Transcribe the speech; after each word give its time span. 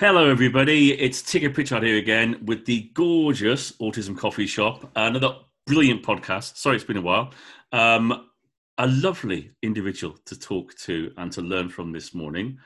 Hello, 0.00 0.30
everybody. 0.30 0.92
It's 0.92 1.20
Tigger 1.20 1.52
Pritchard 1.52 1.82
here 1.82 1.96
again 1.96 2.38
with 2.44 2.66
the 2.66 2.88
gorgeous 2.94 3.72
Autism 3.78 4.16
Coffee 4.16 4.46
Shop. 4.46 4.88
Another 4.94 5.38
brilliant 5.66 6.04
podcast. 6.04 6.56
Sorry, 6.56 6.76
it's 6.76 6.84
been 6.84 6.98
a 6.98 7.00
while. 7.00 7.32
Um, 7.72 8.28
a 8.78 8.86
lovely 8.86 9.50
individual 9.60 10.16
to 10.26 10.38
talk 10.38 10.76
to 10.82 11.10
and 11.16 11.32
to 11.32 11.42
learn 11.42 11.68
from 11.68 11.90
this 11.90 12.14
morning, 12.14 12.58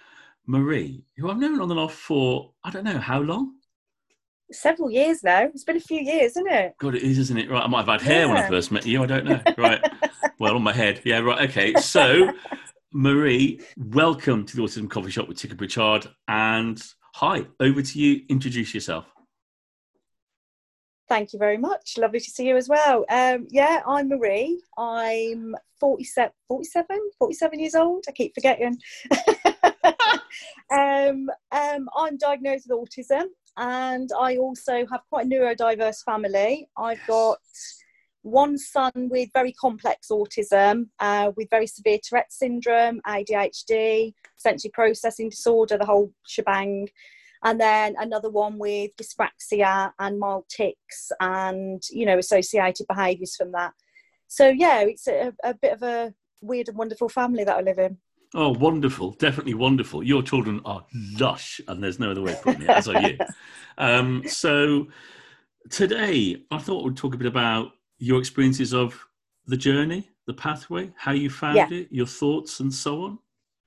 Marie, 0.47 1.07
who 1.17 1.31
I've 1.31 1.39
known 1.39 1.59
on 1.59 1.71
and 1.71 1.81
off 1.81 1.95
for 1.95 2.53
I 2.65 2.71
don't 2.71 2.85
know 2.85 2.99
how 2.99 3.21
long. 3.21 3.55
Several 4.51 4.91
years 4.91 5.25
now. 5.25 5.45
It's 5.45 5.65
been 5.65 5.79
a 5.79 5.81
few 5.81 6.03
years, 6.03 6.33
isn't 6.33 6.49
it? 6.49 6.75
God, 6.81 6.97
it 6.97 7.03
is, 7.03 7.19
isn't 7.19 7.39
it? 7.39 7.49
Right, 7.49 7.65
I 7.65 7.67
might 7.67 7.87
have 7.87 8.01
had 8.01 8.03
hair 8.03 8.27
yeah. 8.27 8.27
when 8.27 8.37
I 8.37 8.49
first 8.51 8.71
met 8.71 8.85
you. 8.85 9.03
I 9.03 9.07
don't 9.07 9.25
know. 9.25 9.41
Right. 9.57 9.81
well, 10.39 10.57
on 10.57 10.63
my 10.63 10.75
head. 10.75 11.01
Yeah. 11.07 11.21
Right. 11.21 11.49
Okay. 11.49 11.73
So. 11.81 12.31
Marie, 12.95 13.59
welcome 13.79 14.45
to 14.45 14.55
the 14.55 14.61
Autism 14.61 14.91
Coffee 14.91 15.11
Shop 15.11 15.27
with 15.27 15.39
Tigger 15.39 15.57
Pritchard. 15.57 16.07
And 16.29 16.79
hi, 17.15 17.47
over 17.61 17.83
to 17.83 17.99
you. 17.99 18.23
Introduce 18.29 18.75
yourself. 18.75 19.07
Thank 21.09 21.33
you 21.33 21.39
very 21.39 21.59
much. 21.59 21.99
Lovely 21.99 22.21
to 22.21 22.31
see 22.31 22.49
you 22.49 22.57
as 22.57 22.69
well. 22.69 23.05
Um, 23.11 23.47
yeah, 23.51 23.83
I'm 23.87 24.09
Marie. 24.09 24.63
I'm 24.79 25.55
47, 25.79 26.31
47, 26.49 26.99
47 27.19 27.59
years 27.61 27.75
old. 27.75 28.05
I 28.09 28.13
keep 28.13 28.35
forgetting. 28.35 28.79
um, 30.73 31.29
um, 31.51 31.89
I'm 31.97 32.17
diagnosed 32.17 32.67
with 32.69 32.79
autism 32.79 33.25
and 33.57 34.11
I 34.19 34.37
also 34.37 34.87
have 34.91 35.03
quite 35.11 35.27
a 35.27 35.29
neurodiverse 35.29 36.03
family. 36.05 36.69
I've 36.77 37.05
got 37.07 37.39
one 38.23 38.57
son 38.57 38.93
with 38.95 39.29
very 39.35 39.53
complex 39.53 40.09
autism, 40.11 40.87
uh, 41.01 41.33
with 41.37 41.51
very 41.51 41.67
severe 41.67 41.99
Tourette 42.03 42.33
syndrome, 42.33 43.01
ADHD, 43.07 44.15
sensory 44.37 44.71
processing 44.73 45.29
disorder, 45.29 45.77
the 45.77 45.85
whole 45.85 46.13
shebang. 46.27 46.89
And 47.45 47.61
then 47.61 47.97
another 47.99 48.31
one 48.31 48.59
with 48.59 48.93
dyspraxia 48.97 49.93
and 49.99 50.19
mild 50.19 50.45
tics 50.49 51.11
and, 51.21 51.83
you 51.91 52.07
know, 52.07 52.19
associated 52.19 52.87
behaviours 52.87 53.35
from 53.35 53.51
that. 53.53 53.73
So, 54.29 54.49
yeah, 54.49 54.81
it's 54.83 55.09
a, 55.09 55.33
a 55.43 55.55
bit 55.55 55.73
of 55.73 55.83
a 55.83 56.15
weird 56.41 56.69
and 56.69 56.79
wonderful 56.79 57.09
family 57.09 57.45
that 57.45 57.57
I 57.57 57.61
live 57.61 57.79
in. 57.79 57.99
Oh, 58.35 58.51
wonderful. 58.51 59.13
Definitely 59.13 59.55
wonderful. 59.55 60.03
Your 60.03 60.23
children 60.23 60.61
are 60.65 60.87
lush, 61.19 61.61
and 61.69 61.83
there's 61.83 61.99
no 61.99 62.13
other 62.13 62.23
way 62.23 62.33
of 62.33 62.43
putting 62.43 62.63
it, 62.63 62.71
as 62.71 62.89
are 62.89 63.01
you. 63.01 63.19
Um, 63.79 64.23
so, 64.27 64.89
today, 65.71 66.45
I 66.51 66.59
thought 66.59 66.85
we'd 66.85 66.95
talk 66.95 67.15
a 67.15 67.17
bit 67.17 67.27
about 67.27 67.73
your 68.03 68.19
experiences 68.19 68.75
of 68.75 68.99
the 69.47 69.57
journey, 69.57 70.11
the 70.27 70.35
pathway, 70.35 70.91
how 70.97 71.13
you 71.13 71.31
found 71.31 71.57
yeah. 71.57 71.69
it, 71.71 71.89
your 71.93 72.07
thoughts, 72.07 72.59
and 72.59 72.75
so 72.75 73.05
on. 73.05 73.19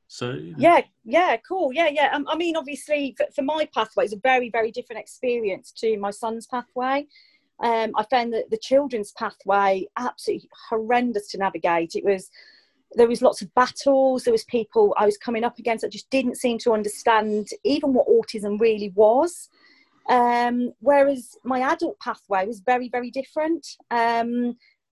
So 0.08 0.38
yeah, 0.58 0.82
yeah, 1.06 1.38
cool, 1.38 1.72
yeah, 1.74 1.88
yeah. 1.88 2.10
Um, 2.14 2.28
I 2.28 2.36
mean, 2.36 2.58
obviously, 2.58 3.16
for, 3.18 3.28
for, 3.34 3.44
my 3.44 3.68
pathway, 3.74 4.04
it's 4.04 4.14
a 4.14 4.20
very, 4.20 4.50
very 4.50 4.72
different 4.72 5.02
experience 5.02 5.72
to 5.78 5.98
my 5.98 6.12
son's 6.12 6.48
pathway. 6.48 7.08
Um, 7.62 7.92
I 7.96 8.04
found 8.04 8.34
that 8.34 8.50
the 8.50 8.58
children's 8.58 9.14
pathway 9.14 9.88
absolutely 9.98 10.50
horrendous 10.70 11.30
to 11.30 11.38
navigate. 11.38 11.96
It 11.96 12.04
was 12.04 12.30
there 12.92 13.08
was 13.08 13.22
lots 13.22 13.42
of 13.42 13.54
battles. 13.56 14.24
There 14.24 14.34
was 14.34 14.44
people 14.44 14.94
I 14.98 15.06
was 15.06 15.18
coming 15.18 15.46
up 15.46 15.60
against 15.60 15.82
that 15.84 15.94
just 15.94 16.10
didn't 16.10 16.36
seem 16.36 16.58
to 16.60 16.74
understand 16.74 17.48
even 17.64 17.94
what 17.94 18.08
autism 18.08 18.60
really 18.60 18.92
was. 18.96 19.50
Um, 20.10 20.74
whereas 20.80 21.36
my 21.44 21.62
adult 21.62 22.00
pathway 22.00 22.46
was 22.46 22.60
very, 22.60 22.90
very 22.90 23.10
different. 23.10 23.66
Um, 23.90 24.56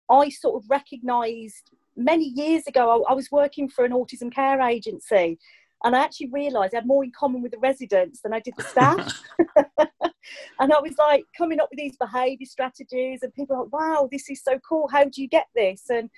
I 0.10 0.30
sort 0.30 0.62
of 0.62 0.70
recognised 0.70 1.72
many 1.96 2.26
years 2.26 2.66
ago, 2.68 3.04
I, 3.08 3.12
I, 3.12 3.14
was 3.14 3.32
working 3.32 3.68
for 3.68 3.86
an 3.86 3.92
autism 3.92 4.32
care 4.34 4.62
agency, 4.62 5.38
and 5.84 5.96
I 5.96 6.04
actually 6.04 6.30
realised 6.32 6.74
I 6.74 6.78
had 6.78 6.88
more 6.88 7.04
in 7.04 7.12
common 7.12 7.42
with 7.42 7.52
the 7.52 7.60
residents 7.60 8.22
than 8.22 8.34
I 8.34 8.40
did 8.40 8.54
the 8.58 8.64
staff. 8.64 9.22
and 10.60 10.74
I 10.74 10.80
was 10.80 10.98
like 10.98 11.24
coming 11.38 11.60
up 11.60 11.70
with 11.72 11.80
these 11.80 11.98
behaviour 11.98 12.46
strategies, 12.46 13.22
and 13.24 13.34
people 13.34 13.58
were 13.58 13.64
like, 13.64 13.74
wow, 13.74 14.10
this 14.12 14.30
is 14.30 14.44
so 14.44 14.60
cool. 14.60 14.88
How 14.92 15.06
do 15.06 15.22
you 15.22 15.28
get 15.28 15.48
this? 15.56 15.84
And 15.90 16.10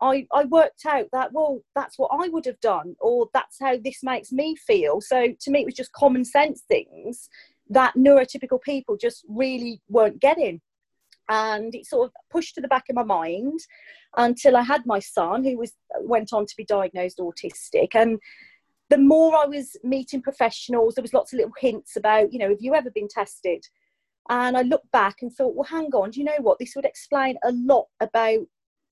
I, 0.00 0.26
I 0.32 0.44
worked 0.44 0.84
out 0.86 1.06
that, 1.12 1.32
well, 1.32 1.62
that's 1.74 1.98
what 1.98 2.10
I 2.12 2.28
would 2.28 2.44
have 2.44 2.60
done, 2.60 2.96
or 3.00 3.28
that's 3.32 3.58
how 3.60 3.76
this 3.82 4.02
makes 4.02 4.32
me 4.32 4.56
feel. 4.56 5.00
So 5.00 5.34
to 5.40 5.50
me, 5.50 5.62
it 5.62 5.66
was 5.66 5.74
just 5.74 5.92
common 5.92 6.24
sense 6.24 6.62
things 6.68 7.28
that 7.70 7.94
neurotypical 7.96 8.60
people 8.62 8.96
just 8.96 9.24
really 9.28 9.80
weren't 9.88 10.20
getting. 10.20 10.60
And 11.28 11.74
it 11.74 11.86
sort 11.86 12.06
of 12.06 12.12
pushed 12.30 12.54
to 12.54 12.60
the 12.60 12.68
back 12.68 12.84
of 12.88 12.94
my 12.94 13.02
mind 13.02 13.58
until 14.16 14.56
I 14.56 14.62
had 14.62 14.86
my 14.86 15.00
son, 15.00 15.44
who 15.44 15.58
was 15.58 15.72
went 16.00 16.32
on 16.32 16.46
to 16.46 16.54
be 16.56 16.64
diagnosed 16.64 17.18
autistic. 17.18 17.94
And 17.94 18.20
the 18.90 18.98
more 18.98 19.36
I 19.36 19.46
was 19.46 19.76
meeting 19.82 20.22
professionals, 20.22 20.94
there 20.94 21.02
was 21.02 21.12
lots 21.12 21.32
of 21.32 21.38
little 21.38 21.54
hints 21.58 21.96
about, 21.96 22.32
you 22.32 22.38
know, 22.38 22.50
have 22.50 22.60
you 22.60 22.74
ever 22.74 22.90
been 22.90 23.08
tested? 23.08 23.64
And 24.28 24.56
I 24.56 24.62
looked 24.62 24.90
back 24.92 25.16
and 25.22 25.32
thought, 25.32 25.54
well, 25.54 25.64
hang 25.64 25.92
on, 25.94 26.10
do 26.10 26.20
you 26.20 26.26
know 26.26 26.38
what? 26.40 26.58
This 26.58 26.74
would 26.76 26.84
explain 26.84 27.36
a 27.44 27.52
lot 27.52 27.86
about 28.00 28.46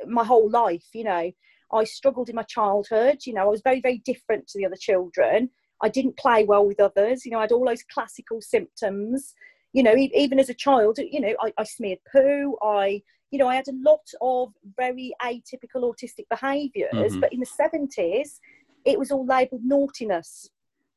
my 0.06 0.25
whole 0.25 0.51
life. 0.51 0.87
You 0.93 1.05
know, 1.05 1.31
I 1.73 1.85
struggled 1.85 2.29
in 2.29 2.37
my 2.37 2.43
childhood. 2.43 3.19
You 3.25 3.35
know, 3.35 3.43
I 3.43 3.51
was 3.51 3.62
very, 3.62 3.81
very 3.81 3.99
different 4.05 4.49
to 4.49 4.59
the 4.59 4.67
other 4.67 4.77
children. 4.79 5.51
I 5.84 5.89
didn't 5.97 6.17
play 6.25 6.41
well 6.53 6.67
with 6.67 6.81
others. 6.89 7.25
You 7.25 7.31
know, 7.33 7.41
I 7.41 7.47
had 7.47 7.53
all 7.53 7.67
those 7.67 7.84
classical 7.95 8.41
symptoms. 8.41 9.34
You 9.77 9.83
know, 9.87 9.95
even 10.25 10.39
as 10.39 10.50
a 10.55 10.55
child, 10.67 10.95
you 11.15 11.21
know, 11.25 11.34
I, 11.45 11.53
I 11.62 11.65
smeared 11.65 12.03
poo. 12.11 12.56
I, 12.62 13.03
you 13.31 13.39
know, 13.39 13.49
I 13.53 13.56
had 13.61 13.69
a 13.69 13.78
lot 13.91 14.06
of 14.21 14.53
very 14.83 15.09
atypical 15.31 15.83
autistic 15.91 16.27
behaviours. 16.31 17.12
Mm-hmm. 17.12 17.21
But 17.21 17.33
in 17.34 17.41
the 17.41 17.47
seventies, 17.62 18.41
it 18.84 18.99
was 18.99 19.11
all 19.11 19.27
labelled 19.27 19.65
naughtiness. 19.65 20.50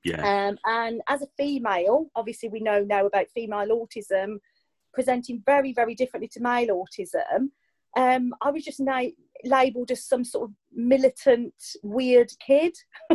Yeah. 0.03 0.21
Um, 0.31 0.57
and 0.63 1.01
as 1.13 1.21
a 1.21 1.27
female, 1.37 2.09
obviously, 2.15 2.49
we 2.49 2.61
know 2.67 2.79
now 2.83 3.05
about 3.05 3.33
female 3.33 3.69
autism 3.79 4.29
presenting 4.93 5.43
very, 5.45 5.73
very 5.73 5.95
differently 5.95 6.29
to 6.33 6.39
male 6.39 6.83
autism. 6.83 7.39
Um, 7.95 8.33
I 8.41 8.51
was 8.51 8.63
just 8.63 8.79
na- 8.79 9.15
labelled 9.43 9.91
as 9.91 10.03
some 10.03 10.23
sort 10.23 10.49
of 10.49 10.55
militant, 10.73 11.53
weird 11.83 12.31
kid. 12.45 12.73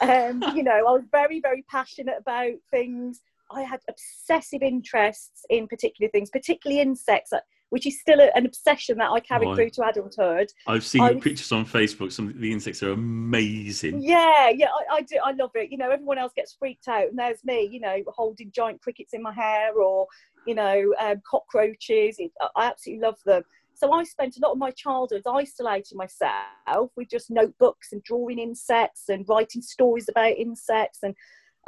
um, 0.00 0.42
you 0.54 0.62
know, 0.62 0.76
I 0.76 0.92
was 0.92 1.04
very, 1.10 1.40
very 1.40 1.64
passionate 1.70 2.16
about 2.18 2.52
things. 2.70 3.20
I 3.50 3.62
had 3.62 3.80
obsessive 3.88 4.62
interests 4.62 5.44
in 5.50 5.68
particular 5.68 6.10
things, 6.10 6.30
particularly 6.30 6.80
insects, 6.80 7.32
uh, 7.32 7.38
which 7.70 7.86
is 7.86 8.00
still 8.00 8.20
a, 8.20 8.30
an 8.34 8.46
obsession 8.46 8.98
that 8.98 9.10
I 9.10 9.20
carried 9.20 9.48
oh, 9.48 9.54
through 9.54 9.70
to 9.70 9.88
adulthood. 9.88 10.48
I've 10.66 10.84
seen 10.84 11.02
I, 11.02 11.14
pictures 11.14 11.52
on 11.52 11.64
Facebook. 11.64 12.12
Some 12.12 12.28
of 12.28 12.38
the 12.38 12.52
insects 12.52 12.82
are 12.82 12.92
amazing. 12.92 14.02
Yeah, 14.02 14.50
yeah, 14.50 14.68
I, 14.90 14.96
I, 14.96 15.00
do. 15.02 15.18
I 15.24 15.32
love 15.32 15.50
it. 15.54 15.70
You 15.70 15.78
know, 15.78 15.90
everyone 15.90 16.18
else 16.18 16.32
gets 16.34 16.56
freaked 16.58 16.88
out, 16.88 17.08
and 17.08 17.18
there's 17.18 17.44
me. 17.44 17.68
You 17.70 17.80
know, 17.80 17.96
holding 18.08 18.50
giant 18.52 18.82
crickets 18.82 19.14
in 19.14 19.22
my 19.22 19.32
hair, 19.32 19.74
or 19.74 20.06
you 20.46 20.54
know, 20.54 20.94
um, 21.00 21.20
cockroaches. 21.28 22.16
It, 22.18 22.32
I 22.56 22.66
absolutely 22.66 23.04
love 23.04 23.18
them. 23.24 23.42
So 23.76 23.92
I 23.92 24.04
spent 24.04 24.38
a 24.38 24.40
lot 24.40 24.52
of 24.52 24.58
my 24.58 24.70
childhood 24.70 25.22
isolating 25.28 25.98
myself 25.98 26.90
with 26.96 27.10
just 27.10 27.30
notebooks 27.30 27.92
and 27.92 28.02
drawing 28.02 28.38
insects 28.38 29.10
and 29.10 29.28
writing 29.28 29.60
stories 29.60 30.08
about 30.08 30.32
insects 30.36 31.00
and 31.02 31.14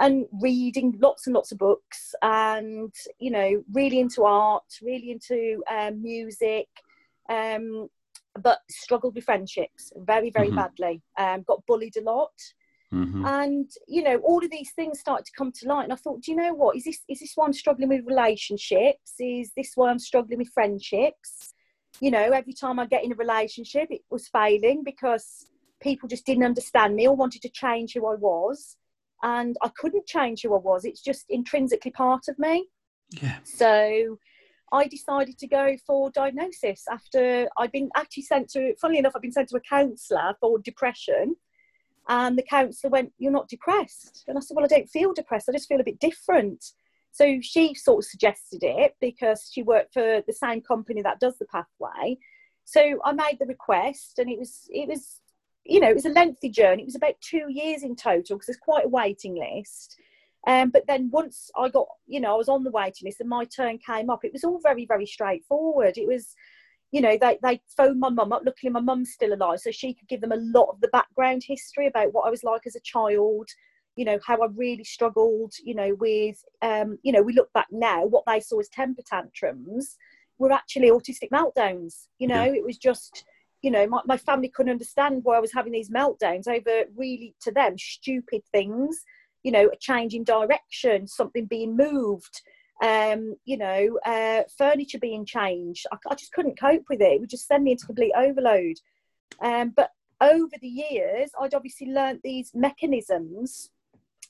and 0.00 0.26
reading 0.40 0.96
lots 1.00 1.26
and 1.26 1.34
lots 1.34 1.52
of 1.52 1.58
books 1.58 2.14
and 2.22 2.94
you 3.18 3.30
know 3.30 3.62
really 3.72 3.98
into 3.98 4.24
art 4.24 4.62
really 4.80 5.10
into 5.10 5.62
um, 5.70 6.00
music 6.02 6.68
um, 7.28 7.88
but 8.40 8.60
struggled 8.70 9.14
with 9.14 9.24
friendships 9.24 9.92
very 9.96 10.30
very 10.30 10.48
mm-hmm. 10.48 10.56
badly 10.56 11.02
um, 11.18 11.42
got 11.42 11.66
bullied 11.66 11.96
a 11.96 12.02
lot 12.02 12.32
mm-hmm. 12.94 13.24
and 13.26 13.70
you 13.88 14.02
know 14.02 14.18
all 14.18 14.42
of 14.42 14.50
these 14.50 14.70
things 14.72 15.00
started 15.00 15.26
to 15.26 15.32
come 15.36 15.50
to 15.50 15.66
light 15.66 15.84
and 15.84 15.92
i 15.92 15.96
thought 15.96 16.22
do 16.22 16.30
you 16.30 16.36
know 16.36 16.54
what 16.54 16.76
is 16.76 16.84
this 16.84 17.00
is 17.08 17.18
this 17.18 17.32
why 17.34 17.44
i'm 17.44 17.52
struggling 17.52 17.88
with 17.88 18.06
relationships 18.06 19.14
is 19.18 19.50
this 19.56 19.72
why 19.74 19.90
i'm 19.90 19.98
struggling 19.98 20.38
with 20.38 20.52
friendships 20.54 21.54
you 22.00 22.10
know, 22.10 22.30
every 22.32 22.52
time 22.52 22.78
I 22.78 22.86
get 22.86 23.04
in 23.04 23.12
a 23.12 23.16
relationship, 23.16 23.88
it 23.90 24.02
was 24.10 24.28
failing 24.28 24.82
because 24.84 25.46
people 25.80 26.08
just 26.08 26.26
didn't 26.26 26.44
understand 26.44 26.94
me 26.94 27.06
or 27.06 27.16
wanted 27.16 27.42
to 27.42 27.48
change 27.48 27.94
who 27.94 28.06
I 28.06 28.14
was. 28.14 28.76
And 29.22 29.56
I 29.62 29.70
couldn't 29.76 30.06
change 30.06 30.42
who 30.42 30.54
I 30.54 30.58
was. 30.58 30.84
It's 30.84 31.02
just 31.02 31.26
intrinsically 31.28 31.90
part 31.90 32.28
of 32.28 32.38
me. 32.38 32.68
Yeah. 33.10 33.38
So 33.44 34.18
I 34.72 34.86
decided 34.86 35.38
to 35.38 35.48
go 35.48 35.76
for 35.86 36.10
diagnosis 36.10 36.84
after 36.90 37.48
I'd 37.56 37.72
been 37.72 37.90
actually 37.96 38.24
sent 38.24 38.50
to, 38.50 38.74
funnily 38.80 38.98
enough, 38.98 39.12
I've 39.16 39.22
been 39.22 39.32
sent 39.32 39.48
to 39.48 39.56
a 39.56 39.60
counsellor 39.60 40.34
for 40.40 40.58
depression. 40.58 41.36
And 42.08 42.38
the 42.38 42.42
counsellor 42.42 42.90
went, 42.90 43.12
You're 43.18 43.32
not 43.32 43.48
depressed. 43.48 44.24
And 44.28 44.38
I 44.38 44.40
said, 44.40 44.54
Well, 44.54 44.64
I 44.64 44.68
don't 44.68 44.88
feel 44.88 45.12
depressed. 45.12 45.48
I 45.48 45.52
just 45.52 45.68
feel 45.68 45.80
a 45.80 45.84
bit 45.84 46.00
different. 46.00 46.64
So 47.18 47.40
she 47.42 47.74
sort 47.74 48.04
of 48.04 48.08
suggested 48.08 48.62
it 48.62 48.94
because 49.00 49.50
she 49.52 49.64
worked 49.64 49.92
for 49.92 50.22
the 50.24 50.32
same 50.32 50.60
company 50.60 51.02
that 51.02 51.18
does 51.18 51.36
the 51.36 51.46
pathway. 51.46 52.16
So 52.64 53.00
I 53.04 53.10
made 53.10 53.38
the 53.40 53.46
request, 53.46 54.20
and 54.20 54.30
it 54.30 54.38
was 54.38 54.68
it 54.70 54.88
was 54.88 55.20
you 55.64 55.80
know 55.80 55.88
it 55.88 55.96
was 55.96 56.06
a 56.06 56.10
lengthy 56.10 56.48
journey. 56.48 56.82
It 56.82 56.86
was 56.86 56.94
about 56.94 57.20
two 57.20 57.46
years 57.48 57.82
in 57.82 57.96
total 57.96 58.36
because 58.36 58.46
there's 58.46 58.56
quite 58.56 58.84
a 58.84 58.88
waiting 58.88 59.34
list. 59.34 59.96
Um, 60.46 60.70
but 60.70 60.86
then 60.86 61.10
once 61.10 61.50
I 61.56 61.68
got 61.70 61.88
you 62.06 62.20
know 62.20 62.34
I 62.34 62.36
was 62.36 62.48
on 62.48 62.62
the 62.62 62.70
waiting 62.70 63.06
list 63.06 63.18
and 63.18 63.28
my 63.28 63.46
turn 63.46 63.78
came 63.78 64.10
up, 64.10 64.24
it 64.24 64.32
was 64.32 64.44
all 64.44 64.60
very 64.62 64.86
very 64.86 65.06
straightforward. 65.06 65.98
It 65.98 66.06
was 66.06 66.36
you 66.90 67.02
know, 67.02 67.18
they, 67.20 67.38
they 67.42 67.60
phoned 67.76 68.00
my 68.00 68.08
mum 68.08 68.32
up. 68.32 68.42
Luckily, 68.46 68.70
my 68.70 68.80
mum's 68.80 69.12
still 69.12 69.34
alive, 69.34 69.60
so 69.60 69.70
she 69.70 69.92
could 69.92 70.08
give 70.08 70.22
them 70.22 70.32
a 70.32 70.36
lot 70.36 70.70
of 70.70 70.80
the 70.80 70.88
background 70.88 71.42
history 71.46 71.86
about 71.86 72.14
what 72.14 72.26
I 72.26 72.30
was 72.30 72.44
like 72.44 72.62
as 72.66 72.76
a 72.76 72.80
child, 72.80 73.48
you 73.98 74.04
know 74.04 74.20
how 74.24 74.40
I 74.40 74.46
really 74.54 74.84
struggled, 74.84 75.54
you 75.64 75.74
know, 75.74 75.92
with 75.94 76.40
um, 76.62 77.00
you 77.02 77.10
know, 77.10 77.20
we 77.20 77.32
look 77.32 77.52
back 77.52 77.66
now, 77.72 78.04
what 78.04 78.22
they 78.28 78.38
saw 78.38 78.60
as 78.60 78.68
temper 78.68 79.02
tantrums 79.04 79.96
were 80.38 80.52
actually 80.52 80.88
autistic 80.90 81.30
meltdowns. 81.32 82.06
You 82.20 82.28
know, 82.28 82.44
yeah. 82.44 82.52
it 82.52 82.64
was 82.64 82.78
just, 82.78 83.24
you 83.60 83.72
know, 83.72 83.88
my, 83.88 84.00
my 84.06 84.16
family 84.16 84.50
couldn't 84.50 84.70
understand 84.70 85.24
why 85.24 85.36
I 85.36 85.40
was 85.40 85.52
having 85.52 85.72
these 85.72 85.90
meltdowns 85.90 86.46
over 86.46 86.84
really 86.96 87.34
to 87.40 87.50
them 87.50 87.76
stupid 87.76 88.42
things, 88.52 89.04
you 89.42 89.50
know, 89.50 89.68
a 89.68 89.76
change 89.76 90.14
in 90.14 90.22
direction, 90.22 91.08
something 91.08 91.46
being 91.46 91.76
moved, 91.76 92.42
um, 92.80 93.34
you 93.46 93.56
know, 93.56 93.98
uh, 94.06 94.44
furniture 94.56 95.00
being 95.00 95.26
changed. 95.26 95.86
I, 95.90 95.96
I, 96.08 96.14
just 96.14 96.32
couldn't 96.32 96.60
cope 96.60 96.84
with 96.88 97.00
it. 97.00 97.14
It 97.14 97.20
would 97.20 97.30
just 97.30 97.48
send 97.48 97.64
me 97.64 97.72
into 97.72 97.86
complete 97.86 98.12
overload. 98.16 98.76
Um, 99.42 99.72
but 99.74 99.90
over 100.20 100.54
the 100.60 100.68
years, 100.68 101.32
I'd 101.40 101.54
obviously 101.54 101.88
learnt 101.88 102.20
these 102.22 102.52
mechanisms 102.54 103.70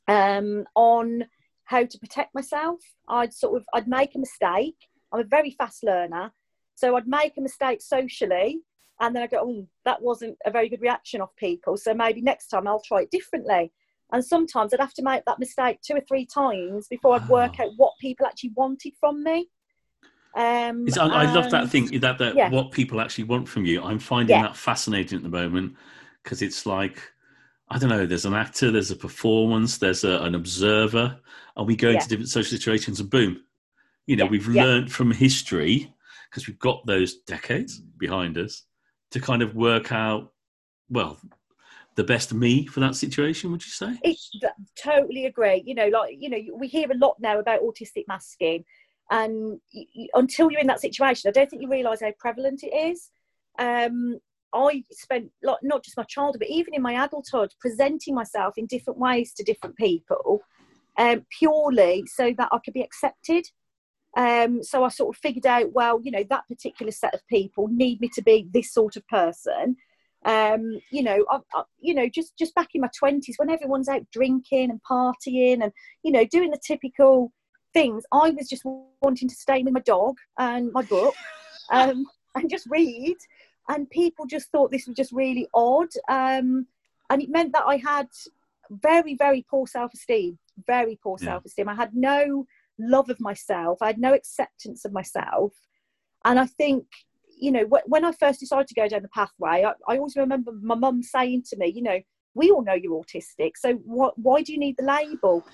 um, 0.08 0.64
on 0.74 1.26
how 1.64 1.84
to 1.84 1.98
protect 1.98 2.34
myself. 2.34 2.80
I'd 3.08 3.32
sort 3.32 3.60
of 3.60 3.66
I'd 3.74 3.86
make 3.86 4.14
a 4.14 4.18
mistake. 4.18 4.76
I'm 5.12 5.20
a 5.20 5.24
very 5.24 5.50
fast 5.50 5.84
learner, 5.84 6.32
so 6.74 6.96
I'd 6.96 7.06
make 7.06 7.36
a 7.36 7.42
mistake 7.42 7.80
socially, 7.80 8.60
and 9.00 9.14
then 9.14 9.22
I 9.22 9.26
go, 9.26 9.40
"Oh, 9.40 9.68
that 9.84 10.02
wasn't 10.02 10.36
a 10.44 10.50
very 10.50 10.68
good 10.68 10.80
reaction 10.80 11.20
of 11.20 11.34
people. 11.36 11.76
So 11.76 11.94
maybe 11.94 12.20
next 12.20 12.48
time 12.48 12.66
I'll 12.66 12.80
try 12.80 13.02
it 13.02 13.10
differently." 13.10 13.72
And 14.10 14.24
sometimes 14.24 14.72
I'd 14.72 14.80
have 14.80 14.94
to 14.94 15.02
make 15.02 15.24
that 15.26 15.38
mistake 15.38 15.80
two 15.82 15.94
or 15.94 16.00
three 16.00 16.24
times 16.24 16.88
before 16.88 17.14
I'd 17.14 17.28
work 17.28 17.56
ah. 17.58 17.64
out 17.64 17.72
what 17.76 17.92
people 18.00 18.26
actually 18.26 18.52
wanted 18.56 18.94
from 18.98 19.22
me. 19.22 19.50
Um, 20.34 20.86
I, 20.98 21.06
I, 21.06 21.32
love 21.34 21.50
that 21.50 21.68
thing 21.68 21.98
that 22.00 22.18
that 22.18 22.36
yeah. 22.36 22.48
what 22.50 22.70
people 22.70 23.00
actually 23.00 23.24
want 23.24 23.48
from 23.48 23.64
you. 23.64 23.82
I'm 23.82 23.98
finding 23.98 24.36
yeah. 24.36 24.42
that 24.42 24.56
fascinating 24.56 25.16
at 25.16 25.22
the 25.22 25.28
moment 25.28 25.74
because 26.22 26.42
it's 26.42 26.64
like 26.64 27.02
I 27.70 27.78
don't 27.78 27.90
know, 27.90 28.06
there's 28.06 28.24
an 28.24 28.34
actor, 28.34 28.70
there's 28.70 28.90
a 28.90 28.96
performance, 28.96 29.78
there's 29.78 30.04
a, 30.04 30.22
an 30.22 30.34
observer, 30.34 31.18
and 31.56 31.66
we 31.66 31.76
go 31.76 31.88
yeah. 31.88 31.96
into 31.96 32.08
different 32.08 32.30
social 32.30 32.56
situations 32.56 33.00
and 33.00 33.10
boom. 33.10 33.42
You 34.06 34.16
know, 34.16 34.24
yeah. 34.24 34.30
we've 34.30 34.54
yeah. 34.54 34.64
learned 34.64 34.92
from 34.92 35.10
history, 35.10 35.92
because 36.30 36.46
we've 36.46 36.58
got 36.58 36.86
those 36.86 37.16
decades 37.20 37.78
behind 37.78 38.38
us, 38.38 38.64
to 39.10 39.20
kind 39.20 39.42
of 39.42 39.54
work 39.54 39.92
out, 39.92 40.32
well, 40.88 41.18
the 41.96 42.04
best 42.04 42.32
me 42.32 42.64
for 42.64 42.80
that 42.80 42.94
situation, 42.94 43.50
would 43.50 43.64
you 43.64 43.72
say? 43.72 43.98
It's, 44.02 44.30
totally 44.82 45.26
agree. 45.26 45.62
You 45.66 45.74
know, 45.74 45.88
like, 45.88 46.16
you 46.18 46.30
know, 46.30 46.38
we 46.54 46.68
hear 46.68 46.90
a 46.90 46.96
lot 46.96 47.16
now 47.18 47.38
about 47.38 47.60
autistic 47.60 48.04
masking, 48.06 48.64
and 49.10 49.60
until 50.14 50.50
you're 50.50 50.60
in 50.60 50.66
that 50.68 50.80
situation, 50.80 51.28
I 51.28 51.32
don't 51.32 51.50
think 51.50 51.62
you 51.62 51.68
realise 51.68 52.00
how 52.00 52.12
prevalent 52.18 52.62
it 52.62 52.74
is. 52.74 53.10
Um, 53.58 54.20
I 54.54 54.82
spent 54.90 55.30
like 55.42 55.58
not 55.62 55.84
just 55.84 55.96
my 55.96 56.04
childhood, 56.04 56.40
but 56.40 56.50
even 56.50 56.74
in 56.74 56.82
my 56.82 57.04
adulthood, 57.04 57.52
presenting 57.60 58.14
myself 58.14 58.54
in 58.56 58.66
different 58.66 58.98
ways 58.98 59.32
to 59.34 59.44
different 59.44 59.76
people, 59.76 60.40
um, 60.96 61.26
purely 61.38 62.04
so 62.06 62.34
that 62.36 62.48
I 62.52 62.58
could 62.64 62.74
be 62.74 62.82
accepted. 62.82 63.46
Um, 64.16 64.62
so 64.62 64.84
I 64.84 64.88
sort 64.88 65.14
of 65.14 65.20
figured 65.20 65.46
out, 65.46 65.72
well, 65.72 66.00
you 66.02 66.10
know, 66.10 66.24
that 66.30 66.48
particular 66.48 66.92
set 66.92 67.14
of 67.14 67.26
people 67.28 67.68
need 67.68 68.00
me 68.00 68.08
to 68.14 68.22
be 68.22 68.48
this 68.52 68.72
sort 68.72 68.96
of 68.96 69.06
person. 69.06 69.76
Um, 70.24 70.80
you 70.90 71.02
know, 71.02 71.24
I, 71.30 71.38
I, 71.54 71.62
you 71.78 71.94
know, 71.94 72.08
just 72.08 72.36
just 72.36 72.54
back 72.54 72.70
in 72.74 72.80
my 72.80 72.90
twenties, 72.98 73.36
when 73.38 73.50
everyone's 73.50 73.88
out 73.88 74.02
drinking 74.12 74.70
and 74.70 74.80
partying 74.82 75.62
and 75.62 75.72
you 76.02 76.10
know 76.10 76.24
doing 76.24 76.50
the 76.50 76.58
typical 76.66 77.32
things, 77.72 78.04
I 78.12 78.30
was 78.30 78.48
just 78.48 78.64
wanting 78.64 79.28
to 79.28 79.34
stay 79.34 79.62
with 79.62 79.72
my 79.72 79.80
dog 79.80 80.16
and 80.38 80.72
my 80.72 80.82
book 80.82 81.14
um, 81.70 82.04
and 82.34 82.50
just 82.50 82.66
read 82.68 83.16
and 83.68 83.88
people 83.90 84.26
just 84.26 84.50
thought 84.50 84.70
this 84.70 84.86
was 84.86 84.96
just 84.96 85.12
really 85.12 85.48
odd. 85.54 85.88
Um, 86.08 86.66
and 87.10 87.22
it 87.22 87.30
meant 87.30 87.52
that 87.52 87.64
I 87.66 87.76
had 87.76 88.08
very, 88.70 89.14
very 89.14 89.44
poor 89.48 89.66
self 89.66 89.92
esteem, 89.94 90.38
very 90.66 90.98
poor 91.02 91.16
yeah. 91.20 91.26
self 91.26 91.44
esteem. 91.44 91.68
I 91.68 91.74
had 91.74 91.94
no 91.94 92.46
love 92.78 93.10
of 93.10 93.20
myself, 93.20 93.78
I 93.80 93.88
had 93.88 93.98
no 93.98 94.14
acceptance 94.14 94.84
of 94.84 94.92
myself. 94.92 95.52
And 96.24 96.38
I 96.38 96.46
think, 96.46 96.86
you 97.38 97.52
know, 97.52 97.64
when 97.86 98.04
I 98.04 98.12
first 98.12 98.40
decided 98.40 98.66
to 98.68 98.74
go 98.74 98.88
down 98.88 99.02
the 99.02 99.08
pathway, 99.08 99.64
I, 99.64 99.72
I 99.86 99.98
always 99.98 100.16
remember 100.16 100.52
my 100.52 100.74
mum 100.74 101.02
saying 101.02 101.44
to 101.50 101.56
me, 101.56 101.68
you 101.68 101.82
know, 101.82 102.00
we 102.34 102.50
all 102.50 102.62
know 102.62 102.74
you're 102.74 103.02
autistic, 103.02 103.52
so 103.56 103.74
what, 103.84 104.18
why 104.18 104.42
do 104.42 104.52
you 104.52 104.58
need 104.58 104.76
the 104.78 104.84
label? 104.84 105.44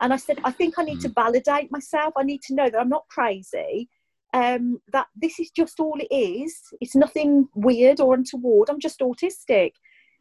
And 0.00 0.12
I 0.12 0.16
said, 0.16 0.38
I 0.44 0.50
think 0.50 0.78
I 0.78 0.84
need 0.84 1.00
to 1.02 1.10
mm. 1.10 1.14
validate 1.14 1.70
myself. 1.70 2.14
I 2.16 2.22
need 2.22 2.40
to 2.42 2.54
know 2.54 2.70
that 2.70 2.80
I'm 2.80 2.88
not 2.88 3.06
crazy 3.08 3.88
um, 4.32 4.80
that 4.92 5.06
this 5.16 5.40
is 5.40 5.50
just 5.50 5.80
all 5.80 5.98
it 5.98 6.14
is. 6.14 6.60
It's 6.80 6.94
nothing 6.94 7.48
weird 7.54 8.00
or 8.00 8.14
untoward. 8.14 8.70
I'm 8.70 8.80
just 8.80 9.00
autistic. 9.00 9.72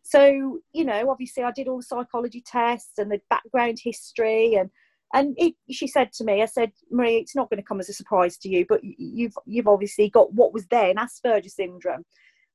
So, 0.01 0.59
you 0.73 0.85
know, 0.85 1.09
obviously 1.09 1.43
I 1.43 1.51
did 1.51 1.67
all 1.67 1.77
the 1.77 1.83
psychology 1.83 2.43
tests 2.45 2.97
and 2.97 3.11
the 3.11 3.21
background 3.29 3.79
history 3.83 4.55
and 4.55 4.69
and 5.11 5.33
it, 5.39 5.55
she 5.71 5.87
said 5.87 6.13
to 6.13 6.23
me, 6.23 6.43
I 6.43 6.45
said, 6.45 6.71
Marie, 6.91 7.17
it's 7.17 7.35
not 7.35 7.49
going 7.49 7.57
to 7.57 7.67
come 7.67 7.79
as 7.79 7.89
a 7.89 7.93
surprise 7.93 8.37
to 8.37 8.49
you, 8.49 8.63
but 8.69 8.81
you've 8.83 9.33
you've 9.45 9.67
obviously 9.67 10.07
got 10.07 10.33
what 10.33 10.53
was 10.53 10.67
then 10.67 10.97
Asperger's 10.97 11.55
syndrome. 11.55 12.05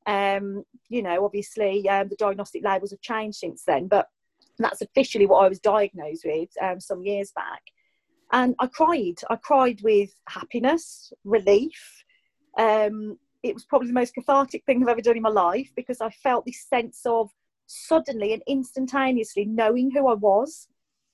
Um, 0.06 0.62
you 0.88 1.02
know, 1.02 1.24
obviously 1.24 1.88
um, 1.88 2.08
the 2.08 2.16
diagnostic 2.16 2.62
labels 2.64 2.92
have 2.92 3.00
changed 3.00 3.38
since 3.38 3.64
then, 3.66 3.88
but 3.88 4.06
that's 4.58 4.82
officially 4.82 5.26
what 5.26 5.44
I 5.44 5.48
was 5.48 5.58
diagnosed 5.58 6.24
with 6.24 6.50
um, 6.62 6.78
some 6.78 7.02
years 7.02 7.32
back 7.34 7.62
and 8.34 8.54
I 8.58 8.66
cried. 8.66 9.20
I 9.30 9.36
cried 9.36 9.80
with 9.82 10.10
happiness, 10.28 11.12
relief. 11.22 12.04
Um, 12.58 13.16
it 13.44 13.54
was 13.54 13.64
probably 13.64 13.86
the 13.88 13.94
most 13.94 14.12
cathartic 14.14 14.64
thing 14.66 14.82
I've 14.82 14.88
ever 14.88 15.00
done 15.00 15.16
in 15.16 15.22
my 15.22 15.28
life 15.28 15.70
because 15.76 16.00
I 16.00 16.10
felt 16.10 16.44
this 16.44 16.66
sense 16.68 17.02
of 17.06 17.30
suddenly 17.66 18.32
and 18.32 18.42
instantaneously 18.48 19.44
knowing 19.44 19.92
who 19.92 20.08
I 20.08 20.14
was, 20.14 20.66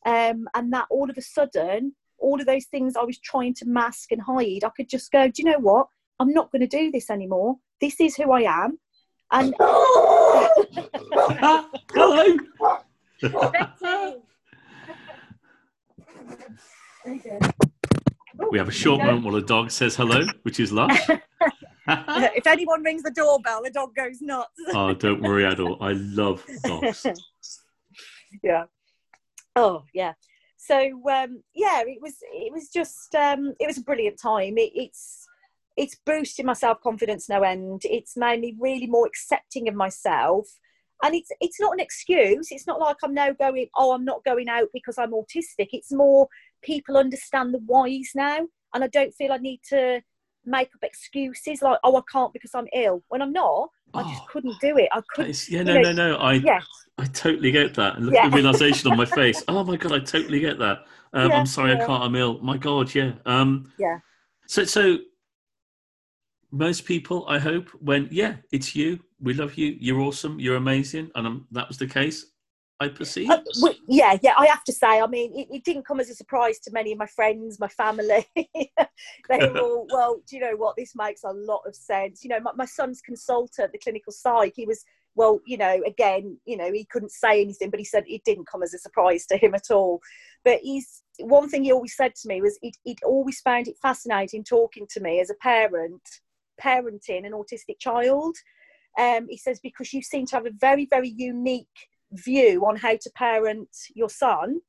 um, 0.07 0.49
and 0.55 0.73
that 0.73 0.87
all 0.89 1.11
of 1.11 1.19
a 1.19 1.23
sudden, 1.23 1.95
all 2.19 2.41
of 2.41 2.47
those 2.47 2.65
things 2.67 2.97
I 2.97 3.05
was 3.05 3.19
trying 3.19 3.53
to 3.55 3.67
mask 3.67 4.13
and 4.13 4.23
hide, 4.23 4.65
I 4.65 4.71
could 4.75 4.89
just 4.89 5.13
go, 5.13 5.29
do 5.29 5.43
you 5.43 5.51
know 5.51 5.59
what? 5.59 5.89
I'm 6.19 6.33
not 6.33 6.51
going 6.51 6.67
to 6.67 6.67
do 6.67 6.91
this 6.91 7.11
anymore. 7.11 7.57
This 7.83 8.01
is 8.01 8.17
who 8.17 8.33
I 8.33 8.65
am. 8.65 8.79
And 9.31 9.55
hello. 11.93 12.39
We 17.05 18.59
have 18.59 18.69
a 18.69 18.73
short 18.73 19.03
moment 19.03 19.25
while 19.25 19.35
the 19.35 19.43
dog 19.43 19.71
says 19.71 19.97
hello, 19.97 20.27
which 20.43 20.61
is 20.61 20.73
lush. 20.73 21.09
if 21.89 22.47
anyone 22.47 22.83
rings 22.83 23.03
the 23.03 23.11
doorbell, 23.11 23.63
the 23.63 23.71
dog 23.71 23.95
goes 23.95 24.21
nuts. 24.21 24.51
oh, 24.75 24.95
don't 24.95 25.23
worry 25.23 25.47
at 25.47 25.61
all. 25.61 25.83
I 25.83 25.93
love 25.93 26.45
dogs. 26.65 27.07
yeah. 28.43 28.65
Oh, 29.57 29.85
yeah. 29.95 30.13
So 30.57 30.77
um, 31.11 31.43
yeah, 31.55 31.83
it 31.87 32.01
was 32.03 32.17
it 32.21 32.53
was 32.53 32.69
just 32.69 33.15
um, 33.15 33.55
it 33.59 33.67
was 33.67 33.79
a 33.79 33.83
brilliant 33.83 34.21
time. 34.21 34.59
It, 34.59 34.73
it's 34.75 35.27
it's 35.77 35.97
boosted 36.05 36.45
my 36.45 36.53
self 36.53 36.81
confidence 36.83 37.29
no 37.29 37.43
end. 37.43 37.83
It's 37.85 38.17
made 38.17 38.41
me 38.41 38.55
really 38.59 38.87
more 38.87 39.07
accepting 39.07 39.69
of 39.69 39.75
myself 39.75 40.47
and 41.03 41.15
it's 41.15 41.31
it's 41.41 41.61
not 41.61 41.73
an 41.73 41.81
excuse 41.81 42.49
it's 42.51 42.67
not 42.67 42.81
like 42.81 42.97
i'm 43.03 43.15
now 43.15 43.33
going 43.33 43.67
oh 43.77 43.93
i'm 43.93 44.05
not 44.05 44.25
going 44.25 44.49
out 44.49 44.69
because 44.73 44.99
i'm 44.99 45.13
autistic 45.13 45.69
it's 45.73 45.93
more 45.93 46.29
people 46.63 46.97
understand 46.97 47.55
the 47.55 47.61
whys 47.67 48.11
now 48.15 48.39
and 48.75 48.85
i 48.85 48.87
don't 48.89 49.15
feel 49.15 49.33
i 49.33 49.37
need 49.39 49.61
to 49.69 50.01
make 50.45 50.69
up 50.75 50.83
excuses 50.83 51.63
like 51.63 51.79
oh 51.85 51.97
i 51.97 52.01
can't 52.11 52.33
because 52.33 52.55
i'm 52.55 52.67
ill. 52.73 53.03
When 53.09 53.23
i'm 53.23 53.33
not 53.33 53.69
i 53.95 54.03
just 54.03 54.23
oh, 54.23 54.27
couldn't 54.31 54.61
do 54.61 54.79
it. 54.79 54.89
I 54.93 55.03
couldn't 55.15 55.49
yeah 55.49 55.63
no 55.63 55.75
know, 55.75 55.93
no 55.93 55.93
no 55.93 56.17
i 56.19 56.41
i 56.99 57.05
totally 57.07 57.51
get 57.51 57.75
that 57.75 57.97
and 57.97 58.07
look 58.07 58.15
yeah. 58.15 58.25
at 58.25 58.31
the 58.31 58.37
realization 58.37 58.91
on 58.91 58.97
my 58.97 59.05
face. 59.21 59.43
Oh 59.49 59.65
my 59.65 59.77
god 59.77 59.93
i 59.93 59.99
totally 59.99 60.41
get 60.41 60.59
that. 60.59 60.87
Um, 61.13 61.31
yeah, 61.31 61.39
i'm 61.39 61.47
sorry 61.47 61.73
yeah. 61.73 61.83
i 61.83 61.87
can't 61.87 62.03
i'm 62.03 62.15
ill. 62.15 62.41
My 62.41 62.57
god 62.57 62.95
yeah 62.95 63.13
um 63.27 63.73
yeah. 63.79 63.99
so 64.47 64.65
so 64.65 64.99
most 66.53 66.85
people 66.85 67.25
i 67.29 67.39
hope 67.39 67.69
when 67.81 68.09
yeah 68.11 68.37
it's 68.51 68.75
you 68.75 68.99
we 69.21 69.35
love 69.35 69.55
you 69.55 69.77
you're 69.79 70.01
awesome 70.01 70.41
you're 70.41 70.57
amazing 70.57 71.11
and 71.15 71.27
um, 71.27 71.47
that 71.53 71.69
was 71.69 71.79
the 71.79 71.87
case 71.87 72.27
I 72.81 72.89
perceive. 72.89 73.29
Uh, 73.29 73.43
well, 73.61 73.75
yeah, 73.87 74.17
yeah, 74.23 74.33
I 74.39 74.47
have 74.47 74.65
to 74.65 74.73
say, 74.73 75.01
I 75.01 75.07
mean, 75.07 75.33
it, 75.35 75.49
it, 75.55 75.65
didn't 75.65 75.87
come 75.87 76.01
as 76.01 76.09
a 76.09 76.15
surprise 76.15 76.59
to 76.61 76.73
many 76.73 76.93
of 76.93 76.99
my 76.99 77.07
friends, 77.07 77.61
my 77.61 77.69
family. 77.69 78.27
they 78.35 79.39
were 79.39 79.59
all, 79.61 79.87
well, 79.93 80.23
do 80.27 80.37
you 80.37 80.43
know 80.43 80.57
what? 80.57 80.77
This 80.77 80.97
makes 80.97 81.23
a 81.25 81.31
lot 81.31 81.61
of 81.67 81.75
sense. 81.75 82.25
You 82.25 82.31
know, 82.31 82.41
my, 82.41 82.53
my 82.57 82.65
son's 82.65 83.03
consultant, 83.03 83.73
the 83.73 83.79
clinical 83.79 84.15
psych, 84.15 84.55
he 84.57 84.65
was, 84.65 84.83
well, 85.15 85.41
you 85.45 85.59
know, 85.59 85.83
again, 85.87 86.39
you 86.47 86.57
know, 86.57 86.73
he 86.73 86.87
couldn't 86.87 87.13
say 87.13 87.43
anything, 87.43 87.69
but 87.69 87.81
he 87.81 87.85
said 87.85 88.05
it 88.07 88.25
didn't 88.25 88.49
come 88.49 88.63
as 88.63 88.73
a 88.73 88.79
surprise 88.79 89.27
to 89.27 89.37
him 89.37 89.55
at 89.55 89.71
all. 89.71 90.01
But 90.43 90.61
he's, 90.63 91.03
one 91.19 91.51
thing 91.51 91.65
he 91.65 91.73
always 91.73 91.95
said 91.95 92.15
to 92.15 92.29
me 92.29 92.41
was 92.41 92.59
he'd, 92.63 92.77
he'd 92.85 93.03
always 93.05 93.43
found 93.43 93.69
it 93.69 93.77
fascinating 93.83 94.43
talking 94.43 94.87
to 94.93 95.01
me 95.01 95.21
as 95.21 95.29
a 95.29 95.35
parent, 95.35 96.01
parenting 96.59 97.27
an 97.27 97.33
autistic 97.33 97.79
child. 97.79 98.37
Um, 98.99 99.27
he 99.29 99.37
says, 99.37 99.61
because 99.63 99.93
you 99.93 100.01
seem 100.01 100.25
to 100.27 100.37
have 100.37 100.47
a 100.47 100.51
very, 100.59 100.87
very 100.87 101.11
unique 101.11 101.69
view 102.13 102.65
on 102.67 102.77
how 102.77 102.97
to 102.97 103.11
parent 103.15 103.69
your 103.95 104.11
son 104.11 104.61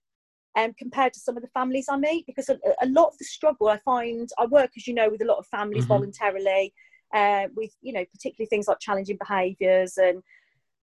um, 0.58 0.74
compared 0.78 1.14
to 1.14 1.20
some 1.20 1.38
of 1.38 1.44
the 1.44 1.50
families 1.50 1.88
I 1.90 1.98
meet 1.98 2.26
because 2.26 2.50
a, 2.50 2.60
a, 2.82 2.88
lot 2.88 3.08
of 3.08 3.18
the 3.18 3.26
struggle 3.26 3.68
I 3.70 3.78
find 3.80 4.30
I 4.38 4.46
work 4.46 4.72
as 4.78 4.86
you 4.86 4.94
know 4.94 5.10
with 5.10 5.22
a 5.22 5.26
lot 5.26 5.38
of 5.38 5.48
families 5.48 5.84
mm-hmm. 5.84 5.94
voluntarily 5.94 6.74
uh, 7.14 7.48
with 7.56 7.72
you 7.82 7.94
know 7.94 8.06
particularly 8.14 8.48
things 8.48 8.68
like 8.68 8.80
challenging 8.80 9.18
behaviours 9.18 9.98
and 9.98 10.22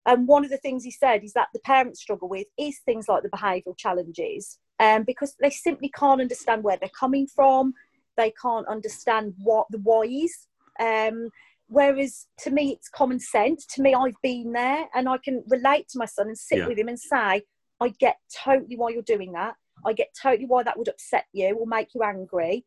And 0.06 0.28
one 0.28 0.44
of 0.44 0.52
the 0.52 0.58
things 0.58 0.84
he 0.84 0.92
said 0.92 1.24
is 1.24 1.34
that 1.34 1.48
the 1.54 1.60
parents 1.60 2.02
struggle 2.02 2.28
with 2.28 2.48
is 2.58 2.80
things 2.80 3.08
like 3.08 3.24
the 3.24 3.30
behavioural 3.30 3.78
challenges, 3.78 4.60
um, 4.80 5.04
because 5.04 5.36
they 5.40 5.50
simply 5.50 5.90
can't 5.90 6.22
understand 6.22 6.64
where 6.64 6.78
they're 6.78 6.90
coming 7.00 7.28
from. 7.28 7.74
They 8.18 8.34
can't 8.42 8.68
understand 8.68 9.34
what 9.38 9.68
the 9.70 9.80
whys. 9.80 10.48
Um, 10.80 11.30
whereas 11.74 12.28
to 12.44 12.52
me, 12.52 12.72
it's 12.72 12.90
common 12.90 13.20
sense. 13.20 13.66
To 13.74 13.82
me, 13.82 13.94
I've 13.94 14.22
been 14.22 14.54
there, 14.54 14.88
and 14.94 15.10
I 15.10 15.18
can 15.18 15.44
relate 15.48 15.90
to 15.90 15.98
my 15.98 16.06
son 16.06 16.28
and 16.28 16.38
sit 16.38 16.60
Yeah. 16.60 16.68
with 16.68 16.78
him 16.78 16.88
and 16.88 17.00
say, 17.00 17.44
"I 17.80 17.90
get 18.06 18.18
totally 18.46 18.78
why 18.78 18.90
you're 18.90 19.12
doing 19.16 19.32
that. 19.34 19.56
I 19.86 19.94
get 19.94 20.10
totally 20.26 20.46
why 20.46 20.64
that 20.64 20.78
would 20.78 20.88
upset 20.88 21.26
you 21.34 21.56
or 21.56 21.66
make 21.68 21.90
you 21.96 22.04
angry." 22.04 22.66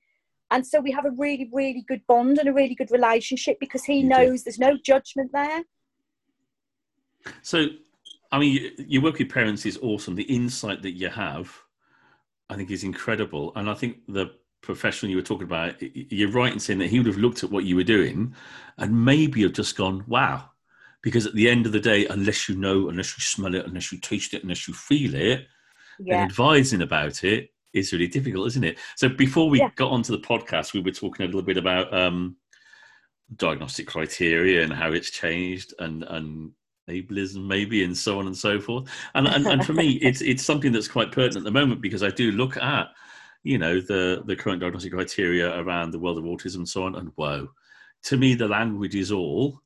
And 0.51 0.67
so 0.67 0.81
we 0.81 0.93
have 0.93 1.07
a 1.07 1.11
really, 1.11 1.49
really 1.53 1.83
good 1.83 2.07
bond 2.07 2.39
and 2.39 2.49
a 2.49 2.53
really 2.53 2.75
good 2.75 2.91
relationship 2.91 3.59
because 3.59 3.85
he 3.85 3.97
You 3.97 4.03
do. 4.03 4.09
knows 4.09 4.45
there's 4.45 4.59
no 4.59 4.77
judgment 4.77 5.33
there. 5.33 5.65
So, 7.43 7.59
I 8.31 8.39
mean, 8.39 8.73
your 8.79 9.03
work 9.03 9.19
with 9.19 9.31
parents 9.31 9.67
is 9.67 9.79
awesome. 9.79 10.15
The 10.15 10.23
insight 10.41 10.83
that 10.83 10.93
you 10.93 11.09
have, 11.09 11.47
I 12.49 12.55
think, 12.57 12.71
is 12.71 12.85
incredible. 12.85 13.53
And 13.57 13.69
I 13.69 13.75
think 13.75 14.07
the 14.07 14.27
professional 14.67 15.11
you 15.11 15.17
were 15.17 15.23
talking 15.23 15.47
about, 15.47 15.75
you're 15.81 16.31
right 16.31 16.53
in 16.53 16.61
saying 16.61 16.81
that 16.81 16.89
he 16.91 16.99
would 16.99 17.07
have 17.07 17.17
looked 17.17 17.43
at 17.45 17.51
what 17.51 17.65
you 17.65 17.77
were 17.77 17.85
doing 17.85 18.35
and 18.79 19.05
maybe 19.05 19.43
have 19.43 19.53
just 19.53 19.77
gone, 19.77 20.05
wow. 20.07 20.51
Because 21.03 21.27
at 21.27 21.35
the 21.35 21.49
end 21.49 21.67
of 21.67 21.73
the 21.73 21.81
day, 21.81 22.07
unless 22.07 22.49
you 22.49 22.57
know, 22.57 22.89
unless 22.89 23.17
you 23.17 23.23
smell 23.23 23.55
it, 23.55 23.67
unless 23.67 23.93
you 23.93 23.99
taste 23.99 24.35
it, 24.35 24.43
unless 24.43 24.67
you 24.69 24.75
feel 24.75 25.15
it, 25.15 25.47
then 26.09 26.19
Yeah, 26.19 26.25
advising 26.25 26.83
about 26.83 27.25
it 27.25 27.51
is 27.73 27.93
really 27.93 28.09
difficult, 28.09 28.49
isn't 28.49 28.65
it? 28.65 28.79
So 28.97 29.09
before 29.09 29.49
we 29.49 29.61
Yeah. 29.61 29.71
got 29.77 29.91
onto 29.93 30.13
the 30.13 30.23
podcast, 30.23 30.73
we 30.75 30.81
were 30.81 30.91
talking 30.91 31.25
a 31.25 31.29
little 31.29 31.43
bit 31.43 31.57
about 31.59 31.93
um, 31.95 32.37
diagnostic 33.37 33.87
criteria 33.87 34.63
and 34.63 34.73
how 34.73 34.93
it's 34.93 35.11
changed 35.11 35.75
and 35.79 36.05
and 36.05 36.53
ableism 36.89 37.47
maybe 37.47 37.83
and 37.83 37.97
so 37.97 38.19
on 38.19 38.27
and 38.27 38.37
so 38.37 38.61
forth. 38.61 38.89
And 39.15 39.27
and, 39.27 39.47
and 39.47 39.65
for 39.65 39.73
me, 39.73 39.93
it's 40.03 40.21
it's 40.21 40.45
something 40.45 40.73
that's 40.73 40.89
quite 40.89 41.13
pertinent 41.13 41.39
at 41.39 41.45
the 41.45 41.51
moment 41.61 41.81
because 41.83 42.03
I 42.03 42.11
do 42.11 42.33
look 42.33 42.57
at 42.57 42.89
you 43.47 43.59
know 43.59 43.81
the 43.81 44.23
the 44.27 44.35
current 44.37 44.61
diagnostic 44.61 44.93
criteria 44.93 45.57
around 45.61 45.93
the 45.93 45.99
world 45.99 46.19
of 46.19 46.25
autism 46.25 46.57
and 46.57 46.69
so 46.69 46.85
on, 46.85 46.97
and 46.97 47.11
whoa, 47.15 47.49
to 48.05 48.17
me 48.17 48.35
the 48.35 48.49
language 48.49 48.95
is 48.97 49.13
all 49.13 49.63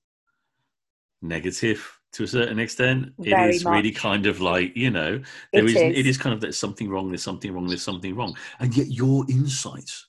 negative 1.22 1.80
to 2.12 2.24
a 2.24 2.26
certain 2.26 2.58
extent. 2.58 3.12
Very 3.18 3.50
it 3.50 3.54
is 3.54 3.64
really 3.64 3.92
kind 3.92 4.26
of 4.26 4.40
like 4.40 4.76
you 4.76 4.90
know 4.90 5.20
there 5.52 5.64
It 5.64 5.70
is, 5.70 5.76
is. 5.76 5.98
it 5.98 6.06
is 6.06 6.18
kind 6.18 6.34
of 6.34 6.40
there's 6.40 6.58
something 6.58 6.88
wrong 6.90 7.08
there's 7.08 7.22
something 7.22 7.52
wrong 7.52 7.66
there's 7.68 7.82
something 7.82 8.14
wrong 8.14 8.36
and 8.58 8.76
yet 8.76 8.88
your 8.90 9.24
insights 9.30 10.06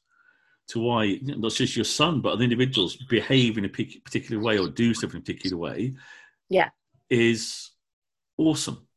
to 0.68 0.80
why 0.80 1.20
not 1.24 1.52
just 1.52 1.76
your 1.76 1.86
son 1.86 2.22
but 2.22 2.34
other 2.34 2.44
individuals 2.44 2.96
behave 3.10 3.58
in 3.58 3.66
a 3.66 3.70
particular 3.70 4.42
way 4.42 4.58
or 4.58 4.68
do 4.70 4.94
stuff 4.94 5.12
in 5.14 5.18
a 5.18 5.22
particular 5.22 5.58
way 5.58 5.94
Yeah. 6.50 6.70
is 7.10 7.72
awesome 8.38 8.88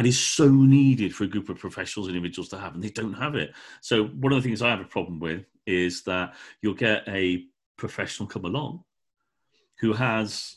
and 0.00 0.06
is 0.06 0.18
so 0.18 0.48
needed 0.48 1.14
for 1.14 1.24
a 1.24 1.26
group 1.26 1.50
of 1.50 1.58
professionals 1.58 2.08
and 2.08 2.16
individuals 2.16 2.48
to 2.48 2.56
have 2.56 2.74
and 2.74 2.82
they 2.82 2.88
don't 2.88 3.12
have 3.12 3.34
it 3.34 3.52
so 3.82 4.04
one 4.04 4.32
of 4.32 4.42
the 4.42 4.48
things 4.48 4.62
i 4.62 4.70
have 4.70 4.80
a 4.80 4.84
problem 4.84 5.20
with 5.20 5.44
is 5.66 6.02
that 6.04 6.32
you'll 6.62 6.72
get 6.72 7.06
a 7.06 7.44
professional 7.76 8.26
come 8.26 8.46
along 8.46 8.82
who 9.78 9.92
has 9.92 10.56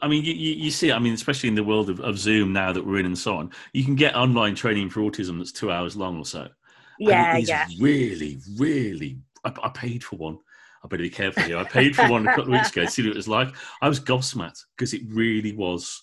I 0.00 0.08
mean, 0.08 0.24
you, 0.24 0.32
you, 0.32 0.70
see, 0.70 0.90
I 0.90 0.98
mean, 0.98 1.12
especially 1.12 1.50
in 1.50 1.54
the 1.54 1.62
world 1.62 1.90
of, 1.90 2.00
of 2.00 2.18
Zoom 2.18 2.54
now 2.54 2.72
that 2.72 2.84
we're 2.84 2.98
in 2.98 3.06
and 3.06 3.16
so 3.18 3.36
on, 3.36 3.52
you 3.74 3.84
can 3.84 3.94
get 3.94 4.16
online 4.16 4.54
training 4.54 4.88
for 4.88 5.00
autism 5.00 5.38
that's 5.38 5.52
two 5.52 5.70
hours 5.70 5.94
long 5.94 6.18
or 6.18 6.24
so. 6.24 6.48
yeah, 6.98 7.30
and 7.30 7.38
it 7.38 7.42
is 7.42 7.48
yeah. 7.50 7.66
really, 7.78 8.38
really. 8.56 9.18
I, 9.44 9.52
I 9.62 9.68
paid 9.68 10.02
for 10.02 10.16
one. 10.16 10.38
I 10.82 10.88
better 10.88 11.02
be 11.02 11.10
careful 11.10 11.42
here. 11.44 11.58
I 11.58 11.64
paid 11.64 11.94
for 11.94 12.08
one 12.08 12.26
a 12.26 12.30
couple 12.30 12.44
of 12.44 12.48
weeks 12.48 12.70
ago 12.70 12.86
to 12.86 12.90
see 12.90 13.02
what 13.02 13.10
it 13.10 13.16
was 13.16 13.28
like. 13.28 13.54
I 13.82 13.88
was 13.88 14.00
gobsmacked 14.00 14.64
because 14.74 14.94
it 14.94 15.02
really 15.06 15.54
was 15.54 16.02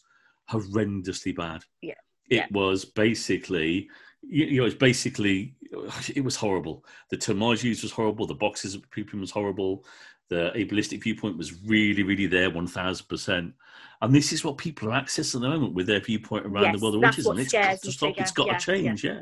horrendously 0.49 1.35
bad. 1.35 1.63
Yeah. 1.81 1.95
It 2.29 2.35
Yeah. 2.37 2.47
was 2.51 2.85
basically, 2.85 3.89
you, 4.21 4.59
know, 4.59 4.65
it's 4.65 4.75
basically, 4.75 5.55
it 6.15 6.23
was 6.23 6.35
horrible. 6.35 6.85
The 7.09 7.17
terminology 7.17 7.69
used 7.69 7.83
was 7.83 7.91
horrible. 7.91 8.27
The 8.27 8.35
boxes 8.35 8.75
of 8.75 8.89
people 8.91 9.19
was 9.19 9.31
horrible. 9.31 9.85
The 10.29 10.51
ableistic 10.55 11.03
viewpoint 11.03 11.37
was 11.37 11.61
really, 11.63 12.01
really 12.03 12.25
there, 12.25 12.49
1000%. 12.49 13.53
And 14.01 14.13
this 14.13 14.33
is 14.33 14.43
what 14.43 14.57
people 14.57 14.91
are 14.91 14.99
accessing 14.99 15.35
at 15.35 15.41
the 15.41 15.49
moment 15.49 15.73
with 15.73 15.87
their 15.87 15.99
viewpoint 15.99 16.45
around 16.45 16.63
Yes, 16.65 16.81
the 16.81 16.83
world 16.83 16.95
of 16.95 17.01
autism. 17.01 17.39
It's 17.39 17.53
got 17.53 17.81
to 17.81 17.91
stop. 17.91 18.19
It's 18.19 18.31
got 18.31 18.47
Yeah, 18.47 18.57
to 18.57 18.65
change, 18.65 19.03
yeah. 19.03 19.21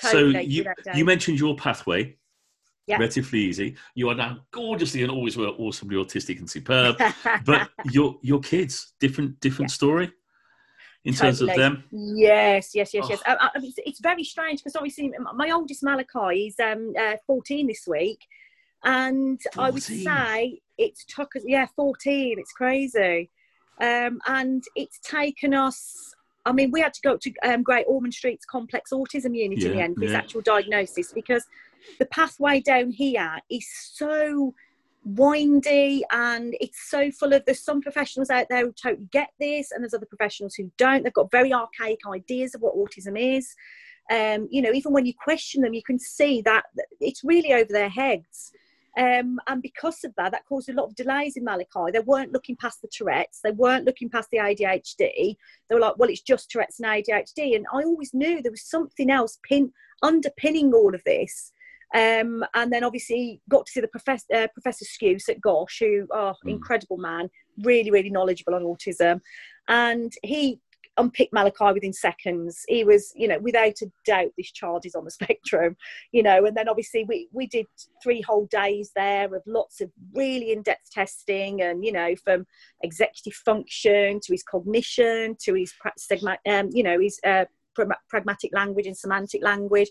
Totally, 0.00 0.32
so 0.34 0.38
you, 0.40 0.64
you 0.94 1.04
mentioned 1.04 1.38
your 1.38 1.54
pathway, 1.56 2.16
Yeah. 2.86 2.98
relatively 2.98 3.38
easy. 3.40 3.76
You 3.94 4.08
are 4.08 4.14
now 4.16 4.40
gorgeously 4.50 5.02
and 5.02 5.10
always 5.12 5.36
were 5.36 5.48
awesomely 5.48 5.96
autistic 5.96 6.38
and 6.40 6.50
superb. 6.50 6.96
but 7.44 7.70
your 7.84 8.18
your 8.22 8.40
kids, 8.40 8.92
different 8.98 9.38
different 9.40 9.70
story 9.70 10.12
in 11.04 11.14
terms 11.14 11.40
of 11.40 11.48
them. 11.48 11.84
Yes, 11.90 12.74
yes, 12.74 12.92
yes, 12.92 13.06
yes. 13.08 13.22
Oh. 13.26 13.36
I, 13.40 13.46
I, 13.46 13.50
it's, 13.56 13.78
it's 13.78 14.00
very 14.00 14.24
strange 14.24 14.60
because 14.60 14.76
obviously 14.76 15.12
my 15.34 15.50
oldest 15.50 15.82
Malachi 15.82 16.46
is 16.46 16.60
um, 16.60 16.92
uh, 16.98 17.16
14 17.26 17.66
this 17.66 17.86
week, 17.86 18.26
and 18.84 19.40
I 19.56 19.70
would 19.70 19.82
say 19.82 20.60
it's 20.78 21.04
took 21.04 21.36
us, 21.36 21.42
yeah, 21.44 21.66
14. 21.76 22.38
It's 22.38 22.52
crazy, 22.52 23.30
um, 23.80 24.20
and 24.26 24.62
it's 24.76 24.98
taken 25.00 25.54
us. 25.54 26.14
I 26.46 26.52
mean, 26.52 26.70
we 26.70 26.80
had 26.80 26.94
to 26.94 27.00
go 27.02 27.16
to 27.18 27.32
um, 27.44 27.62
Great 27.62 27.84
Ormond 27.86 28.14
Street's 28.14 28.46
complex 28.46 28.90
autism 28.92 29.36
unit 29.36 29.62
in 29.62 29.72
the 29.72 29.80
end 29.80 29.96
for 29.96 30.04
his 30.04 30.14
actual 30.14 30.40
diagnosis 30.40 31.12
because 31.12 31.44
the 31.98 32.06
pathway 32.06 32.60
down 32.60 32.90
here 32.90 33.38
is 33.50 33.66
so 33.70 34.54
windy 35.04 36.04
and 36.10 36.54
it's 36.60 36.90
so 36.90 37.10
full 37.10 37.32
of 37.32 37.44
there's 37.44 37.62
some 37.62 37.80
professionals 37.80 38.30
out 38.30 38.46
there 38.50 38.64
who 38.64 38.72
totally 38.72 39.08
get 39.10 39.30
this 39.38 39.70
and 39.70 39.82
there's 39.82 39.94
other 39.94 40.06
professionals 40.06 40.54
who 40.54 40.70
don't. 40.76 41.02
They've 41.02 41.12
got 41.12 41.30
very 41.30 41.52
archaic 41.52 42.00
ideas 42.06 42.54
of 42.54 42.60
what 42.60 42.76
autism 42.76 43.18
is. 43.18 43.54
Um, 44.10 44.48
you 44.50 44.60
know 44.60 44.72
even 44.72 44.92
when 44.92 45.06
you 45.06 45.14
question 45.14 45.62
them 45.62 45.74
you 45.74 45.84
can 45.84 45.98
see 45.98 46.42
that 46.42 46.64
it's 47.00 47.22
really 47.24 47.52
over 47.52 47.72
their 47.72 47.88
heads. 47.88 48.52
Um, 48.98 49.38
and 49.46 49.62
because 49.62 50.02
of 50.02 50.12
that 50.16 50.32
that 50.32 50.46
caused 50.48 50.68
a 50.68 50.72
lot 50.72 50.86
of 50.86 50.96
delays 50.96 51.36
in 51.36 51.44
malachi. 51.44 51.92
They 51.92 52.00
weren't 52.00 52.32
looking 52.32 52.56
past 52.56 52.82
the 52.82 52.88
tourette's. 52.88 53.40
They 53.40 53.52
weren't 53.52 53.84
looking 53.84 54.10
past 54.10 54.28
the 54.30 54.38
adhd 54.38 54.96
they 54.98 55.36
were 55.70 55.80
like 55.80 55.96
well 55.96 56.10
it's 56.10 56.22
just 56.22 56.50
tourette's 56.50 56.80
and 56.80 56.88
adhd 56.88 57.56
and 57.56 57.66
i 57.72 57.82
always 57.82 58.12
knew 58.12 58.42
there 58.42 58.50
was 58.50 58.64
something 58.64 59.10
else 59.10 59.38
pin 59.44 59.72
underpinning 60.02 60.72
all 60.74 60.94
of 60.94 61.04
this 61.04 61.52
um, 61.94 62.44
and 62.54 62.72
then 62.72 62.84
obviously 62.84 63.40
got 63.48 63.66
to 63.66 63.72
see 63.72 63.80
the 63.80 63.88
professor, 63.88 64.26
uh, 64.34 64.46
Professor 64.54 64.84
Skuse 64.84 65.28
at 65.28 65.40
GOSH, 65.40 65.78
who, 65.80 66.06
oh, 66.12 66.34
Mm. 66.44 66.50
incredible 66.50 66.98
man, 66.98 67.28
really, 67.62 67.90
really 67.90 68.10
knowledgeable 68.10 68.54
on 68.54 68.62
autism. 68.62 69.20
And 69.68 70.12
he 70.22 70.60
unpicked 70.96 71.32
Malachi 71.32 71.72
within 71.72 71.92
seconds. 71.92 72.62
He 72.68 72.84
was, 72.84 73.12
you 73.16 73.26
know, 73.26 73.38
without 73.38 73.80
a 73.82 73.90
doubt, 74.04 74.32
this 74.36 74.52
child 74.52 74.84
is 74.84 74.94
on 74.94 75.04
the 75.04 75.10
spectrum, 75.20 75.76
you 76.12 76.22
know. 76.22 76.44
And 76.44 76.56
then 76.56 76.68
obviously 76.68 77.04
we, 77.04 77.28
we 77.32 77.46
did 77.46 77.66
three 78.02 78.20
whole 78.20 78.46
days 78.46 78.92
there 78.94 79.34
of 79.34 79.42
lots 79.46 79.80
of 79.80 79.90
really 80.14 80.52
in 80.52 80.62
depth 80.62 80.90
testing 80.92 81.62
and, 81.62 81.84
you 81.84 81.92
know, 81.92 82.14
from 82.24 82.46
executive 82.82 83.34
function 83.34 84.20
to 84.20 84.32
his 84.32 84.42
cognition 84.42 85.36
to 85.44 85.54
his, 85.54 85.72
um, 86.46 86.68
you 86.72 86.82
know, 86.82 87.00
his 87.00 87.18
uh, 87.24 87.46
pragmatic 88.08 88.50
language 88.52 88.86
and 88.86 88.96
semantic 88.96 89.42
language 89.42 89.90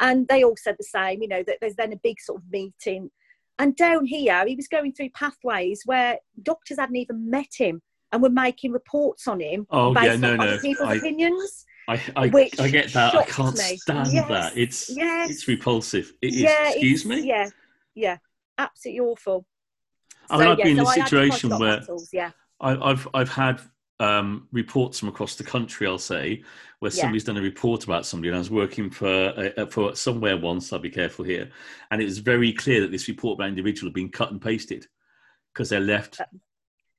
and 0.00 0.26
they 0.28 0.44
all 0.44 0.56
said 0.56 0.76
the 0.78 0.84
same 0.84 1.22
you 1.22 1.28
know 1.28 1.42
that 1.46 1.58
there's 1.60 1.76
then 1.76 1.92
a 1.92 2.00
big 2.02 2.20
sort 2.20 2.40
of 2.40 2.50
meeting 2.50 3.10
and 3.58 3.76
down 3.76 4.04
here 4.04 4.44
he 4.46 4.54
was 4.54 4.68
going 4.68 4.92
through 4.92 5.08
pathways 5.10 5.82
where 5.86 6.18
doctors 6.42 6.78
hadn't 6.78 6.96
even 6.96 7.30
met 7.30 7.48
him 7.56 7.80
and 8.12 8.22
were 8.22 8.30
making 8.30 8.72
reports 8.72 9.26
on 9.26 9.40
him 9.40 9.66
Oh 9.70 9.92
based 9.92 10.06
yeah, 10.06 10.16
no, 10.16 10.32
on 10.32 10.38
no. 10.38 10.58
people's 10.58 10.88
I, 10.88 10.94
opinions 10.94 11.64
I, 11.88 12.02
I, 12.16 12.28
which 12.28 12.58
I 12.58 12.68
get 12.68 12.92
that. 12.94 13.14
I 13.14 13.24
can't 13.24 13.56
me. 13.56 13.76
stand 13.76 14.12
Yes, 14.12 14.28
that. 14.28 14.56
It's 14.56 14.90
yes. 14.90 15.30
it's 15.30 15.46
repulsive. 15.46 16.12
It 16.20 16.34
is. 16.34 16.40
yeah 16.40 16.70
Excuse 16.70 17.04
me. 17.04 17.20
yeah 17.26 17.48
yeah 17.94 18.16
absolutely 18.58 19.00
awful 19.00 19.46
I 20.28 20.38
mean, 20.38 20.48
I've 20.48 20.56
been 20.58 20.78
in 20.78 20.80
a 20.80 20.86
situation 20.86 21.52
a 21.52 21.54
lot 21.54 21.56
of 21.56 21.60
where 21.60 21.78
battles, 21.80 22.08
yeah 22.12 22.30
I, 22.60 22.90
I've 22.90 23.08
I've 23.14 23.28
had 23.28 23.60
um, 24.00 24.46
reports 24.52 24.98
from 24.98 25.08
across 25.08 25.36
the 25.36 25.44
country. 25.44 25.86
I'll 25.86 25.98
say 25.98 26.42
where 26.80 26.90
Yeah. 26.92 27.00
somebody's 27.02 27.24
done 27.24 27.36
a 27.38 27.42
report 27.42 27.84
about 27.84 28.04
somebody, 28.06 28.28
and 28.28 28.36
I 28.36 28.38
was 28.38 28.50
working 28.50 28.90
for 28.90 29.52
uh, 29.56 29.66
for 29.66 29.94
somewhere 29.94 30.36
once. 30.36 30.72
I'll 30.72 30.78
be 30.78 30.90
careful 30.90 31.24
here, 31.24 31.50
and 31.90 32.00
it 32.02 32.04
was 32.04 32.18
very 32.18 32.52
clear 32.52 32.80
that 32.82 32.90
this 32.90 33.08
report 33.08 33.38
about 33.38 33.48
individual 33.48 33.88
had 33.88 33.94
been 33.94 34.10
cut 34.10 34.30
and 34.30 34.40
pasted 34.40 34.86
because 35.52 35.70
they 35.70 35.80
left 35.80 36.20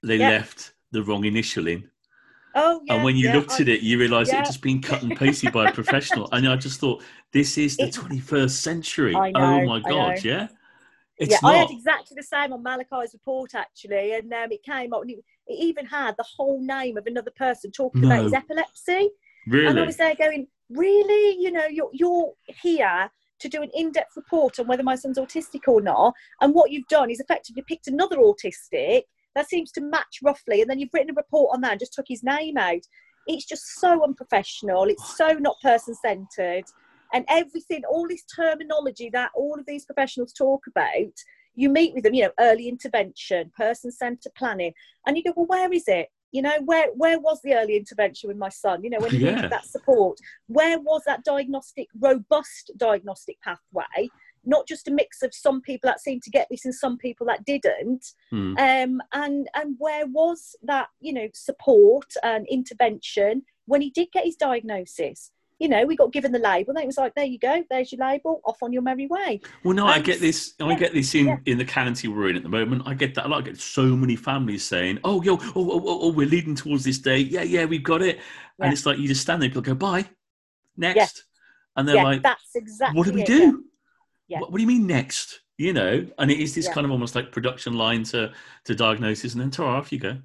they 0.03 0.15
Uh, 0.15 0.19
yeah. 0.19 0.29
left 0.29 0.73
the 0.91 1.03
wrong 1.03 1.25
initial 1.25 1.67
in. 1.67 1.89
oh 2.55 2.81
yeah 2.85 2.95
and 2.95 3.03
when 3.03 3.15
you 3.15 3.31
looked 3.31 3.51
I- 3.51 3.61
at 3.61 3.67
it, 3.67 3.81
you 3.81 3.99
realised 3.99 4.31
it 4.31 4.37
had 4.37 4.45
just 4.45 4.61
been 4.61 4.81
cut 4.81 5.03
and 5.03 5.15
pasted 5.15 5.51
by 5.53 5.69
a 5.69 5.73
professional. 5.73 6.27
And 6.31 6.47
I 6.47 6.55
just 6.55 6.79
thought, 6.79 7.03
this 7.31 7.57
is 7.57 7.77
the 7.77 7.87
It- 7.87 7.93
21st 7.93 8.61
century. 8.61 9.13
Oh 9.15 9.29
know, 9.29 9.65
my 9.65 9.77
I 9.77 9.81
god, 9.81 10.23
yeah. 10.23 10.47
It's 11.19 11.31
yeah, 11.31 11.39
not. 11.41 11.53
I 11.53 11.57
had 11.57 11.71
exactly 11.71 12.15
the 12.15 12.23
same 12.23 12.53
on 12.53 12.61
Malachi's 12.63 13.13
report 13.13 13.53
actually, 13.55 14.13
and 14.13 14.31
um, 14.33 14.51
it 14.51 14.63
came 14.63 14.93
up. 14.93 15.01
And 15.01 15.11
it, 15.11 15.25
it 15.47 15.59
even 15.59 15.85
had 15.85 16.15
the 16.17 16.25
whole 16.35 16.61
name 16.61 16.97
of 16.97 17.05
another 17.07 17.31
person 17.31 17.71
talking 17.71 18.05
about 18.05 18.23
his 18.23 18.31
No. 18.33 18.39
epilepsy, 18.39 19.09
and 19.67 19.79
I 19.79 19.85
was 19.85 19.97
there 19.97 20.15
going, 20.15 20.47
"Really? 20.69 21.37
You 21.41 21.51
know, 21.51 21.65
you're 21.67 21.89
you're 21.93 22.33
here 22.61 23.09
to 23.39 23.49
do 23.49 23.61
an 23.61 23.69
in-depth 23.73 24.15
report 24.15 24.59
on 24.59 24.67
whether 24.67 24.83
my 24.83 24.95
son's 24.95 25.19
autistic 25.19 25.67
or 25.67 25.81
not, 25.81 26.13
and 26.41 26.53
what 26.53 26.71
you've 26.71 26.87
done 26.87 27.09
is 27.09 27.19
effectively 27.19 27.63
picked 27.67 27.87
another 27.87 28.17
autistic 28.17 29.03
that 29.35 29.47
seems 29.47 29.71
to 29.73 29.81
match 29.81 30.19
roughly, 30.23 30.61
and 30.61 30.69
then 30.69 30.79
you've 30.79 30.93
written 30.93 31.11
a 31.11 31.13
report 31.13 31.53
on 31.53 31.61
that 31.61 31.71
and 31.71 31.79
just 31.79 31.93
took 31.93 32.07
his 32.07 32.23
name 32.23 32.57
out." 32.57 32.81
it's 33.29 33.45
just 33.45 33.65
so 33.81 34.01
unprofessional. 34.03 34.85
It's 34.85 35.17
so 35.17 35.33
not 35.33 35.59
person 35.61 35.93
centered. 35.95 36.63
And 37.13 37.25
everything, 37.29 37.83
all 37.83 38.07
this 38.07 38.23
terminology 38.23 39.09
that 39.11 39.31
all 39.35 39.57
of 39.59 39.65
these 39.65 39.85
professionals 39.85 40.31
talk 40.31 40.63
about, 40.67 41.13
you 41.57 41.69
meet 41.69 41.93
with 41.93 42.03
them, 42.03 42.13
you 42.13 42.23
know, 42.23 42.31
early 42.39 42.69
intervention, 42.69 43.51
person 43.57 43.91
centered 43.91 44.33
planning, 44.35 44.73
and 45.05 45.17
you 45.17 45.23
go, 45.23 45.33
well, 45.35 45.47
where 45.47 45.73
is 45.73 45.87
it? 45.87 46.09
You 46.31 46.43
know, 46.43 46.53
where 46.65 46.89
where 46.93 47.19
was 47.19 47.41
the 47.43 47.55
early 47.55 47.75
intervention 47.75 48.27
with 48.27 48.37
my 48.37 48.49
son? 48.49 48.83
You 48.83 48.91
know, 48.91 48.99
when 48.99 49.11
he 49.11 49.17
yeah. 49.17 49.35
needed 49.35 49.51
that 49.51 49.65
support, 49.65 50.19
where 50.47 50.79
was 50.79 51.01
that 51.05 51.23
diagnostic, 51.23 51.87
robust 51.99 52.71
diagnostic 52.77 53.41
pathway? 53.41 54.09
not 54.47 54.65
just 54.65 54.87
a 54.87 54.91
mix 54.91 55.21
of 55.21 55.33
some 55.33 55.61
people 55.61 55.87
that 55.87 55.99
seemed 55.99 56.23
to 56.23 56.29
get 56.29 56.47
this 56.49 56.63
and 56.63 56.73
some 56.73 56.97
people 56.97 57.27
that 57.27 57.43
didn't 57.43 58.13
mm. 58.31 58.57
um, 58.57 59.01
and 59.11 59.49
and 59.55 59.75
where 59.77 60.07
was 60.07 60.55
that 60.63 60.87
you 61.01 61.11
know 61.11 61.27
support 61.33 62.05
and 62.23 62.47
intervention 62.47 63.41
when 63.65 63.81
he 63.81 63.89
did 63.89 64.07
get 64.13 64.23
his 64.23 64.37
diagnosis 64.37 65.31
you 65.59 65.67
know, 65.67 65.85
we 65.85 65.95
got 65.95 66.11
given 66.11 66.31
the 66.31 66.39
label, 66.39 66.71
and 66.71 66.83
it 66.83 66.85
was 66.85 66.97
like, 66.97 67.15
there 67.15 67.25
you 67.25 67.39
go, 67.39 67.63
there's 67.69 67.91
your 67.91 68.05
label, 68.05 68.41
off 68.45 68.61
on 68.61 68.71
your 68.71 68.83
merry 68.83 69.07
way. 69.07 69.41
Well, 69.63 69.73
no, 69.73 69.87
and, 69.87 69.95
I 69.95 69.99
get 69.99 70.19
this. 70.19 70.53
I 70.59 70.75
get 70.75 70.93
this 70.93 71.15
in 71.15 71.27
yeah. 71.27 71.37
in 71.45 71.57
the 71.57 71.65
county 71.65 72.07
we're 72.07 72.29
in 72.29 72.35
at 72.35 72.43
the 72.43 72.49
moment. 72.49 72.83
I 72.85 72.93
get 72.93 73.15
that. 73.15 73.25
a 73.25 73.27
lot. 73.27 73.39
I 73.39 73.45
get 73.47 73.59
so 73.59 73.83
many 73.95 74.15
families 74.15 74.63
saying, 74.63 74.99
"Oh, 75.03 75.21
yo, 75.23 75.33
oh, 75.33 75.51
oh, 75.55 75.81
oh, 75.85 75.99
oh 76.03 76.11
we're 76.11 76.27
leading 76.27 76.55
towards 76.55 76.83
this 76.83 76.99
day. 76.99 77.17
Yeah, 77.17 77.41
yeah, 77.41 77.65
we've 77.65 77.83
got 77.83 78.01
it." 78.01 78.19
And 78.59 78.71
it's 78.71 78.85
like 78.85 78.99
you 78.99 79.07
just 79.07 79.21
stand 79.21 79.41
there, 79.41 79.49
people 79.49 79.63
go, 79.63 79.73
"Bye, 79.73 80.05
next," 80.75 81.23
and 81.75 81.87
they're 81.87 82.03
like, 82.03 82.21
"That's 82.21 82.55
exactly 82.55 82.97
what 82.97 83.07
do 83.07 83.13
we 83.13 83.21
it, 83.21 83.27
do? 83.27 83.63
Yeah. 84.27 84.41
What, 84.41 84.51
what, 84.51 84.57
do 84.57 84.61
you 84.61 84.67
mean 84.67 84.85
next? 84.85 85.41
You 85.57 85.73
know, 85.73 86.05
and 86.19 86.29
it 86.29 86.39
is 86.39 86.53
this 86.53 86.67
kind 86.67 86.85
of 86.85 86.91
almost 86.91 87.15
like 87.15 87.31
production 87.31 87.73
line 87.73 88.03
to 88.05 88.31
to 88.65 88.75
diagnosis, 88.75 89.33
and 89.33 89.41
then 89.41 89.49
to 89.51 89.63
off 89.63 89.91
you 89.91 89.99
go. 89.99 90.17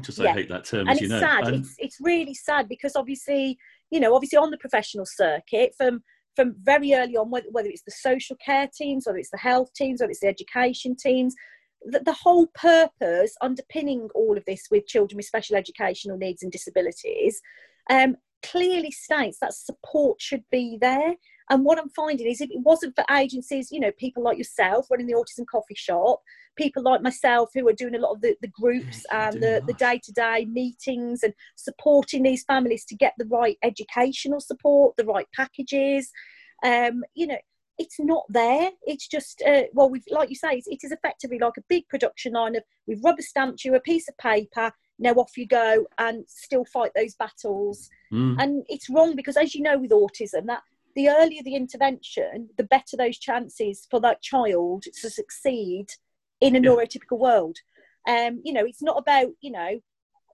Just 0.00 0.18
I 0.20 0.32
hate 0.32 0.48
that 0.48 0.64
term, 0.64 0.88
and 0.88 0.98
you 0.98 1.08
know. 1.08 1.20
Sad. 1.20 1.48
And 1.48 1.56
it's 1.56 1.74
it's 1.78 1.98
really 2.00 2.32
sad 2.32 2.68
because 2.68 2.96
obviously 2.96 3.58
you 3.92 4.00
know, 4.00 4.14
obviously 4.14 4.38
on 4.38 4.50
the 4.50 4.58
professional 4.58 5.06
circuit 5.06 5.74
from 5.76 6.02
from 6.34 6.54
very 6.62 6.94
early 6.94 7.14
on, 7.14 7.30
whether, 7.30 7.46
whether 7.50 7.68
it's 7.68 7.82
the 7.82 7.92
social 7.92 8.36
care 8.42 8.66
teams, 8.74 9.04
whether 9.06 9.18
it's 9.18 9.30
the 9.30 9.36
health 9.36 9.68
teams, 9.74 10.00
whether 10.00 10.10
it's 10.10 10.20
the 10.20 10.26
education 10.26 10.96
teams, 10.96 11.34
the, 11.84 12.16
whole 12.22 12.46
purpose 12.54 13.34
underpinning 13.42 14.08
all 14.14 14.38
of 14.38 14.44
this 14.46 14.62
with 14.70 14.86
children 14.86 15.16
with 15.18 15.26
special 15.26 15.56
educational 15.56 16.16
needs 16.16 16.42
and 16.42 16.50
disabilities 16.52 17.40
um, 17.90 18.16
clearly 18.42 18.90
states 18.90 19.38
that 19.40 19.54
support 19.54 20.20
should 20.20 20.44
be 20.50 20.78
there. 20.80 21.14
And 21.50 21.64
what 21.64 21.78
I'm 21.78 21.90
finding 21.90 22.26
is 22.26 22.40
if 22.40 22.50
it 22.50 22.60
wasn't 22.60 22.94
for 22.94 23.04
agencies, 23.14 23.70
you 23.70 23.80
know, 23.80 23.92
people 23.98 24.22
like 24.22 24.38
yourself 24.38 24.86
running 24.90 25.06
the 25.06 25.14
Autism 25.14 25.46
Coffee 25.46 25.74
Shop, 25.74 26.22
people 26.56 26.82
like 26.82 27.02
myself 27.02 27.50
who 27.52 27.66
are 27.68 27.74
doing 27.74 27.94
a 27.94 27.98
lot 27.98 28.12
of 28.12 28.20
the, 28.20 28.36
the 28.40 28.48
groups 28.48 29.04
and 29.10 29.42
the, 29.42 29.62
the 29.66 29.74
day-to-day 29.74 30.46
meetings 30.46 31.22
and 31.22 31.34
supporting 31.56 32.22
these 32.22 32.44
families 32.44 32.84
to 32.86 32.94
get 32.94 33.14
the 33.18 33.26
right 33.26 33.58
educational 33.62 34.40
support, 34.40 34.96
the 34.96 35.04
right 35.04 35.26
packages, 35.34 36.10
um, 36.62 37.02
you 37.14 37.26
know, 37.26 37.38
it's 37.78 37.98
not 37.98 38.24
there. 38.28 38.70
It's 38.82 39.08
just, 39.08 39.42
uh, 39.46 39.62
well, 39.72 39.90
we've, 39.90 40.04
like 40.10 40.28
you 40.28 40.36
say, 40.36 40.62
it 40.64 40.80
is 40.82 40.92
effectively 40.92 41.38
like 41.38 41.56
a 41.58 41.64
big 41.68 41.88
production 41.88 42.34
line 42.34 42.54
of 42.54 42.62
we've 42.86 43.02
rubber 43.02 43.22
stamped 43.22 43.64
you 43.64 43.74
a 43.74 43.80
piece 43.80 44.08
of 44.08 44.16
paper, 44.18 44.72
now 44.98 45.14
off 45.14 45.36
you 45.36 45.46
go 45.46 45.86
and 45.98 46.24
still 46.28 46.64
fight 46.64 46.92
those 46.94 47.14
battles. 47.14 47.88
Mm. 48.12 48.36
And 48.38 48.64
it's 48.68 48.90
wrong 48.90 49.16
because, 49.16 49.36
as 49.36 49.54
you 49.54 49.62
know, 49.62 49.78
with 49.78 49.90
autism, 49.90 50.46
that 50.46 50.62
the 50.94 51.08
earlier 51.08 51.42
the 51.42 51.54
intervention, 51.54 52.50
the 52.58 52.64
better 52.64 52.96
those 52.96 53.18
chances 53.18 53.86
for 53.90 54.00
that 54.00 54.22
child 54.22 54.82
to 54.82 55.10
succeed 55.10 55.86
in 56.40 56.56
a 56.56 56.60
yeah. 56.60 56.68
neurotypical 56.68 57.18
world. 57.18 57.56
Um, 58.06 58.42
you 58.44 58.52
know, 58.52 58.64
it's 58.64 58.82
not 58.82 58.98
about, 58.98 59.30
you 59.40 59.52
know, 59.52 59.80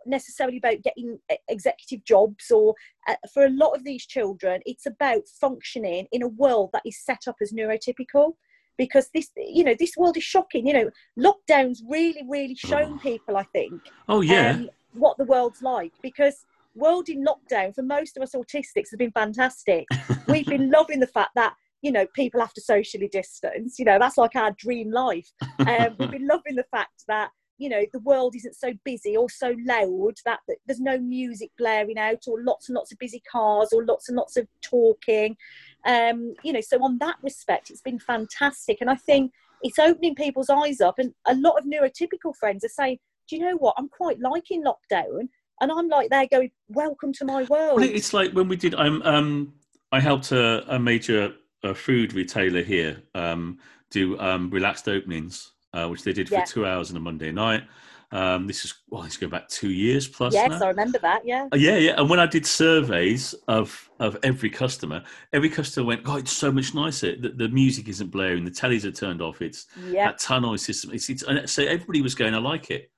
necessarily 0.07 0.57
about 0.57 0.83
getting 0.83 1.19
executive 1.49 2.05
jobs 2.05 2.51
or 2.51 2.75
uh, 3.09 3.15
for 3.33 3.45
a 3.45 3.51
lot 3.51 3.77
of 3.77 3.85
these 3.85 4.07
children, 4.07 4.61
it's 4.65 4.87
about 4.87 5.29
functioning 5.41 6.07
in 6.13 6.23
a 6.23 6.29
world 6.29 6.71
that 6.73 6.83
is 6.85 6.99
set 6.99 7.23
up 7.29 7.37
as 7.43 7.53
neurotypical 7.53 8.33
because 8.79 9.11
this 9.13 9.31
you 9.37 9.65
know 9.65 9.75
this 9.79 9.97
world 9.97 10.17
is 10.17 10.23
shocking 10.23 10.65
you 10.65 10.73
know 10.73 10.89
lockdowns 11.19 11.81
really 11.89 12.23
really 12.29 12.55
shown 12.55 12.97
people 13.01 13.37
i 13.37 13.43
think 13.43 13.83
oh 14.09 14.21
yeah 14.21 14.53
um, 14.53 14.71
what 14.93 15.19
the 15.19 15.25
world's 15.25 15.61
like 15.63 15.93
because 16.01 16.47
world 16.75 17.09
in 17.09 17.25
lockdown 17.25 17.75
for 17.75 17.83
most 17.83 18.17
of 18.17 18.23
us 18.23 18.35
autistics 18.35 18.91
has 18.91 18.99
been 18.99 19.13
fantastic. 19.13 19.87
We've 20.27 20.47
been 20.47 20.71
loving 20.79 21.01
the 21.01 21.07
fact 21.07 21.31
that 21.35 21.55
you 21.83 21.93
know 21.93 22.07
people 22.15 22.41
have 22.41 22.55
to 22.55 22.61
socially 22.61 23.09
distance. 23.09 23.79
You 23.79 23.85
know 23.85 23.99
that's 23.99 24.19
like 24.19 24.37
our 24.37 24.53
dream 24.53 24.91
life. 24.91 25.31
Um, 25.61 25.97
we've 25.99 26.11
been 26.11 26.27
loving 26.27 26.57
the 26.57 26.67
fact 26.71 27.05
that 27.09 27.31
you 27.59 27.69
know 27.69 27.85
the 27.93 28.01
world 28.01 28.35
isn't 28.37 28.57
so 28.57 28.73
busy 28.85 29.17
or 29.17 29.29
so 29.29 29.55
loud 29.65 30.15
that, 30.25 30.41
that 30.49 30.57
there's 30.67 30.81
no 30.81 30.99
music 30.99 31.51
blaring 31.59 31.99
out 31.99 32.25
or 32.27 32.43
lots 32.43 32.69
and 32.69 32.77
lots 32.77 32.93
of 32.93 32.99
busy 32.99 33.23
cars 33.31 33.71
or 33.73 33.85
lots 33.85 34.09
and 34.09 34.17
lots 34.17 34.37
of 34.37 34.47
talking. 34.63 35.37
Um, 35.85 36.35
you 36.43 36.53
know, 36.53 36.61
so 36.61 36.83
on 36.83 36.99
that 36.99 37.17
respect, 37.23 37.71
it's 37.71 37.83
been 37.83 37.99
fantastic, 37.99 38.79
and 38.81 38.91
I 38.91 38.97
think 38.97 39.33
it's 39.63 39.79
opening 39.79 40.15
people's 40.15 40.51
eyes 40.51 40.81
up. 40.81 40.99
And 40.99 41.13
a 41.27 41.35
lot 41.35 41.59
of 41.59 41.65
neurotypical 41.65 42.35
friends 42.39 42.65
are 42.65 42.69
saying, 42.69 42.99
"Do 43.29 43.37
you 43.37 43.43
know 43.43 43.57
what? 43.57 43.75
I'm 43.77 43.89
quite 43.89 44.21
liking 44.21 44.65
lockdown." 44.65 45.29
And 45.61 45.71
I'm 45.73 45.89
like 45.89 46.11
there 46.11 46.27
going, 46.27 46.51
"Welcome 46.69 47.13
to 47.15 47.25
my 47.25 47.45
world." 47.45 47.81
Well, 47.81 47.85
it's 47.85 48.13
like 48.13 48.33
when 48.33 48.49
we 48.49 48.57
did. 48.57 48.75
I'm 48.75 49.03
um, 49.03 49.55
I 49.93 50.01
helped 50.01 50.33
a, 50.33 50.65
a 50.75 50.79
major 50.79 51.35
a 51.63 51.75
food 51.75 52.13
retailer 52.13 52.63
here 52.63 53.03
um, 53.15 53.59
do 53.91 54.19
um, 54.19 54.51
relaxed 54.51 54.89
openings, 54.89 55.53
uh, 55.73 55.89
which 55.89 56.03
they 56.05 56.13
did 56.13 56.29
for 56.29 56.37
yeah. 56.37 56.45
two 56.45 56.67
hours 56.67 56.91
on 56.91 56.97
a 56.97 57.01
Monday 57.01 57.33
night. 57.33 57.65
Um, 58.11 58.47
this 58.47 58.65
is 58.65 58.75
well, 58.89 59.03
let's 59.03 59.19
go 59.19 59.29
back 59.29 59.49
two 59.49 59.71
years 59.71 60.09
plus. 60.09 60.33
Yes, 60.33 60.49
now. 60.49 60.67
I 60.67 60.69
remember 60.69 60.99
that. 61.01 61.27
Yeah. 61.27 61.49
Uh, 61.53 61.57
yeah, 61.57 61.77
yeah. 61.77 61.95
And 61.99 62.09
when 62.09 62.19
I 62.19 62.27
did 62.27 62.47
surveys 62.47 63.35
of 63.49 63.91
of 64.01 64.17
every 64.23 64.49
customer, 64.49 65.05
every 65.35 65.51
customer 65.51 65.87
went, 65.87 66.05
"God, 66.05 66.21
it's 66.21 66.33
so 66.33 66.51
much 66.51 66.75
nicer. 66.75 67.17
The, 67.17 67.31
the 67.31 67.49
music 67.49 67.87
isn't 67.89 68.11
blaring, 68.11 68.45
the 68.45 68.51
tellies 68.51 68.85
are 68.85 68.93
turned 68.93 69.21
off. 69.21 69.43
It's 69.43 69.67
yeah. 69.87 70.07
that 70.07 70.19
tunnel 70.19 70.57
system. 70.57 70.93
It's, 70.95 71.11
it's 71.11 71.53
so 71.53 71.65
everybody 71.65 72.01
was 72.01 72.15
going, 72.15 72.35
I 72.35 72.39
like 72.39 72.71
it." 72.71 72.91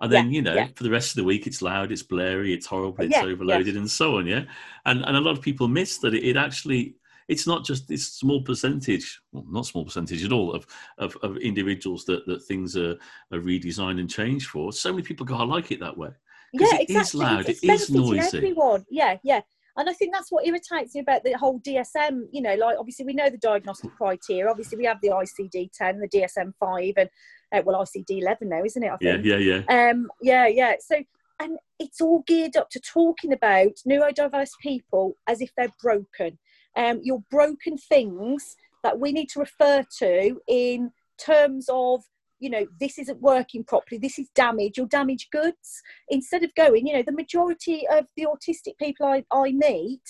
And 0.00 0.12
then 0.12 0.26
yeah, 0.26 0.32
you 0.32 0.42
know 0.42 0.54
yeah. 0.54 0.68
for 0.74 0.82
the 0.82 0.90
rest 0.90 1.10
of 1.10 1.16
the 1.16 1.24
week 1.24 1.46
it's 1.46 1.62
loud 1.62 1.92
it's 1.92 2.02
blurry 2.02 2.52
it's 2.52 2.66
horrible 2.66 3.04
it's 3.04 3.14
yeah, 3.14 3.22
overloaded 3.22 3.76
and 3.76 3.90
so 3.90 4.18
on 4.18 4.26
yeah 4.26 4.44
and 4.86 5.04
and 5.04 5.16
a 5.16 5.20
lot 5.20 5.36
of 5.36 5.42
people 5.42 5.68
miss 5.68 5.98
that 5.98 6.14
it, 6.14 6.24
it, 6.24 6.36
actually 6.36 6.94
it's 7.28 7.46
not 7.46 7.64
just 7.64 7.86
this 7.86 8.12
small 8.14 8.42
percentage 8.42 9.20
well 9.32 9.44
not 9.48 9.66
small 9.66 9.84
percentage 9.84 10.24
at 10.24 10.32
all 10.32 10.52
of 10.52 10.66
of, 10.98 11.16
of 11.22 11.36
individuals 11.38 12.04
that 12.04 12.26
that 12.26 12.42
things 12.44 12.76
are, 12.76 12.96
are 13.32 13.40
redesigned 13.40 14.00
and 14.00 14.10
changed 14.10 14.48
for 14.48 14.72
so 14.72 14.90
many 14.90 15.02
people 15.02 15.26
go 15.26 15.36
i 15.36 15.44
like 15.44 15.70
it 15.70 15.80
that 15.80 15.96
way 15.96 16.10
yeah 16.52 16.66
it 16.74 16.88
exactly. 16.88 16.96
is 16.96 17.14
loud 17.14 17.48
it's 17.48 17.62
it 17.62 17.70
is 17.70 17.90
noisy 17.90 18.38
everyone 18.38 18.84
yeah 18.90 19.16
yeah 19.22 19.40
and 19.76 19.88
I 19.88 19.92
think 19.92 20.12
that's 20.12 20.30
what 20.30 20.46
irritates 20.46 20.94
me 20.94 21.00
about 21.00 21.24
the 21.24 21.32
whole 21.32 21.60
DSM. 21.60 22.24
You 22.32 22.42
know, 22.42 22.54
like 22.54 22.76
obviously 22.78 23.06
we 23.06 23.14
know 23.14 23.30
the 23.30 23.38
diagnostic 23.38 23.94
criteria. 23.96 24.50
Obviously 24.50 24.76
we 24.76 24.84
have 24.84 25.00
the 25.00 25.08
ICD 25.08 25.70
10, 25.72 26.00
the 26.00 26.08
DSM 26.08 26.52
5, 26.58 26.94
and 26.98 27.08
uh, 27.52 27.62
well, 27.64 27.82
ICD 27.82 28.22
11 28.22 28.48
now, 28.48 28.62
isn't 28.64 28.82
it? 28.82 28.90
I 28.90 28.96
think. 28.96 29.24
Yeah, 29.24 29.36
yeah, 29.36 29.62
yeah. 29.68 29.90
Um, 29.90 30.08
yeah, 30.22 30.46
yeah. 30.46 30.74
So, 30.80 30.96
and 31.40 31.58
it's 31.78 32.00
all 32.00 32.22
geared 32.26 32.56
up 32.56 32.70
to 32.70 32.80
talking 32.80 33.32
about 33.32 33.72
neurodiverse 33.88 34.52
people 34.62 35.14
as 35.26 35.40
if 35.40 35.50
they're 35.56 35.74
broken. 35.80 36.38
Um, 36.76 37.00
your 37.02 37.22
broken 37.30 37.76
things 37.76 38.56
that 38.82 38.98
we 38.98 39.12
need 39.12 39.28
to 39.30 39.40
refer 39.40 39.84
to 39.98 40.40
in 40.48 40.92
terms 41.18 41.66
of 41.70 42.02
you 42.38 42.48
know 42.48 42.66
this 42.78 42.98
isn't 42.98 43.20
working 43.20 43.62
properly 43.62 43.98
this 43.98 44.18
is 44.18 44.30
damage 44.34 44.78
or 44.78 44.86
damaged 44.86 45.30
goods 45.30 45.82
instead 46.08 46.42
of 46.42 46.54
going 46.54 46.86
you 46.86 46.94
know 46.94 47.02
the 47.02 47.12
majority 47.12 47.86
of 47.88 48.06
the 48.16 48.24
autistic 48.26 48.78
people 48.78 49.06
i, 49.06 49.22
I 49.30 49.52
meet 49.52 50.00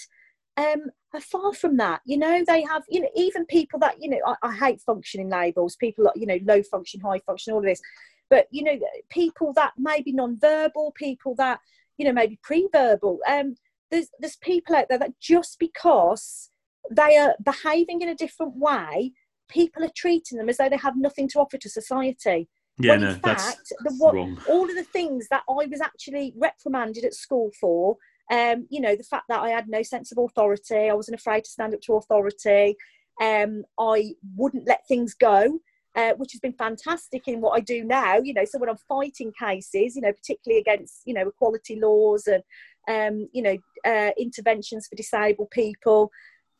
um, 0.56 0.90
are 1.12 1.20
far 1.20 1.52
from 1.52 1.76
that. 1.78 2.00
You 2.04 2.18
know, 2.18 2.44
they 2.46 2.62
have, 2.62 2.84
you 2.88 3.00
know, 3.00 3.08
even 3.16 3.44
people 3.46 3.78
that, 3.80 4.00
you 4.00 4.08
know, 4.08 4.20
I, 4.26 4.34
I 4.42 4.54
hate 4.54 4.80
functioning 4.80 5.28
labels, 5.28 5.76
people 5.76 6.04
like, 6.04 6.16
you 6.16 6.26
know, 6.26 6.38
low 6.44 6.62
function, 6.62 7.00
high 7.00 7.20
function, 7.20 7.52
all 7.52 7.58
of 7.58 7.64
this. 7.64 7.80
But, 8.28 8.46
you 8.50 8.62
know, 8.62 8.78
people 9.10 9.52
that 9.54 9.72
may 9.76 10.02
be 10.02 10.12
non-verbal, 10.12 10.92
people 10.96 11.34
that, 11.36 11.60
you 11.98 12.04
know, 12.06 12.12
maybe 12.12 12.38
pre-verbal. 12.42 13.18
Um, 13.28 13.56
there's, 13.90 14.08
there's 14.20 14.36
people 14.36 14.76
out 14.76 14.86
there 14.88 14.98
that 14.98 15.18
just 15.20 15.58
because 15.58 16.50
they 16.90 17.16
are 17.16 17.34
behaving 17.44 18.02
in 18.02 18.08
a 18.08 18.14
different 18.14 18.56
way, 18.56 19.12
people 19.48 19.82
are 19.82 19.90
treating 19.96 20.38
them 20.38 20.48
as 20.48 20.58
though 20.58 20.68
they 20.68 20.76
have 20.76 20.96
nothing 20.96 21.28
to 21.30 21.40
offer 21.40 21.58
to 21.58 21.68
society. 21.68 22.48
Yeah, 22.78 22.92
when 22.92 23.00
no, 23.00 23.10
in 23.10 23.20
fact, 23.20 23.72
the, 23.84 23.92
what, 23.98 24.14
all 24.48 24.70
of 24.70 24.76
the 24.76 24.84
things 24.84 25.26
that 25.30 25.42
I 25.48 25.66
was 25.66 25.80
actually 25.82 26.32
reprimanded 26.36 27.04
at 27.04 27.14
school 27.14 27.50
for 27.60 27.96
um, 28.30 28.66
you 28.70 28.80
know, 28.80 28.94
the 28.94 29.02
fact 29.02 29.26
that 29.28 29.40
I 29.40 29.50
had 29.50 29.68
no 29.68 29.82
sense 29.82 30.12
of 30.12 30.18
authority, 30.18 30.88
I 30.88 30.94
wasn't 30.94 31.18
afraid 31.18 31.44
to 31.44 31.50
stand 31.50 31.74
up 31.74 31.80
to 31.82 31.94
authority, 31.94 32.76
um, 33.20 33.64
I 33.78 34.14
wouldn't 34.36 34.66
let 34.66 34.86
things 34.86 35.14
go. 35.14 35.60
Uh, 35.96 36.12
which 36.18 36.30
has 36.30 36.40
been 36.40 36.52
fantastic 36.52 37.26
in 37.26 37.40
what 37.40 37.50
I 37.50 37.58
do 37.58 37.82
now. 37.82 38.18
You 38.18 38.32
know, 38.32 38.44
so 38.44 38.60
when 38.60 38.68
I'm 38.68 38.76
fighting 38.88 39.32
cases, 39.36 39.96
you 39.96 40.02
know, 40.02 40.12
particularly 40.12 40.60
against 40.60 41.02
you 41.04 41.12
know 41.12 41.26
equality 41.26 41.80
laws 41.80 42.28
and 42.28 42.44
um, 42.88 43.28
you 43.32 43.42
know 43.42 43.56
uh, 43.84 44.12
interventions 44.16 44.86
for 44.86 44.94
disabled 44.94 45.50
people, 45.50 46.12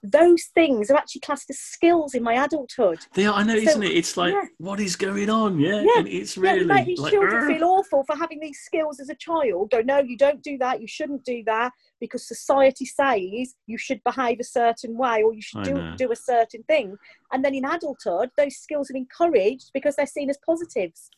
those 0.02 0.44
things 0.54 0.90
are 0.90 0.96
actually 0.96 1.20
classed 1.20 1.50
as 1.50 1.58
skills 1.58 2.14
in 2.14 2.22
my 2.22 2.42
adulthood. 2.44 3.00
They 3.14 3.26
are, 3.26 3.34
I 3.34 3.42
know, 3.42 3.56
so, 3.56 3.70
isn't 3.70 3.82
it? 3.82 3.92
It's 3.92 4.16
like, 4.16 4.32
yeah. 4.32 4.44
what 4.58 4.80
is 4.80 4.96
going 4.96 5.28
on? 5.28 5.58
Yeah, 5.58 5.82
yeah. 5.82 5.98
And 5.98 6.08
it's 6.08 6.38
really 6.38 6.66
yeah, 6.66 6.84
these 6.84 6.98
like, 6.98 7.12
children 7.12 7.46
feel 7.46 7.64
awful 7.64 8.04
for 8.04 8.16
having 8.16 8.40
these 8.40 8.58
skills 8.60 8.98
as 8.98 9.10
a 9.10 9.14
child. 9.14 9.70
Go, 9.70 9.82
no, 9.82 9.98
you 9.98 10.16
don't 10.16 10.42
do 10.42 10.56
that. 10.58 10.80
You 10.80 10.86
shouldn't 10.86 11.24
do 11.24 11.42
that 11.46 11.72
because 12.00 12.26
society 12.26 12.86
says 12.86 13.54
you 13.66 13.76
should 13.76 14.02
behave 14.04 14.40
a 14.40 14.44
certain 14.44 14.96
way 14.96 15.22
or 15.22 15.34
you 15.34 15.42
should 15.42 15.64
do, 15.64 15.92
do 15.96 16.12
a 16.12 16.16
certain 16.16 16.62
thing. 16.62 16.96
And 17.32 17.44
then 17.44 17.54
in 17.54 17.66
adulthood, 17.66 18.30
those 18.38 18.56
skills 18.56 18.90
are 18.90 18.96
encouraged 18.96 19.70
because 19.74 19.96
they're 19.96 20.06
seen 20.06 20.30
as 20.30 20.38
positives. 20.44 21.10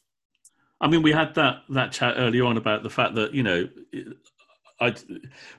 I 0.81 0.89
mean, 0.89 1.03
we 1.03 1.13
had 1.13 1.35
that 1.37 1.63
that 1.69 1.93
chat 1.93 2.15
earlier 2.17 2.45
on 2.45 2.57
about 2.57 2.83
the 2.83 2.91
fact 2.91 3.15
that 3.15 3.33
you 3.33 3.45
know 3.45 3.69
I, 4.83 4.95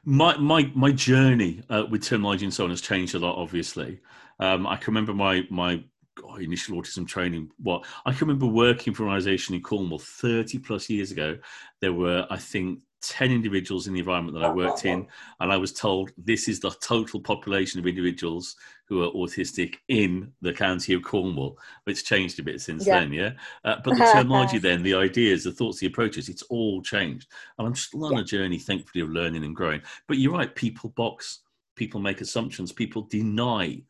my 0.03 0.37
my 0.37 0.71
my 0.75 0.91
journey 0.91 1.63
uh, 1.69 1.85
with 1.89 2.03
terminology 2.03 2.45
and 2.45 2.53
so 2.53 2.65
on 2.65 2.69
has 2.69 2.81
changed 2.81 3.15
a 3.15 3.19
lot. 3.19 3.37
Obviously, 3.37 3.99
um, 4.39 4.67
I 4.67 4.75
can 4.75 4.93
remember 4.93 5.13
my 5.13 5.47
my 5.49 5.83
oh, 6.23 6.35
initial 6.35 6.75
autism 6.79 7.07
training. 7.07 7.49
What 7.57 7.85
I 8.05 8.11
can 8.11 8.27
remember 8.27 8.47
working 8.47 8.93
for 8.93 9.03
an 9.03 9.09
organisation 9.09 9.55
in 9.55 9.61
Cornwall 9.61 9.99
thirty 9.99 10.59
plus 10.59 10.89
years 10.89 11.11
ago. 11.11 11.37
There 11.79 11.93
were, 11.93 12.27
I 12.29 12.37
think, 12.37 12.79
10 13.03 13.31
individuals 13.31 13.87
in 13.87 13.93
the 13.93 13.99
environment 13.99 14.37
that 14.37 14.45
I 14.45 14.53
worked 14.53 14.85
in, 14.85 15.05
and 15.39 15.51
I 15.51 15.57
was 15.57 15.73
told 15.73 16.11
this 16.17 16.47
is 16.47 16.59
the 16.59 16.71
total 16.81 17.19
population 17.19 17.79
of 17.79 17.87
individuals 17.87 18.55
who 18.87 19.03
are 19.03 19.11
autistic 19.11 19.75
in 19.89 20.31
the 20.41 20.53
county 20.53 20.93
of 20.93 21.03
Cornwall. 21.03 21.57
It's 21.85 22.03
changed 22.03 22.39
a 22.39 22.43
bit 22.43 22.61
since 22.61 22.87
yeah. 22.87 22.99
then, 22.99 23.13
yeah? 23.13 23.31
Uh, 23.65 23.75
but 23.83 23.93
the 23.97 24.05
terminology 24.05 24.57
then, 24.57 24.83
the 24.83 24.95
ideas, 24.95 25.43
the 25.43 25.51
thoughts, 25.51 25.79
the 25.79 25.87
approaches, 25.87 26.29
it's 26.29 26.43
all 26.43 26.81
changed. 26.81 27.27
And 27.57 27.67
I'm 27.67 27.75
still 27.75 28.05
on 28.05 28.13
yeah. 28.13 28.19
a 28.21 28.23
journey, 28.23 28.59
thankfully, 28.59 29.03
of 29.03 29.09
learning 29.09 29.43
and 29.43 29.55
growing. 29.55 29.81
But 30.07 30.17
you're 30.17 30.33
right, 30.33 30.53
people 30.53 30.89
box, 30.91 31.39
people 31.75 31.99
make 31.99 32.21
assumptions, 32.21 32.71
people 32.71 33.03
deny 33.03 33.81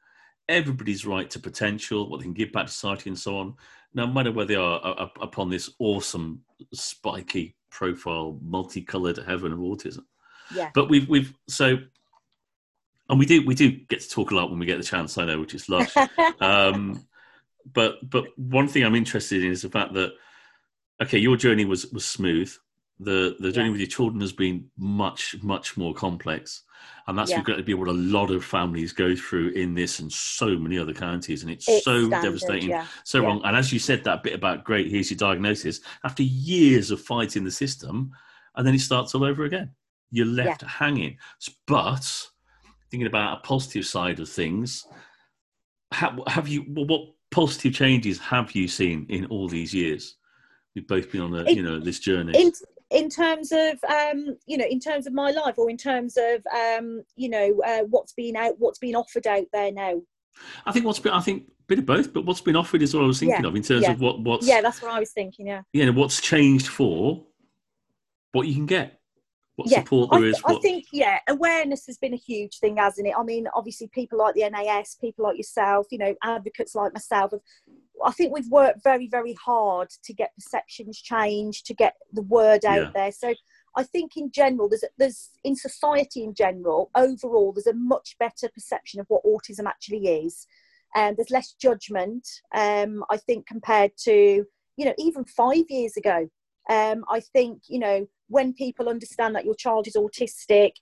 everybody's 0.49 1.06
right 1.06 1.30
to 1.30 1.39
potential, 1.39 2.10
what 2.10 2.17
they 2.17 2.26
can 2.26 2.34
give 2.34 2.52
back 2.52 2.65
to 2.65 2.71
society 2.71 3.10
and 3.10 3.17
so 3.17 3.38
on, 3.38 3.56
no 3.93 4.08
matter 4.08 4.32
where 4.32 4.45
they 4.45 4.56
are 4.56 4.82
uh, 4.84 5.08
upon 5.21 5.49
this 5.49 5.69
awesome, 5.80 6.41
spiky 6.73 7.56
profile, 7.73 8.39
multicolored 8.41 9.17
heaven 9.17 9.51
of 9.51 9.59
autism. 9.59 10.05
Yeah. 10.55 10.69
But 10.73 10.89
we've 10.89 11.09
we've 11.09 11.33
so 11.47 11.77
and 13.09 13.19
we 13.19 13.25
do 13.25 13.45
we 13.45 13.55
do 13.55 13.71
get 13.71 14.01
to 14.01 14.09
talk 14.09 14.31
a 14.31 14.36
lot 14.36 14.49
when 14.49 14.59
we 14.59 14.65
get 14.65 14.77
the 14.77 14.83
chance, 14.83 15.17
I 15.17 15.25
know, 15.25 15.39
which 15.39 15.55
is 15.55 15.67
lush. 15.67 15.93
um, 16.39 17.05
but 17.71 17.97
but 18.07 18.25
one 18.38 18.67
thing 18.67 18.83
I'm 18.83 18.95
interested 18.95 19.43
in 19.43 19.51
is 19.51 19.63
the 19.63 19.69
fact 19.69 19.93
that 19.93 20.13
okay, 21.01 21.17
your 21.17 21.36
journey 21.36 21.65
was 21.65 21.88
was 21.91 22.05
smooth. 22.05 22.53
The 22.99 23.36
the 23.39 23.51
journey 23.51 23.67
yeah. 23.67 23.71
with 23.71 23.82
your 23.82 23.89
children 23.89 24.21
has 24.21 24.34
been 24.34 24.69
much 24.77 25.36
much 25.41 25.75
more 25.77 25.93
complex, 25.93 26.63
and 27.08 27.17
that's 27.17 27.32
yeah. 27.32 27.41
going 27.41 27.58
to 27.58 27.63
be 27.63 27.73
what 27.73 27.88
a 27.88 27.93
lot 27.93 28.29
of 28.32 28.45
families 28.45 28.93
go 28.93 29.15
through 29.15 29.49
in 29.49 29.73
this 29.73 29.99
and 29.99 30.12
so 30.12 30.58
many 30.58 30.77
other 30.77 30.93
counties, 30.93 31.41
and 31.41 31.51
it's, 31.51 31.67
it's 31.67 31.84
so 31.84 32.08
standard, 32.08 32.21
devastating, 32.21 32.69
yeah. 32.69 32.86
so 33.03 33.21
wrong. 33.21 33.41
And 33.43 33.58
as 33.58 33.73
you 33.73 33.79
said 33.79 34.03
that 34.03 34.23
bit 34.23 34.34
about 34.34 34.63
great, 34.63 34.91
here's 34.91 35.10
your 35.10 35.17
diagnosis. 35.17 35.82
After 36.03 36.23
years 36.23 36.91
of 36.91 37.01
fighting 37.01 37.43
the 37.43 37.51
system, 37.51 38.12
and 38.56 38.65
then 38.65 38.75
it 38.75 38.82
starts 38.82 39.15
all 39.15 39.23
over 39.23 39.43
again. 39.43 39.71
You're 40.12 40.27
left 40.27 40.62
hanging, 40.62 41.17
but 41.65 42.27
thinking 42.91 43.08
about 43.08 43.39
a 43.39 43.41
positive 43.41 43.88
side 43.88 44.19
of 44.19 44.29
things, 44.29 44.86
have, 45.91 46.19
have 46.27 46.47
you 46.47 46.62
what 46.62 47.10
positive 47.32 47.73
changes 47.73 48.19
have 48.19 48.51
you 48.51 48.67
seen 48.67 49.08
in 49.10 49.25
all 49.25 49.49
these 49.49 49.73
years? 49.73 50.17
We've 50.75 50.88
both 50.88 51.12
been 51.12 51.21
on 51.21 51.36
a, 51.36 51.51
you 51.51 51.63
know 51.63 51.79
this 51.79 51.99
journey. 51.99 52.39
In, 52.39 52.51
in 52.93 53.10
terms 53.10 53.51
of 53.51 53.84
um, 53.84 54.38
you 54.45 54.58
know, 54.58 54.65
in 54.65 54.79
terms 54.79 55.08
of 55.08 55.13
my 55.13 55.32
life, 55.32 55.58
or 55.58 55.69
in 55.69 55.77
terms 55.77 56.17
of 56.17 56.45
um, 56.56 57.03
you 57.15 57.29
know, 57.29 57.62
uh, 57.65 57.84
what's 57.89 58.13
been 58.13 58.36
out, 58.36 58.56
what's 58.60 58.79
been 58.79 58.95
offered 58.95 59.27
out 59.27 59.45
there 59.51 59.71
now. 59.71 60.01
I 60.65 60.71
think 60.71 60.86
what's 60.86 60.99
been, 60.99 61.13
I 61.13 61.21
think 61.21 61.43
a 61.47 61.51
bit 61.67 61.79
of 61.79 61.86
both, 61.86 62.12
but 62.13 62.25
what's 62.25 62.41
been 62.41 62.56
offered 62.56 62.82
is 62.82 62.93
what 62.93 63.03
I 63.03 63.08
was 63.08 63.19
thinking 63.19 63.43
yeah, 63.43 63.47
of 63.47 63.56
in 63.56 63.62
terms 63.62 63.84
yeah. 63.84 63.91
of 63.91 64.01
what 64.01 64.19
what's 64.19 64.47
yeah, 64.47 64.62
that's 64.62 64.82
what 64.82 64.91
I 64.91 64.99
was 64.99 65.12
thinking. 65.12 65.47
Yeah, 65.47 65.62
yeah, 65.73 65.89
what's 65.89 66.21
changed 66.21 66.67
for 66.67 67.23
what 68.32 68.47
you 68.47 68.56
can 68.56 68.65
get 68.65 68.99
what 69.56 69.69
yeah, 69.69 69.79
support 69.79 70.10
there 70.12 70.21
I, 70.21 70.23
is. 70.23 70.39
What... 70.41 70.58
I 70.58 70.60
think, 70.60 70.86
yeah, 70.91 71.19
awareness 71.27 71.86
has 71.86 71.97
been 71.97 72.13
a 72.13 72.17
huge 72.17 72.58
thing, 72.60 72.77
hasn't 72.77 73.08
it? 73.08 73.13
I 73.17 73.23
mean, 73.23 73.47
obviously, 73.53 73.88
people 73.88 74.17
like 74.19 74.36
the 74.36 74.49
NAS, 74.49 74.97
people 74.99 75.25
like 75.25 75.38
yourself, 75.38 75.88
you 75.91 75.97
know, 75.97 76.15
advocates 76.23 76.75
like 76.75 76.93
myself, 76.93 77.32
have, 77.32 77.41
I 78.03 78.12
think 78.12 78.34
we've 78.34 78.49
worked 78.49 78.84
very, 78.84 79.08
very 79.08 79.34
hard 79.34 79.89
to 80.03 80.13
get 80.13 80.36
perceptions 80.36 81.01
changed, 81.01 81.65
to 81.67 81.73
get 81.73 81.95
the 82.12 82.21
word 82.23 82.65
out 82.65 82.82
yeah. 82.82 82.91
there. 82.93 83.12
So 83.12 83.34
I 83.75 83.84
think 83.84 84.17
in 84.17 84.32
general, 84.32 84.69
there's, 84.69 84.84
there's 84.97 85.32
in 85.43 85.56
society 85.56 86.23
in 86.23 86.34
general, 86.34 86.91
overall, 86.95 87.53
there's 87.53 87.67
a 87.67 87.73
much 87.73 88.15
better 88.19 88.49
perception 88.53 88.99
of 88.99 89.08
what 89.10 89.23
autism 89.23 89.67
actually 89.67 90.08
is. 90.08 90.47
And 90.95 91.12
um, 91.12 91.15
there's 91.17 91.32
less 91.32 91.53
judgment, 91.53 92.27
um, 92.53 93.03
I 93.10 93.17
think, 93.17 93.47
compared 93.47 93.91
to, 94.03 94.45
you 94.77 94.86
know, 94.86 94.93
even 94.99 95.25
five 95.25 95.63
years 95.69 95.97
ago. 95.97 96.29
Um, 96.69 97.03
I 97.10 97.19
think, 97.19 97.63
you 97.67 97.79
know, 97.79 98.08
when 98.27 98.53
people 98.53 98.88
understand 98.88 99.36
that 99.36 99.45
your 99.45 99.56
child 99.56 99.88
is 99.88 99.95
autistic, 99.95 100.73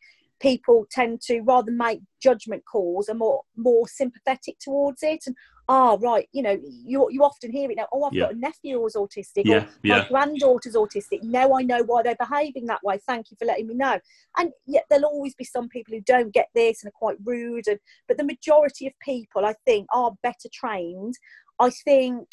people 0.42 0.86
tend 0.92 1.22
to 1.22 1.42
rather 1.42 1.72
make 1.72 2.02
judgment 2.22 2.64
calls 2.66 3.08
are 3.08 3.16
more 3.16 3.42
more 3.56 3.88
sympathetic 3.88 4.58
towards 4.60 5.04
it 5.04 5.24
and 5.28 5.36
ah 5.72 5.98
right 6.02 6.28
you 6.34 6.44
know 6.44 6.58
you 6.66 7.08
you 7.10 7.24
often 7.24 7.50
hear 7.50 7.72
it 7.72 7.78
now 7.78 7.88
oh 7.94 8.04
i've 8.04 8.14
yeah. 8.14 8.24
got 8.24 8.34
a 8.34 8.38
nephew 8.38 8.78
who's 8.78 8.96
autistic 8.96 9.44
yeah, 9.46 9.60
or 9.60 9.68
yeah. 9.84 10.00
my 10.00 10.08
granddaughter's 10.10 10.76
autistic 10.76 11.24
now 11.24 11.54
i 11.54 11.62
know 11.62 11.82
why 11.84 12.04
they're 12.04 12.16
behaving 12.20 12.66
that 12.66 12.84
way 12.84 13.00
thank 13.08 13.32
you 13.32 13.38
for 13.40 13.46
letting 13.46 13.68
me 13.68 13.74
know 13.74 13.98
and 14.38 14.52
yet 14.68 14.84
there'll 14.90 15.06
always 15.06 15.34
be 15.36 15.46
some 15.46 15.70
people 15.70 15.94
who 15.94 16.02
don't 16.02 16.34
get 16.34 16.50
this 16.54 16.84
and 16.84 16.90
are 16.90 17.00
quite 17.00 17.16
rude 17.24 17.68
and 17.68 17.80
but 18.10 18.18
the 18.18 18.24
majority 18.24 18.86
of 18.86 18.94
people 19.02 19.46
i 19.46 19.56
think 19.66 19.88
are 19.94 20.12
better 20.22 20.50
trained 20.52 21.14
i 21.60 21.70
think 21.70 22.28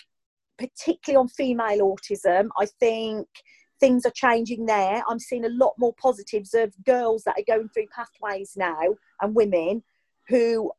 particularly 0.59 1.21
on 1.21 1.29
female 1.29 1.95
autism 1.95 2.49
i 2.59 2.67
think 2.81 3.29
things 3.81 4.05
are 4.05 4.13
changing 4.13 4.67
there. 4.67 5.05
I'm 5.09 5.21
seeing 5.21 5.45
a 5.45 5.51
lot 5.51 5.75
more 5.79 5.95
positives 6.03 6.53
of 6.53 6.75
girls 6.85 7.23
that 7.23 7.37
are 7.39 7.57
going 7.57 7.69
through 7.69 7.87
pathways 7.95 8.55
now 8.57 8.97
and 9.21 9.37
women 9.37 9.85
who 10.29 10.73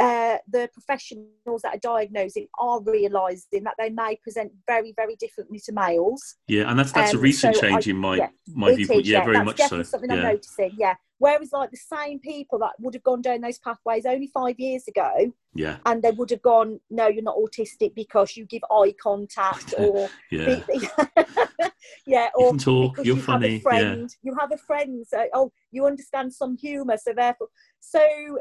uh, 0.00 0.38
the 0.50 0.68
professionals 0.72 1.62
that 1.62 1.74
are 1.74 1.78
diagnosing 1.78 2.46
are 2.58 2.80
realising 2.82 3.64
that 3.64 3.74
they 3.78 3.90
may 3.90 4.16
present 4.22 4.50
very, 4.66 4.94
very 4.96 5.14
differently 5.16 5.60
to 5.66 5.72
males. 5.72 6.36
Yeah, 6.48 6.70
and 6.70 6.78
that's 6.78 6.92
that's 6.92 7.12
um, 7.12 7.18
a 7.18 7.22
recent 7.22 7.54
so 7.54 7.60
change 7.60 7.86
I, 7.86 7.90
in 7.90 7.96
my 7.98 8.16
yeah, 8.16 8.28
my 8.48 8.74
viewpoint. 8.74 9.04
yeah, 9.04 9.18
yeah, 9.18 9.24
very 9.24 9.44
much 9.44 9.60
so. 9.60 9.82
Something 9.82 10.10
yeah. 10.10 10.16
I'm 10.16 10.22
noticing. 10.22 10.72
Yeah, 10.78 10.94
Whereas, 11.20 11.52
like 11.52 11.70
the 11.70 11.76
same 11.76 12.18
people 12.18 12.58
that 12.60 12.72
would 12.78 12.94
have 12.94 13.02
gone 13.02 13.20
down 13.20 13.42
those 13.42 13.58
pathways 13.58 14.06
only 14.06 14.28
five 14.28 14.58
years 14.58 14.88
ago, 14.88 15.30
yeah, 15.52 15.76
and 15.84 16.02
they 16.02 16.12
would 16.12 16.30
have 16.30 16.40
gone, 16.40 16.80
no, 16.88 17.08
you're 17.08 17.22
not 17.22 17.36
autistic 17.36 17.94
because 17.94 18.38
you 18.38 18.46
give 18.46 18.62
eye 18.70 18.94
contact, 18.98 19.74
or 19.78 20.08
yeah, 20.30 20.60
yeah, 22.06 22.28
or 22.34 22.54
you 22.54 22.58
talk, 22.58 22.96
you're 22.96 23.16
you 23.16 23.20
funny, 23.20 23.52
have 23.52 23.58
a 23.58 23.60
friend, 23.60 24.16
yeah. 24.22 24.30
you 24.30 24.38
have 24.40 24.50
a 24.50 24.56
friend, 24.56 25.06
so 25.06 25.26
oh, 25.34 25.52
you 25.70 25.84
understand 25.84 26.32
some 26.32 26.56
humour, 26.56 26.96
so 26.96 27.12
therefore, 27.14 27.48
so 27.80 28.00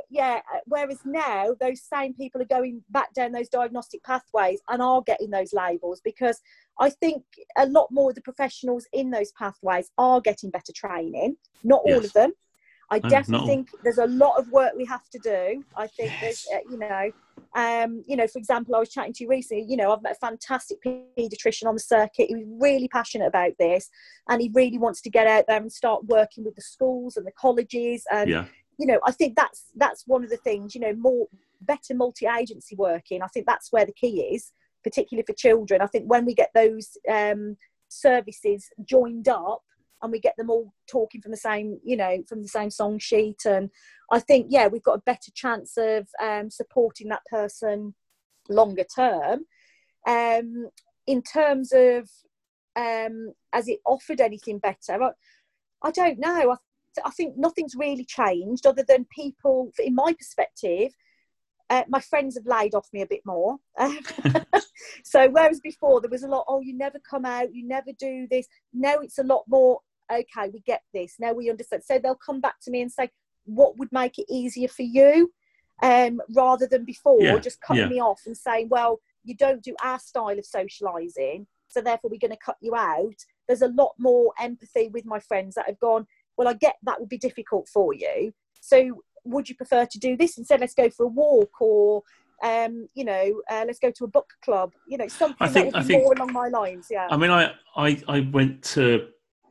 yeah. 0.09 0.39
Whereas 0.63 0.99
now, 1.03 1.55
those 1.59 1.81
same 1.81 2.13
people 2.13 2.41
are 2.41 2.45
going 2.45 2.81
back 2.91 3.13
down 3.13 3.33
those 3.33 3.49
diagnostic 3.49 4.05
pathways 4.05 4.61
and 4.69 4.81
are 4.81 5.01
getting 5.01 5.31
those 5.31 5.51
labels 5.51 5.99
because 6.01 6.39
I 6.79 6.91
think 6.91 7.25
a 7.57 7.65
lot 7.65 7.87
more 7.91 8.11
of 8.11 8.15
the 8.15 8.21
professionals 8.21 8.87
in 8.93 9.11
those 9.11 9.33
pathways 9.33 9.91
are 9.97 10.21
getting 10.21 10.49
better 10.49 10.71
training. 10.73 11.35
Not 11.65 11.81
all 11.83 12.01
yes. 12.01 12.05
of 12.05 12.13
them, 12.13 12.31
I 12.91 12.99
definitely 12.99 13.47
think 13.47 13.69
there's 13.83 13.99
a 13.99 14.07
lot 14.07 14.39
of 14.39 14.49
work 14.49 14.73
we 14.75 14.85
have 14.85 15.07
to 15.09 15.19
do. 15.19 15.63
I 15.75 15.87
think 15.87 16.11
yes. 16.11 16.21
there's, 16.21 16.47
uh, 16.53 16.71
you 16.71 16.77
know, 16.79 17.11
um, 17.55 18.03
you 18.07 18.15
know, 18.15 18.27
for 18.27 18.39
example, 18.39 18.75
I 18.75 18.79
was 18.79 18.89
chatting 18.89 19.13
to 19.13 19.23
you 19.23 19.29
recently. 19.29 19.65
You 19.67 19.77
know, 19.77 19.91
I've 19.91 20.01
met 20.01 20.13
a 20.13 20.25
fantastic 20.27 20.79
paediatrician 20.83 21.67
on 21.67 21.75
the 21.75 21.79
circuit. 21.79 22.27
He 22.27 22.35
was 22.35 22.45
really 22.59 22.87
passionate 22.87 23.27
about 23.27 23.53
this, 23.59 23.89
and 24.27 24.41
he 24.41 24.51
really 24.53 24.77
wants 24.77 25.01
to 25.01 25.09
get 25.09 25.27
out 25.27 25.45
there 25.47 25.57
and 25.57 25.71
start 25.71 26.05
working 26.05 26.43
with 26.43 26.55
the 26.55 26.61
schools 26.61 27.17
and 27.17 27.25
the 27.25 27.31
colleges. 27.31 28.03
And 28.11 28.29
yeah. 28.29 28.45
you 28.77 28.87
know, 28.87 28.99
I 29.05 29.11
think 29.11 29.35
that's 29.35 29.65
that's 29.75 30.03
one 30.07 30.23
of 30.23 30.29
the 30.29 30.37
things. 30.37 30.73
You 30.73 30.81
know, 30.81 30.93
more 30.93 31.27
better 31.61 31.93
multi-agency 31.93 32.75
working. 32.75 33.21
I 33.21 33.27
think 33.27 33.45
that's 33.45 33.71
where 33.71 33.85
the 33.85 33.93
key 33.93 34.21
is, 34.33 34.51
particularly 34.83 35.25
for 35.25 35.33
children. 35.33 35.81
I 35.81 35.87
think 35.87 36.05
when 36.05 36.25
we 36.25 36.33
get 36.33 36.51
those 36.53 36.97
um, 37.11 37.57
services 37.89 38.69
joined 38.85 39.27
up 39.27 39.61
and 40.01 40.11
we 40.11 40.19
get 40.19 40.35
them 40.37 40.49
all 40.49 40.73
talking 40.87 41.21
from 41.21 41.31
the 41.31 41.37
same 41.37 41.79
you 41.83 41.97
know 41.97 42.23
from 42.27 42.41
the 42.41 42.47
same 42.47 42.69
song 42.69 42.97
sheet 42.99 43.45
and 43.45 43.69
i 44.11 44.19
think 44.19 44.47
yeah 44.49 44.67
we've 44.67 44.83
got 44.83 44.97
a 44.97 45.03
better 45.05 45.31
chance 45.33 45.77
of 45.77 46.07
um, 46.21 46.49
supporting 46.49 47.09
that 47.09 47.25
person 47.29 47.93
longer 48.49 48.85
term 48.95 49.41
um, 50.07 50.69
in 51.07 51.21
terms 51.21 51.71
of 51.73 52.09
um, 52.75 53.33
has 53.53 53.67
it 53.67 53.79
offered 53.85 54.21
anything 54.21 54.59
better 54.59 55.01
I, 55.01 55.09
I 55.83 55.91
don't 55.91 56.19
know 56.19 56.51
I, 56.51 56.55
I 57.05 57.11
think 57.11 57.37
nothing's 57.37 57.75
really 57.75 58.05
changed 58.05 58.65
other 58.65 58.83
than 58.87 59.05
people 59.13 59.71
in 59.79 59.95
my 59.95 60.13
perspective 60.13 60.93
uh, 61.69 61.83
my 61.87 61.99
friends 61.99 62.35
have 62.35 62.45
laid 62.45 62.73
off 62.73 62.87
me 62.91 63.01
a 63.01 63.07
bit 63.07 63.21
more. 63.25 63.57
so 65.03 65.29
whereas 65.29 65.59
before 65.59 66.01
there 66.01 66.09
was 66.09 66.23
a 66.23 66.27
lot, 66.27 66.45
oh, 66.47 66.61
you 66.61 66.75
never 66.75 66.99
come 66.99 67.25
out, 67.25 67.53
you 67.53 67.67
never 67.67 67.91
do 67.99 68.27
this. 68.29 68.47
Now 68.73 68.95
it's 68.99 69.19
a 69.19 69.23
lot 69.23 69.43
more, 69.47 69.79
okay, 70.11 70.49
we 70.53 70.59
get 70.61 70.81
this. 70.93 71.15
Now 71.19 71.33
we 71.33 71.49
understand. 71.49 71.83
So 71.83 71.99
they'll 71.99 72.15
come 72.15 72.41
back 72.41 72.59
to 72.61 72.71
me 72.71 72.81
and 72.81 72.91
say, 72.91 73.09
what 73.45 73.77
would 73.77 73.91
make 73.91 74.17
it 74.19 74.25
easier 74.29 74.67
for 74.67 74.83
you? 74.83 75.31
um, 75.81 76.19
rather 76.35 76.67
than 76.67 76.83
before 76.83 77.21
Yeah, 77.21 77.39
just 77.39 77.61
cutting 77.61 77.83
yeah. 77.83 77.87
me 77.89 78.01
off 78.01 78.23
and 78.25 78.35
saying, 78.35 78.67
well, 78.67 78.99
you 79.23 79.33
don't 79.33 79.63
do 79.63 79.73
our 79.81 79.97
style 79.97 80.37
of 80.37 80.43
socialising, 80.43 81.45
so 81.69 81.81
therefore 81.81 82.09
we're 82.09 82.19
going 82.19 82.31
to 82.31 82.37
cut 82.45 82.57
you 82.59 82.75
out. 82.75 83.15
There's 83.47 83.61
a 83.61 83.69
lot 83.69 83.93
more 83.97 84.33
empathy 84.39 84.89
with 84.89 85.05
my 85.05 85.19
friends 85.19 85.55
that 85.55 85.67
have 85.67 85.79
gone, 85.79 86.05
well, 86.35 86.49
I 86.49 86.53
get 86.53 86.75
that 86.83 86.99
would 86.99 87.07
be 87.07 87.17
difficult 87.17 87.69
for 87.69 87.93
you. 87.93 88.33
So 88.59 89.01
would 89.23 89.47
you 89.47 89.55
prefer 89.55 89.85
to 89.85 89.99
do 89.99 90.17
this 90.17 90.37
instead? 90.37 90.59
Let's 90.59 90.73
go 90.73 90.89
for 90.89 91.05
a 91.05 91.07
walk 91.09 91.61
or, 91.61 92.03
um, 92.43 92.87
you 92.93 93.05
know, 93.05 93.41
uh, 93.49 93.63
let's 93.65 93.79
go 93.79 93.91
to 93.91 94.03
a 94.03 94.07
book 94.07 94.29
club. 94.43 94.73
You 94.85 94.97
know, 94.97 95.07
something 95.07 95.37
I 95.39 95.47
think- 95.47 95.73
that 95.73 95.79
I 95.79 95.83
think- 95.83 96.03
more 96.03 96.13
along 96.13 96.33
my 96.33 96.49
lines. 96.49 96.87
Yeah. 96.91 97.07
I 97.09 97.15
mean, 97.15 97.31
I 97.31 97.53
I, 97.75 98.01
I 98.07 98.19
went 98.33 98.63
to 98.75 99.07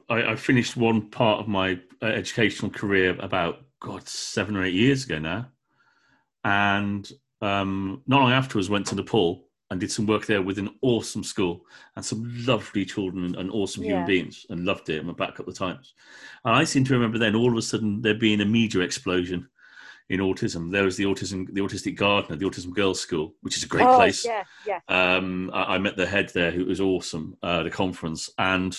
I, 0.09 0.33
I 0.33 0.37
finished 0.37 0.77
one 0.77 1.11
part 1.11 1.41
of 1.41 1.49
my 1.49 1.79
uh, 2.03 2.07
educational 2.07 2.71
career 2.71 3.17
about 3.21 3.65
God 3.81 4.09
seven 4.09 4.57
or 4.57 4.65
eight 4.65 4.75
years 4.75 5.05
ago 5.05 5.19
now, 5.19 5.49
and 6.45 7.11
um, 7.41 8.03
not 8.07 8.21
long 8.21 8.33
afterwards 8.33 8.71
went 8.71 8.87
to 8.89 8.95
Nepal 8.95 9.45
and 9.71 9.81
did 9.81 9.93
some 9.93 10.07
work 10.07 10.27
there 10.27 10.43
with 10.43 10.59
an 10.59 10.71
awesome 10.81 11.23
school 11.23 11.67
and 11.97 12.05
some 12.05 12.33
lovely 12.47 12.85
children 12.85 13.35
and, 13.37 13.51
awesome 13.51 13.85
human 13.85 14.07
beings 14.07 14.47
and 14.49 14.65
loved 14.65 14.89
it 14.89 14.99
and 14.99 15.07
went 15.07 15.19
back 15.19 15.31
a 15.31 15.33
couple 15.33 15.53
of 15.53 15.59
times. 15.59 15.93
And 16.45 16.55
I 16.55 16.65
seem 16.65 16.85
to 16.85 16.95
remember 16.95 17.19
then 17.19 17.35
all 17.35 17.51
of 17.51 17.59
a 17.59 17.63
sudden 17.63 18.01
there 18.01 18.15
being 18.15 18.41
a 18.41 18.47
media 18.47 18.81
explosion 18.81 19.47
in 20.09 20.21
autism. 20.21 20.73
There 20.73 20.85
was 20.85 20.97
the 20.97 21.05
autism, 21.05 21.53
the 21.53 21.61
autistic 21.61 21.97
gardener, 21.97 22.37
the 22.37 22.47
autism 22.47 22.73
girls 22.73 22.99
school, 23.01 23.35
which 23.43 23.59
is 23.59 23.65
a 23.65 23.69
great 23.69 23.87
oh, 23.87 23.97
place 23.97 24.25
Yeah, 24.25 24.45
yeah. 24.67 24.81
um, 24.89 25.51
I, 25.53 25.75
I 25.75 25.79
met 25.79 25.97
the 25.97 26.07
head 26.07 26.31
there 26.35 26.51
who 26.51 26.65
was 26.65 26.81
awesome 26.81 27.37
uh, 27.43 27.61
at 27.61 27.67
a 27.67 27.71
conference 27.71 28.31
and 28.39 28.75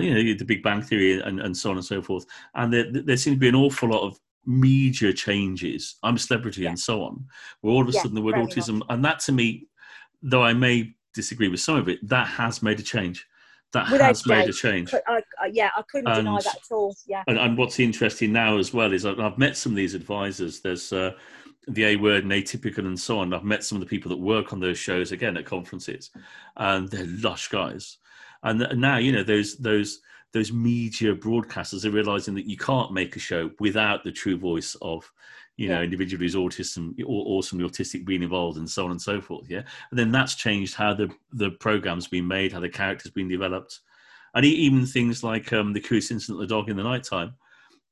you 0.00 0.14
know 0.14 0.34
the 0.38 0.44
Big 0.44 0.62
Bang 0.62 0.82
Theory 0.82 1.20
and, 1.20 1.40
and 1.40 1.56
so 1.56 1.70
on 1.70 1.76
and 1.76 1.84
so 1.84 2.00
forth. 2.02 2.24
And 2.54 2.72
there, 2.72 2.90
there 2.90 3.16
seemed 3.16 3.36
to 3.36 3.40
be 3.40 3.48
an 3.48 3.54
awful 3.54 3.90
lot 3.90 4.02
of 4.06 4.18
media 4.46 5.12
changes. 5.12 5.96
I'm 6.02 6.16
a 6.16 6.18
celebrity 6.18 6.62
Yeah. 6.62 6.70
and 6.70 6.78
so 6.78 7.02
on. 7.04 7.24
Where 7.60 7.74
all 7.74 7.82
of 7.82 7.88
a 7.88 7.92
Yeah, 7.92 8.02
sudden 8.02 8.14
the 8.14 8.22
word 8.22 8.34
autism 8.36 8.82
and 8.88 9.04
that 9.04 9.20
to 9.20 9.32
me, 9.32 9.66
though 10.22 10.42
I 10.42 10.52
may 10.52 10.94
disagree 11.14 11.48
with 11.48 11.60
some 11.60 11.76
of 11.76 11.88
it, 11.88 12.06
that 12.08 12.26
has 12.26 12.62
made 12.62 12.80
a 12.80 12.82
change. 12.82 13.26
That 13.72 13.90
Without 13.90 14.08
has 14.08 14.26
made 14.26 14.48
a 14.48 14.52
change. 14.52 14.92
I, 14.92 15.22
I, 15.40 15.46
yeah, 15.52 15.70
I 15.76 15.82
couldn't 15.90 16.12
deny 16.12 16.36
And- 16.36 16.44
that 16.44 16.56
at 16.56 16.72
all. 16.72 16.94
Yeah. 17.06 17.22
And, 17.26 17.38
and 17.38 17.56
what's 17.56 17.80
interesting 17.80 18.32
now 18.32 18.58
as 18.58 18.74
well 18.74 18.92
is 18.92 19.06
I've, 19.06 19.18
I've 19.18 19.38
met 19.38 19.56
some 19.56 19.72
of 19.72 19.76
these 19.76 19.94
advisors. 19.94 20.60
There's 20.60 20.92
uh, 20.92 21.12
the 21.68 21.84
A 21.84 21.96
word 21.96 22.24
and 22.24 22.32
atypical 22.32 22.78
and 22.86 22.98
so 23.00 23.20
on. 23.20 23.32
I've 23.32 23.44
met 23.44 23.64
some 23.64 23.76
of 23.76 23.80
the 23.80 23.86
people 23.86 24.08
that 24.10 24.18
work 24.18 24.52
on 24.52 24.60
those 24.60 24.78
shows 24.78 25.12
again 25.12 25.36
at 25.38 25.46
conferences, 25.46 26.10
and 26.56 26.88
they're 26.90 27.06
lush 27.06 27.48
guys. 27.48 27.98
And 28.42 28.66
now 28.80 28.96
you 28.98 29.12
know 29.12 29.22
those 29.22 29.56
those 29.56 30.00
those 30.32 30.52
media 30.52 31.14
broadcasters 31.14 31.84
are 31.84 31.90
realizing 31.90 32.34
that 32.34 32.46
you 32.48 32.56
can't 32.56 32.92
make 32.92 33.16
a 33.16 33.18
show 33.20 33.50
without 33.60 34.02
the 34.02 34.12
true 34.12 34.36
voice 34.36 34.74
of 34.82 35.10
you 35.56 35.68
know 35.68 35.78
Yeah. 35.78 35.84
individual 35.84 36.22
who's 36.22 36.34
autism 36.34 36.94
or 37.06 37.24
awesomely 37.26 37.68
autistic 37.68 38.04
being 38.04 38.22
involved 38.22 38.58
and 38.58 38.68
so 38.68 38.84
on 38.84 38.90
and 38.90 39.02
so 39.02 39.20
forth. 39.20 39.48
Yeah, 39.50 39.62
and 39.90 39.98
then 39.98 40.10
that's 40.10 40.34
changed 40.34 40.74
how 40.74 40.94
the 40.94 41.10
the 41.32 41.50
program's 41.50 42.08
been 42.08 42.26
made, 42.26 42.52
how 42.52 42.60
the 42.60 42.68
characters 42.68 43.12
been 43.12 43.28
developed 43.28 43.80
and 44.34 44.44
even 44.46 44.86
things 44.86 45.22
like 45.22 45.52
um, 45.52 45.72
the 45.74 45.80
curious 45.80 46.10
incident 46.10 46.40
of 46.42 46.48
the 46.48 46.54
dog 46.54 46.70
in 46.70 46.76
the 46.76 46.82
nighttime 46.82 47.34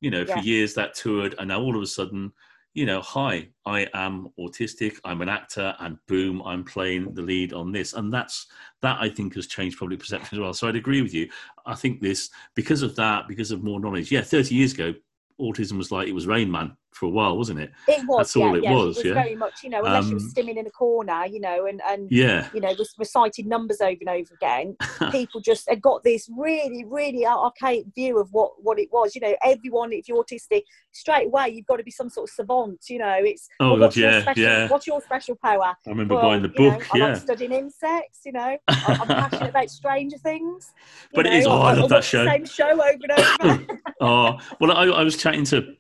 you 0.01 0.11
know 0.11 0.25
for 0.25 0.39
years 0.39 0.75
that 0.75 0.95
toured 0.95 1.35
and 1.39 1.49
now 1.49 1.61
all 1.61 1.77
of 1.77 1.83
a 1.83 1.87
sudden 1.87 2.33
you 2.73 2.87
know 2.87 3.01
hi 3.01 3.49
i 3.67 3.87
am 3.95 4.29
autistic 4.39 4.99
i'm 5.05 5.23
an 5.23 5.29
actor 5.29 5.75
and 5.81 5.99
boom 6.07 6.41
i'm 6.45 6.65
playing 6.65 7.13
the 7.15 7.23
lead 7.23 7.53
on 7.53 7.73
this. 7.73 7.95
And 7.95 8.13
that's 8.13 8.47
that 8.81 8.99
i 9.01 9.09
think 9.09 9.35
has 9.35 9.47
changed 9.47 9.79
public 9.79 9.99
perception 9.99 10.39
as 10.39 10.41
well. 10.41 10.55
So 10.55 10.69
i'd 10.69 10.77
agree 10.77 11.03
with 11.03 11.15
you. 11.15 11.29
I 11.67 11.75
think 11.75 12.01
this 12.01 12.31
because 12.55 12.83
of 12.83 12.95
that 12.97 13.27
because 13.29 13.51
of 13.51 13.63
more 13.63 13.81
knowledge 13.81 14.13
yeah 14.13 14.23
30 14.23 14.55
years 14.55 14.73
ago 14.73 14.95
autism 15.41 15.79
was 15.79 15.91
like 15.91 16.07
it 16.07 16.15
was 16.15 16.27
rain 16.27 16.51
man 16.51 16.77
for 16.93 17.07
a 17.07 17.09
while 17.09 17.37
wasn't 17.39 17.59
it 17.59 17.71
It 17.89 18.05
was. 18.07 18.19
That's 18.19 18.37
all 18.37 18.51
yeah, 18.53 18.57
it 18.59 18.65
yeah. 18.65 18.73
was, 18.75 18.97
It 18.97 19.01
was 19.01 19.05
yeah. 19.07 19.15
very 19.15 19.37
much, 19.37 19.63
you 19.63 19.71
know, 19.71 19.85
unless 19.85 20.09
you 20.09 20.17
were 20.17 20.21
Um, 20.21 20.33
stimming 20.35 20.57
in 20.57 20.67
a 20.67 20.71
corner, 20.71 21.25
you 21.27 21.41
know, 21.41 21.67
and, 21.67 21.81
and 21.89 22.09
yeah 22.11 22.49
you 22.53 22.61
know, 22.61 22.69
re- 22.71 22.87
recited 22.99 23.47
numbers 23.47 23.81
over 23.81 23.97
and 24.01 24.09
over 24.09 24.35
again. 24.35 24.77
People 25.13 25.41
just 25.41 25.69
had 25.69 25.81
got 25.81 26.03
this 26.05 26.29
really, 26.37 26.85
really 26.85 27.25
archaic 27.25 27.87
view 27.95 28.19
of 28.19 28.29
what, 28.33 28.53
what 28.63 28.79
it 28.79 28.89
was. 28.93 29.15
You 29.15 29.21
know, 29.21 29.35
everyone, 29.45 29.93
if 29.93 30.09
you're 30.09 30.23
autistic, 30.23 30.63
straight 30.93 31.27
away, 31.27 31.51
you've 31.51 31.67
got 31.67 31.77
to 31.77 31.85
be 31.85 31.91
some 31.91 32.09
sort 32.11 32.29
of 32.29 32.35
savant. 32.35 32.81
You 32.89 32.99
know, 32.99 33.17
it's 33.21 33.49
Oh, 33.61 33.71
well, 33.73 33.81
what's 33.81 33.97
your 33.97 34.11
yeah, 34.11 34.23
special, 34.23 34.43
yeah. 34.43 34.69
What's 34.69 34.87
your 34.87 35.01
special 35.01 35.37
power? 35.43 35.75
i 35.87 35.91
remember 35.91 36.15
Well, 36.17 36.25
buying 36.25 36.43
the 36.43 36.53
you 36.59 36.71
know, 36.71 36.77
book 36.79 36.95
I 36.95 36.99
yeah 36.99 37.07
like 37.09 37.17
studying 37.17 37.53
insects. 37.53 38.21
You 38.27 38.33
know, 38.33 38.57
I- 38.69 38.99
I'm 39.01 39.07
passionate 39.07 39.51
about 39.51 39.71
Stranger 39.71 40.19
Things. 40.19 40.73
But 41.15 41.27
it 41.27 41.35
is- 41.35 41.47
oh, 41.47 41.61
I 41.63 41.75
love 41.75 41.89
that 41.91 42.05
show. 42.05 42.27
Same 42.27 42.45
show 42.45 42.71
over 42.73 42.99
and 43.09 43.13
over. 43.13 43.67
oh 44.01 44.39
well 44.61 44.73
I, 44.77 44.85
I 44.87 45.03
was 45.05 45.17
chatting 45.17 45.45
to 45.47 45.75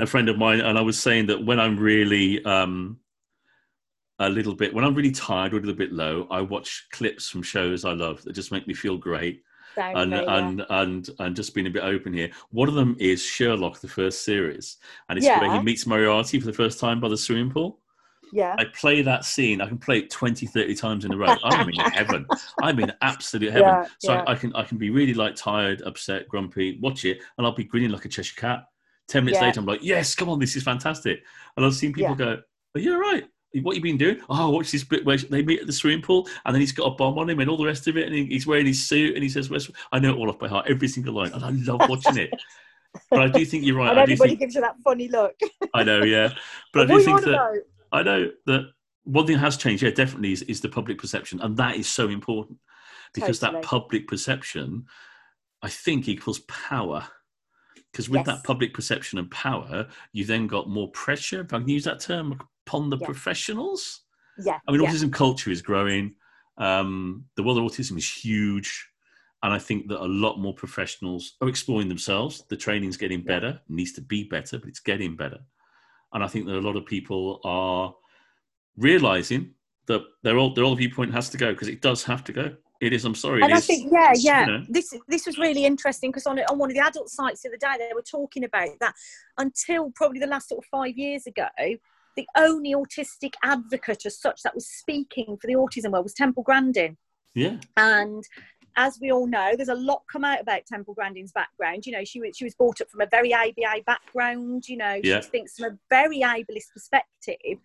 a 0.00 0.06
friend 0.06 0.28
of 0.28 0.38
mine 0.38 0.60
and 0.60 0.78
i 0.78 0.80
was 0.80 0.98
saying 0.98 1.26
that 1.26 1.44
when 1.44 1.58
i'm 1.58 1.78
really 1.78 2.44
um 2.44 2.98
a 4.20 4.28
little 4.28 4.54
bit 4.54 4.74
when 4.74 4.84
i'm 4.84 4.94
really 4.94 5.12
tired 5.12 5.52
or 5.52 5.56
a 5.56 5.60
little 5.60 5.74
bit 5.74 5.92
low 5.92 6.26
i 6.30 6.40
watch 6.40 6.86
clips 6.92 7.28
from 7.28 7.42
shows 7.42 7.84
i 7.84 7.92
love 7.92 8.22
that 8.22 8.32
just 8.32 8.52
make 8.52 8.66
me 8.66 8.74
feel 8.74 8.96
great. 8.96 9.42
Down 9.76 9.96
and 9.96 10.12
yeah. 10.12 10.36
and 10.36 10.66
and 10.70 11.10
and 11.20 11.36
just 11.36 11.54
being 11.54 11.66
a 11.66 11.70
bit 11.70 11.84
open 11.84 12.12
here. 12.12 12.30
One 12.50 12.68
of 12.68 12.74
them 12.74 12.96
is 12.98 13.22
sherlock 13.22 13.80
the 13.80 13.86
first 13.86 14.24
series. 14.24 14.78
And 15.08 15.18
it's 15.18 15.26
where 15.26 15.52
he 15.52 15.60
meets 15.62 15.86
moriarty 15.86 16.40
for 16.40 16.46
the 16.46 16.52
first 16.52 16.80
time 16.80 17.00
by 17.00 17.08
the 17.08 17.16
swimming 17.16 17.50
pool. 17.50 17.80
Yeah. 18.30 18.54
i 18.58 18.66
play 18.78 19.00
that 19.00 19.24
scene 19.24 19.62
i 19.62 19.66
can 19.66 19.78
play 19.78 20.00
it 20.00 20.10
20 20.10 20.44
30 20.44 20.74
times 20.74 21.04
in 21.04 21.12
a 21.12 21.16
row. 21.16 21.34
I'm 21.44 21.68
in 21.68 21.74
heaven. 21.92 22.26
I'm 22.60 22.78
in 22.80 22.92
absolute 23.00 23.52
heaven. 23.52 23.68
Yeah, 23.68 23.86
so 24.00 24.12
yeah. 24.12 24.24
I, 24.26 24.32
I 24.32 24.34
can 24.34 24.54
i 24.54 24.64
can 24.64 24.78
be 24.78 24.90
really 24.90 25.14
like 25.14 25.34
tired 25.34 25.80
upset 25.82 26.28
grumpy 26.28 26.78
watch 26.82 27.04
it 27.04 27.20
and 27.36 27.46
i'll 27.46 27.54
be 27.54 27.64
grinning 27.64 27.90
like 27.90 28.04
a 28.04 28.08
cheshire 28.08 28.38
cat 28.38 28.64
10 29.08 29.24
minutes 29.24 29.40
Yeah. 29.40 29.46
later 29.48 29.60
i'm 29.60 29.66
like 29.66 29.82
yes 29.82 30.14
come 30.14 30.28
on 30.28 30.38
this 30.38 30.56
is 30.56 30.62
fantastic 30.62 31.22
and 31.56 31.64
i've 31.66 31.74
seen 31.74 31.92
people 31.92 32.14
go 32.14 32.38
are 32.74 32.80
you 32.80 32.94
all 32.94 33.00
right 33.00 33.24
what 33.62 33.76
you 33.76 33.82
been 33.82 33.96
doing? 33.96 34.20
Oh, 34.28 34.50
watch 34.50 34.70
this 34.70 34.84
bit 34.84 35.04
where 35.04 35.16
they 35.16 35.42
meet 35.42 35.60
at 35.60 35.66
the 35.66 35.72
swimming 35.72 36.02
pool, 36.02 36.28
and 36.44 36.54
then 36.54 36.60
he's 36.60 36.72
got 36.72 36.84
a 36.84 36.94
bomb 36.94 37.18
on 37.18 37.30
him, 37.30 37.40
and 37.40 37.48
all 37.48 37.56
the 37.56 37.64
rest 37.64 37.88
of 37.88 37.96
it, 37.96 38.06
and 38.06 38.14
he's 38.14 38.46
wearing 38.46 38.66
his 38.66 38.86
suit, 38.86 39.14
and 39.14 39.22
he 39.22 39.28
says, 39.28 39.48
"Where's-" 39.48 39.70
"I 39.90 39.98
know 39.98 40.10
it 40.12 40.16
all 40.18 40.28
off 40.28 40.38
by 40.38 40.48
heart, 40.48 40.66
every 40.68 40.88
single 40.88 41.14
line," 41.14 41.32
and 41.32 41.44
I 41.44 41.50
love 41.50 41.80
watching 41.88 42.18
it. 42.18 42.30
but 43.10 43.20
I 43.20 43.28
do 43.28 43.44
think 43.44 43.64
you're 43.64 43.76
right. 43.76 43.90
and 43.90 44.00
I 44.00 44.04
do 44.06 44.12
everybody 44.12 44.30
think 44.30 44.40
gives 44.40 44.54
you 44.54 44.60
that 44.60 44.76
funny 44.84 45.08
look. 45.08 45.34
I 45.74 45.82
know, 45.82 46.02
yeah. 46.02 46.34
But 46.72 46.90
I 46.90 46.94
do 46.94 47.02
think 47.02 47.22
that? 47.22 47.62
I 47.92 48.02
know 48.02 48.30
that 48.46 48.70
one 49.04 49.26
thing 49.26 49.38
has 49.38 49.56
changed, 49.56 49.82
yeah, 49.82 49.90
definitely 49.90 50.32
is, 50.32 50.42
is 50.42 50.60
the 50.60 50.68
public 50.68 50.98
perception, 50.98 51.40
and 51.40 51.56
that 51.56 51.76
is 51.76 51.88
so 51.88 52.08
important 52.08 52.58
because 53.14 53.38
Totally. 53.38 53.62
that 53.62 53.66
public 53.66 54.06
perception, 54.06 54.84
I 55.62 55.68
think, 55.68 56.08
equals 56.08 56.40
power. 56.40 57.06
Because 57.92 58.08
with 58.08 58.18
Yes. 58.20 58.26
that 58.26 58.44
public 58.44 58.74
perception 58.74 59.18
and 59.18 59.30
power, 59.30 59.88
you 60.12 60.24
then 60.24 60.46
got 60.46 60.68
more 60.68 60.90
pressure, 60.90 61.40
if 61.40 61.52
I 61.52 61.58
can 61.58 61.68
use 61.68 61.84
that 61.84 62.00
term, 62.00 62.38
upon 62.66 62.90
the 62.90 62.98
Yeah. 62.98 63.06
professionals. 63.06 64.02
Yeah. 64.44 64.58
I 64.68 64.72
mean, 64.72 64.82
yeah. 64.82 64.90
autism 64.90 65.12
culture 65.12 65.50
is 65.50 65.62
growing. 65.62 66.14
Um, 66.58 67.24
the 67.36 67.42
world 67.42 67.58
of 67.58 67.64
autism 67.64 67.96
is 67.96 68.08
huge. 68.12 68.88
And 69.42 69.52
I 69.52 69.58
think 69.58 69.88
that 69.88 70.02
a 70.02 70.06
lot 70.06 70.38
more 70.38 70.52
professionals 70.54 71.36
are 71.40 71.48
exploring 71.48 71.88
themselves. 71.88 72.44
The 72.48 72.56
training's 72.56 72.96
getting 72.96 73.22
better, 73.22 73.60
it 73.64 73.70
needs 73.72 73.92
to 73.92 74.00
be 74.00 74.24
better, 74.24 74.58
but 74.58 74.68
it's 74.68 74.80
getting 74.80 75.16
better. 75.16 75.38
And 76.12 76.24
I 76.24 76.26
think 76.28 76.46
that 76.46 76.56
a 76.58 76.60
lot 76.60 76.76
of 76.76 76.84
people 76.86 77.40
are 77.44 77.94
realizing 78.76 79.54
that 79.86 80.02
their 80.22 80.36
old, 80.36 80.56
their 80.56 80.64
old 80.64 80.78
viewpoint 80.78 81.12
has 81.12 81.30
to 81.30 81.38
go 81.38 81.52
because 81.52 81.68
it 81.68 81.80
does 81.80 82.02
have 82.04 82.24
to 82.24 82.32
go. 82.32 82.56
It 82.80 82.92
is, 82.92 83.04
I'm 83.04 83.14
sorry. 83.14 83.42
and 83.42 83.52
I 83.52 83.56
is, 83.56 83.66
think, 83.66 83.90
yeah, 83.92 84.12
you 84.12 84.20
yeah, 84.20 84.44
know. 84.44 84.64
this 84.68 84.94
this 85.08 85.26
was 85.26 85.36
really 85.36 85.64
interesting 85.64 86.10
because 86.10 86.26
on 86.26 86.38
on 86.38 86.58
one 86.58 86.70
of 86.70 86.74
the 86.76 86.82
adult 86.82 87.08
sites 87.10 87.42
the 87.42 87.48
other 87.48 87.56
day 87.56 87.74
they 87.78 87.92
were 87.94 88.02
talking 88.02 88.44
about 88.44 88.68
that 88.80 88.94
until 89.36 89.90
probably 89.96 90.20
the 90.20 90.26
last 90.28 90.48
sort 90.48 90.64
of 90.64 90.68
five 90.70 90.96
years 90.96 91.26
ago, 91.26 91.48
the 92.16 92.26
only 92.36 92.74
autistic 92.74 93.34
advocate 93.42 94.06
as 94.06 94.20
such 94.20 94.42
that 94.42 94.54
was 94.54 94.66
speaking 94.68 95.36
for 95.40 95.46
the 95.48 95.54
autism 95.54 95.90
world 95.90 96.04
was 96.04 96.14
Temple 96.14 96.44
Grandin, 96.44 96.96
yeah. 97.34 97.56
and 97.76 98.22
as 98.76 98.96
we 99.00 99.10
all 99.10 99.26
know, 99.26 99.54
there's 99.56 99.68
a 99.70 99.74
lot 99.74 100.02
come 100.10 100.24
out 100.24 100.40
about 100.40 100.64
Temple 100.66 100.94
Grandin's 100.94 101.32
background. 101.32 101.84
You 101.84 101.90
know, 101.92 102.04
she 102.04 102.20
was 102.20 102.36
she 102.36 102.44
was 102.44 102.54
brought 102.54 102.80
up 102.80 102.88
from 102.88 103.00
a 103.00 103.08
very 103.10 103.34
ABA 103.34 103.82
background. 103.84 104.68
You 104.68 104.76
know, 104.76 105.00
Yeah. 105.02 105.20
she 105.20 105.28
thinks 105.30 105.56
from 105.56 105.72
a 105.72 105.78
very 105.90 106.20
ableist 106.20 106.72
perspective. 106.72 107.58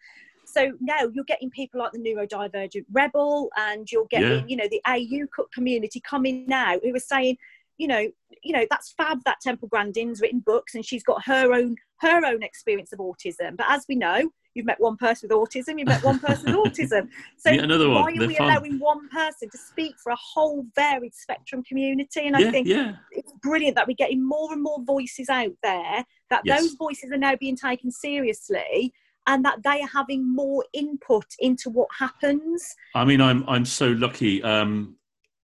So 0.54 0.74
now 0.80 1.10
you're 1.14 1.24
getting 1.26 1.50
people 1.50 1.80
like 1.80 1.92
the 1.94 2.00
neurodivergent 2.00 2.86
rebel, 2.92 3.50
and 3.58 3.92
you're 3.92 4.08
getting 4.10 4.30
Yeah. 4.40 4.46
you 4.48 4.56
know 4.58 4.68
the 4.70 4.82
AU 4.88 5.28
community 5.54 6.00
coming 6.00 6.46
now 6.48 6.80
who 6.84 6.96
are 6.96 7.00
saying, 7.00 7.38
you 7.78 7.88
know, 7.88 8.08
you 8.44 8.54
know 8.54 8.66
that's 8.70 8.94
fab 8.94 9.20
that 9.26 9.38
Temple 9.42 9.68
Grandin's 9.68 10.22
written 10.22 10.40
books 10.40 10.76
and 10.76 10.86
she's 10.86 11.04
got 11.04 11.26
her 11.26 11.54
own 11.54 11.76
her 12.02 12.26
own 12.26 12.44
experience 12.44 12.92
of 12.94 13.00
autism. 13.00 13.56
But 13.58 13.66
as 13.70 13.86
we 13.88 13.96
know, 13.96 14.30
you've 14.54 14.66
met 14.66 14.80
one 14.80 14.98
person 14.98 15.30
with 15.30 15.38
autism, 15.38 15.80
you've 15.80 15.88
met 15.88 16.04
one 16.04 16.20
person 16.20 16.46
with 16.56 16.56
autism. 16.74 17.08
So 17.38 17.50
another 17.52 17.88
one. 17.90 18.04
why 18.04 18.12
are 18.12 18.20
They're 18.20 18.28
we 18.28 18.36
fun. 18.36 18.50
allowing 18.50 18.78
one 18.80 19.08
person 19.10 19.50
to 19.50 19.58
speak 19.58 19.96
for 20.04 20.12
a 20.12 20.18
whole 20.18 20.66
varied 20.76 21.16
spectrum 21.16 21.64
community? 21.64 22.28
And 22.28 22.36
I 22.36 22.52
think 22.52 22.68
yeah. 22.68 22.96
it's 23.12 23.32
brilliant 23.42 23.76
that 23.78 23.88
we're 23.88 23.96
getting 23.96 24.22
more 24.22 24.52
and 24.52 24.62
more 24.62 24.84
voices 24.84 25.30
out 25.30 25.54
there, 25.64 26.04
that 26.30 26.42
Yes. 26.44 26.62
those 26.62 26.74
voices 26.74 27.12
are 27.12 27.18
now 27.18 27.36
being 27.38 27.56
taken 27.56 27.90
seriously, 27.90 28.94
and 29.28 29.44
that 29.46 29.64
they 29.64 29.82
are 29.82 29.88
having 29.88 30.34
more 30.34 30.66
input 30.74 31.26
into 31.40 31.70
what 31.70 31.88
happens. 31.98 32.76
I 32.96 33.06
mean, 33.06 33.22
I'm 33.22 33.48
I'm 33.48 33.66
so 33.66 33.88
lucky. 33.88 34.42
Um, 34.44 34.98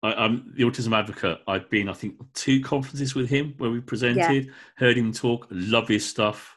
I, 0.02 0.12
I'm 0.14 0.52
the 0.57 0.64
autism 0.64 0.96
advocate. 0.96 1.38
I've 1.48 1.68
been, 1.70 1.88
I 1.88 1.92
think, 1.94 2.14
two 2.35 2.61
conferences 2.61 3.14
with 3.14 3.29
him 3.29 3.55
where 3.59 3.70
we 3.70 3.81
presented, 3.81 4.52
heard 4.76 4.96
him 4.96 5.12
talk, 5.12 5.46
love 5.50 5.88
his 5.88 6.07
stuff. 6.09 6.52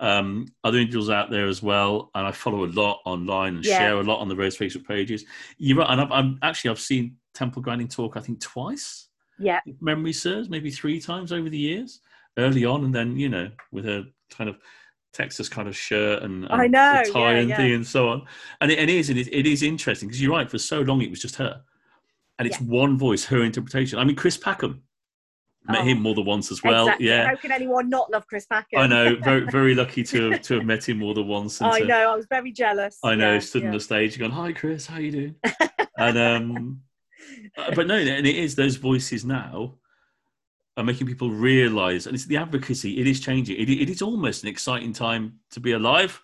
um, 0.00 0.46
other 0.64 0.78
individuals 0.78 1.08
out 1.08 1.30
there 1.30 1.46
as 1.46 1.62
well, 1.62 2.10
and 2.16 2.26
I 2.26 2.32
follow 2.32 2.64
a 2.64 2.66
lot 2.66 3.00
online 3.06 3.56
and 3.56 3.64
Yeah. 3.64 3.78
share 3.78 3.94
a 4.00 4.02
lot 4.02 4.18
on 4.18 4.28
the 4.28 4.34
Rose 4.36 4.58
Facebook 4.58 4.86
pages. 4.86 5.24
You're 5.56 5.78
right, 5.78 5.88
and 5.90 6.00
I've, 6.00 6.10
I'm 6.10 6.38
actually 6.42 6.70
I've 6.72 6.80
seen 6.80 7.16
Temple 7.32 7.62
Grandin 7.62 7.86
talk 7.88 8.16
I 8.16 8.20
think 8.20 8.40
twice. 8.40 9.08
Yeah. 9.38 9.60
memory 9.80 10.12
serves, 10.12 10.48
maybe 10.48 10.70
three 10.72 11.00
times 11.00 11.32
over 11.32 11.48
the 11.48 11.58
years, 11.58 12.00
early 12.36 12.64
on, 12.64 12.84
and 12.84 12.94
then 12.94 13.16
you 13.16 13.28
know 13.28 13.50
with 13.70 13.84
her 13.84 14.04
kind 14.30 14.50
of 14.50 14.58
Texas 15.14 15.48
kind 15.48 15.68
of 15.68 15.76
shirt 15.76 16.22
and, 16.22 16.44
and 16.44 16.52
I 16.60 16.66
know, 16.66 17.02
the 17.04 17.10
tie 17.12 17.32
yeah, 17.34 17.38
and 17.38 17.48
yeah. 17.48 17.56
thing 17.56 17.72
and 17.72 17.86
so 17.86 18.08
on. 18.08 18.26
And 18.60 18.70
it, 18.70 18.78
it 18.78 18.88
is 18.90 19.08
it, 19.08 19.16
is- 19.16 19.28
it 19.32 19.46
is 19.46 19.62
interesting 19.62 20.08
because 20.08 20.20
you're 20.20 20.32
right. 20.32 20.50
For 20.50 20.58
so 20.58 20.80
long, 20.80 21.00
it 21.00 21.08
was 21.08 21.20
just 21.20 21.36
her, 21.36 21.62
and 22.38 22.46
it's 22.46 22.60
one 22.60 22.98
voice, 22.98 23.24
her 23.26 23.42
interpretation. 23.42 23.98
I 23.98 24.04
mean, 24.04 24.16
Chris 24.16 24.36
Packham 24.36 24.80
met 25.66 25.80
Oh. 25.80 25.84
him 25.84 26.02
more 26.02 26.14
than 26.14 26.26
once 26.26 26.50
as 26.52 26.62
well. 26.62 26.86
exactly. 26.88 27.06
Yeah, 27.08 27.28
How 27.28 27.36
can 27.36 27.52
anyone 27.52 27.88
not 27.88 28.10
love 28.10 28.26
Chris 28.26 28.44
Packham? 28.46 28.80
I 28.80 28.86
know. 28.86 29.16
Very 29.16 29.46
very 29.50 29.74
lucky 29.74 30.02
to 30.02 30.32
have, 30.32 30.42
to 30.42 30.54
have 30.56 30.64
met 30.64 30.86
him 30.88 30.98
more 30.98 31.14
than 31.14 31.26
once. 31.26 31.60
And 31.60 31.70
I 31.70 31.80
to, 31.80 31.86
know. 31.86 32.12
I 32.12 32.16
was 32.16 32.26
very 32.28 32.52
jealous. 32.52 32.98
I 33.02 33.14
know. 33.14 33.34
Yeah, 33.34 33.38
stood 33.38 33.62
yeah. 33.62 33.68
on 33.68 33.74
the 33.74 33.80
stage, 33.80 34.18
going, 34.18 34.32
"Hi, 34.32 34.52
Chris, 34.52 34.86
how 34.86 34.98
you 34.98 35.10
doing?" 35.12 35.34
and 35.98 36.18
um, 36.18 36.80
uh, 37.56 37.72
but 37.74 37.86
no, 37.86 37.94
and 37.94 38.26
it 38.26 38.36
is 38.36 38.54
those 38.56 38.76
voices 38.76 39.24
now 39.24 39.76
are 40.76 40.84
making 40.84 41.06
people 41.06 41.30
realise, 41.30 42.06
and 42.06 42.14
it's 42.14 42.26
the 42.26 42.36
advocacy. 42.36 43.00
It 43.00 43.06
is 43.06 43.20
changing. 43.20 43.56
It, 43.56 43.70
it 43.70 43.90
is 43.90 44.02
almost 44.02 44.42
an 44.42 44.48
exciting 44.48 44.92
time 44.92 45.38
to 45.50 45.60
be 45.60 45.72
alive. 45.72 46.20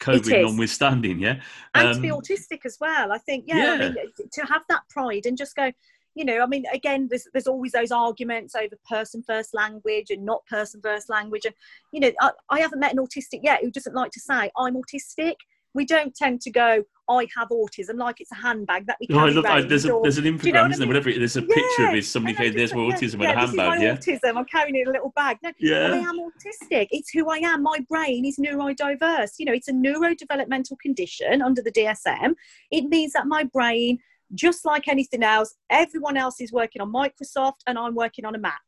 COVID 0.00 0.42
notwithstanding, 0.42 1.18
yeah. 1.18 1.40
and 1.74 1.94
to 1.94 2.00
be 2.00 2.10
Um, 2.10 2.20
autistic 2.20 2.60
as 2.64 2.78
well. 2.80 3.10
I 3.10 3.18
think, 3.18 3.46
yeah, 3.48 3.72
I 3.72 3.78
mean, 3.78 3.96
to 4.32 4.42
have 4.42 4.62
that 4.68 4.82
pride 4.88 5.26
and 5.26 5.36
just 5.36 5.56
go, 5.56 5.72
you 6.14 6.24
know, 6.24 6.40
I 6.40 6.46
mean, 6.46 6.64
again, 6.72 7.08
there's 7.10 7.26
there's 7.32 7.48
always 7.48 7.72
those 7.72 7.90
arguments 7.90 8.54
over 8.54 8.76
person 8.88 9.24
first 9.26 9.54
language 9.54 10.10
and 10.10 10.24
not 10.24 10.46
person 10.46 10.80
first 10.82 11.10
language, 11.10 11.44
and 11.46 11.54
you 11.92 11.98
know, 11.98 12.12
I, 12.20 12.30
I 12.48 12.60
haven't 12.60 12.78
met 12.78 12.92
an 12.92 12.98
autistic 12.98 13.40
yet 13.42 13.60
who 13.60 13.72
doesn't 13.72 13.94
like 13.94 14.12
to 14.12 14.20
say 14.20 14.50
I'm 14.56 14.76
autistic. 14.76 15.34
We 15.78 15.84
don't 15.84 16.12
tend 16.12 16.40
to 16.40 16.50
go, 16.50 16.82
I 17.08 17.28
have 17.36 17.50
autism, 17.50 17.98
like 17.98 18.20
it's 18.20 18.32
a 18.32 18.34
handbag 18.34 18.86
that 18.88 18.96
we 19.00 19.06
Oh, 19.12 19.18
I 19.18 19.20
carry 19.20 19.34
love, 19.34 19.44
I, 19.44 19.48
around 19.58 19.70
there's, 19.70 19.84
a, 19.84 20.00
there's 20.02 20.18
an 20.18 20.24
you 20.24 20.32
know 20.32 20.38
what 20.38 20.56
I 20.56 20.66
isn't 20.70 20.78
there? 20.80 20.88
Whatever, 20.88 21.12
there's 21.12 21.36
a 21.36 21.42
picture 21.42 21.84
of 21.84 21.90
Yeah, 21.90 21.94
his 21.94 22.10
somebody 22.10 22.34
saying, 22.34 22.56
"There's 22.56 22.74
my 22.74 22.80
autism 22.80 23.22
yeah, 23.22 23.30
in 23.30 23.38
a 23.38 23.40
this 23.40 23.56
handbag." 23.56 23.82
Yeah, 23.82 23.96
autism. 23.96 24.36
I'm 24.36 24.44
carrying 24.46 24.74
it 24.74 24.80
in 24.80 24.88
a 24.88 24.90
little 24.90 25.12
bag. 25.14 25.38
No, 25.40 25.50
I 25.50 25.98
am 25.98 26.18
autistic. 26.18 26.88
It's 26.90 27.10
who 27.10 27.30
I 27.30 27.36
am. 27.36 27.62
My 27.62 27.78
brain 27.88 28.24
is 28.24 28.38
neurodiverse. 28.38 29.34
You 29.38 29.46
know, 29.46 29.52
it's 29.52 29.68
a 29.68 29.72
neurodevelopmental 29.72 30.80
condition 30.80 31.42
under 31.42 31.62
the 31.62 31.70
DSM. 31.70 32.34
It 32.72 32.86
means 32.86 33.12
that 33.12 33.28
my 33.28 33.44
brain, 33.44 34.00
just 34.34 34.64
like 34.64 34.88
anything 34.88 35.22
else, 35.22 35.54
everyone 35.70 36.16
else 36.16 36.40
is 36.40 36.50
working 36.50 36.82
on 36.82 36.92
Microsoft 36.92 37.60
and 37.68 37.78
I'm 37.78 37.94
working 37.94 38.24
on 38.24 38.34
a 38.34 38.38
Mac. 38.38 38.60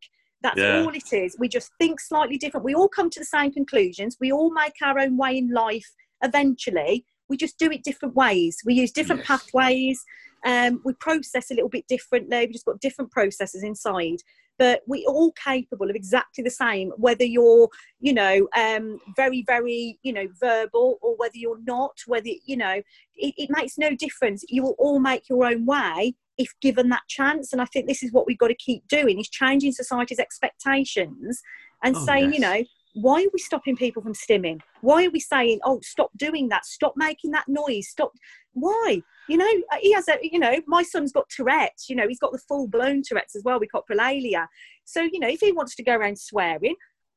That's 0.42 0.59
Yeah. 0.59 0.83
all 0.85 0.94
it 0.94 1.12
is. 1.12 1.37
We 1.40 1.49
just 1.49 1.73
think 1.81 1.99
slightly 2.01 2.38
different. 2.38 2.64
We 2.64 2.75
all 2.75 2.88
come 2.88 3.11
to 3.11 3.18
the 3.18 3.27
same 3.27 3.53
conclusions. 3.53 4.16
We 4.20 4.31
all 4.31 4.53
make 4.53 4.77
our 4.81 4.99
own 4.99 5.16
way 5.16 5.37
in 5.37 5.51
life 5.51 5.90
eventually. 6.22 7.04
We 7.28 7.37
just 7.37 7.59
do 7.59 7.70
it 7.70 7.85
different 7.85 8.14
ways. 8.14 8.59
We 8.64 8.74
use 8.74 8.90
different 8.92 9.20
Yes. 9.20 9.28
pathways. 9.28 10.04
Um, 10.44 10.80
we 10.85 10.94
process 10.94 11.50
a 11.50 11.54
little 11.54 11.68
bit 11.68 11.87
differently. 11.87 12.38
We've 12.40 12.52
just 12.52 12.64
got 12.64 12.80
different 12.80 13.11
processes 13.11 13.62
inside. 13.62 14.18
But 14.59 14.83
we're 14.87 15.09
all 15.09 15.33
capable 15.33 15.88
of 15.88 15.96
exactly 15.96 16.44
the 16.44 16.50
same, 16.50 16.90
whether 16.96 17.24
you're 17.24 17.68
you 18.00 18.12
know, 18.12 18.48
um, 18.56 18.98
very, 19.16 19.42
very, 19.46 19.98
you 20.02 20.12
know, 20.12 20.26
verbal 20.38 20.98
or 21.00 21.16
whether 21.16 21.37
you're 21.37 21.62
not, 21.64 21.92
whether, 22.06 22.28
you 22.46 22.56
know, 22.56 22.83
it, 23.16 23.35
it 23.37 23.50
makes 23.50 23.78
no 23.78 23.94
difference. 23.94 24.44
You 24.48 24.62
will 24.62 24.76
all 24.78 24.98
make 25.00 25.28
your 25.28 25.46
own 25.46 25.64
way 25.66 26.14
if 26.37 26.52
given 26.61 26.88
that 26.90 27.02
chance. 27.09 27.52
And 27.52 27.61
I 27.62 27.66
think 27.66 27.87
this 27.87 28.02
is 28.02 28.12
what 28.12 28.26
we've 28.26 28.38
got 28.38 28.48
to 28.48 28.54
keep 28.54 28.87
doing 28.88 29.18
is 29.20 29.28
changing 29.28 29.72
society's 29.72 30.18
expectations 30.18 31.40
and 31.83 31.96
Oh, 31.96 32.04
saying, 32.06 32.33
you 32.33 32.40
know, 32.40 32.62
why 32.94 33.22
are 33.22 33.31
we 33.33 33.38
stopping 33.38 33.76
people 33.76 34.03
from 34.03 34.14
stimming? 34.14 34.61
Why 34.81 35.07
are 35.07 35.11
we 35.11 35.20
saying, 35.20 35.61
oh, 35.64 35.81
stop 35.83 36.11
doing 36.16 36.48
that, 36.48 36.64
stop 36.66 36.94
making 36.96 37.31
that 37.33 37.48
noise, 37.48 37.88
stop? 37.88 38.12
Why? 38.53 39.03
You 39.29 39.37
know, 39.37 39.50
uh, 39.72 39.76
he 39.81 39.92
has 39.92 40.09
a, 40.09 40.18
you 40.22 40.38
know, 40.38 40.61
my 40.66 40.83
son's 40.83 41.12
got 41.12 41.29
Tourette's, 41.29 41.88
you 41.88 41.96
know, 41.96 42.09
he's 42.09 42.18
got 42.18 42.33
the 42.33 42.38
full 42.38 42.66
blown 42.66 43.03
Tourette's 43.03 43.37
as 43.37 43.44
well 43.44 43.61
with 43.61 43.70
coprolalia. 43.72 44.46
So, 44.85 45.03
you 45.03 45.20
know, 45.20 45.29
if 45.29 45.40
he 45.40 45.53
wants 45.53 45.76
to 45.76 45.85
go 45.85 45.94
around 45.94 46.18
swearing, 46.18 46.74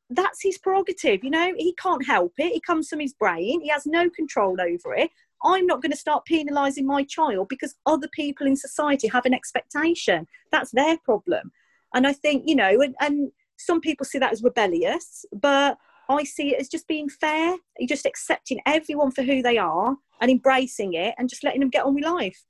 that's 0.09 0.43
his 0.43 0.57
prerogative, 0.59 1.23
you 1.23 1.31
know, 1.31 1.53
he 1.57 1.73
can't 1.81 2.05
help 2.05 2.33
it. 2.37 2.53
It 2.53 2.63
comes 2.63 2.87
from 2.87 2.99
his 2.99 3.13
brain, 3.13 3.61
he 3.61 3.69
has 3.69 3.85
no 3.85 4.09
control 4.09 4.57
over 4.61 4.93
it. 4.93 5.09
I'm 5.43 5.65
not 5.65 5.81
going 5.81 5.91
to 5.91 5.97
start 5.97 6.25
penalising 6.29 6.85
my 6.85 7.03
child 7.03 7.49
because 7.49 7.75
other 7.85 8.07
people 8.13 8.47
in 8.47 8.55
society 8.55 9.07
have 9.09 9.25
an 9.25 9.33
expectation. 9.33 10.25
That's 10.51 10.71
their 10.71 10.97
problem. 10.99 11.51
And 11.93 12.07
I 12.07 12.13
think, 12.13 12.43
you 12.45 12.55
know, 12.55 12.81
and, 12.81 12.95
and 13.01 13.31
some 13.65 13.81
people 13.81 14.05
see 14.05 14.19
that 14.19 14.31
as 14.31 14.43
rebellious, 14.43 15.25
but 15.31 15.77
I 16.09 16.23
see 16.23 16.53
it 16.53 16.59
as 16.59 16.69
just 16.69 16.87
being 16.87 17.09
fair. 17.09 17.55
You're 17.79 17.87
just 17.87 18.05
accepting 18.05 18.59
everyone 18.65 19.11
for 19.11 19.23
who 19.23 19.41
they 19.41 19.57
are 19.57 19.95
and 20.21 20.31
embracing 20.31 20.93
it 20.93 21.15
and 21.17 21.29
just 21.29 21.43
letting 21.43 21.61
them 21.61 21.69
get 21.69 21.85
on 21.85 21.95
with 21.95 22.03
life. 22.03 22.43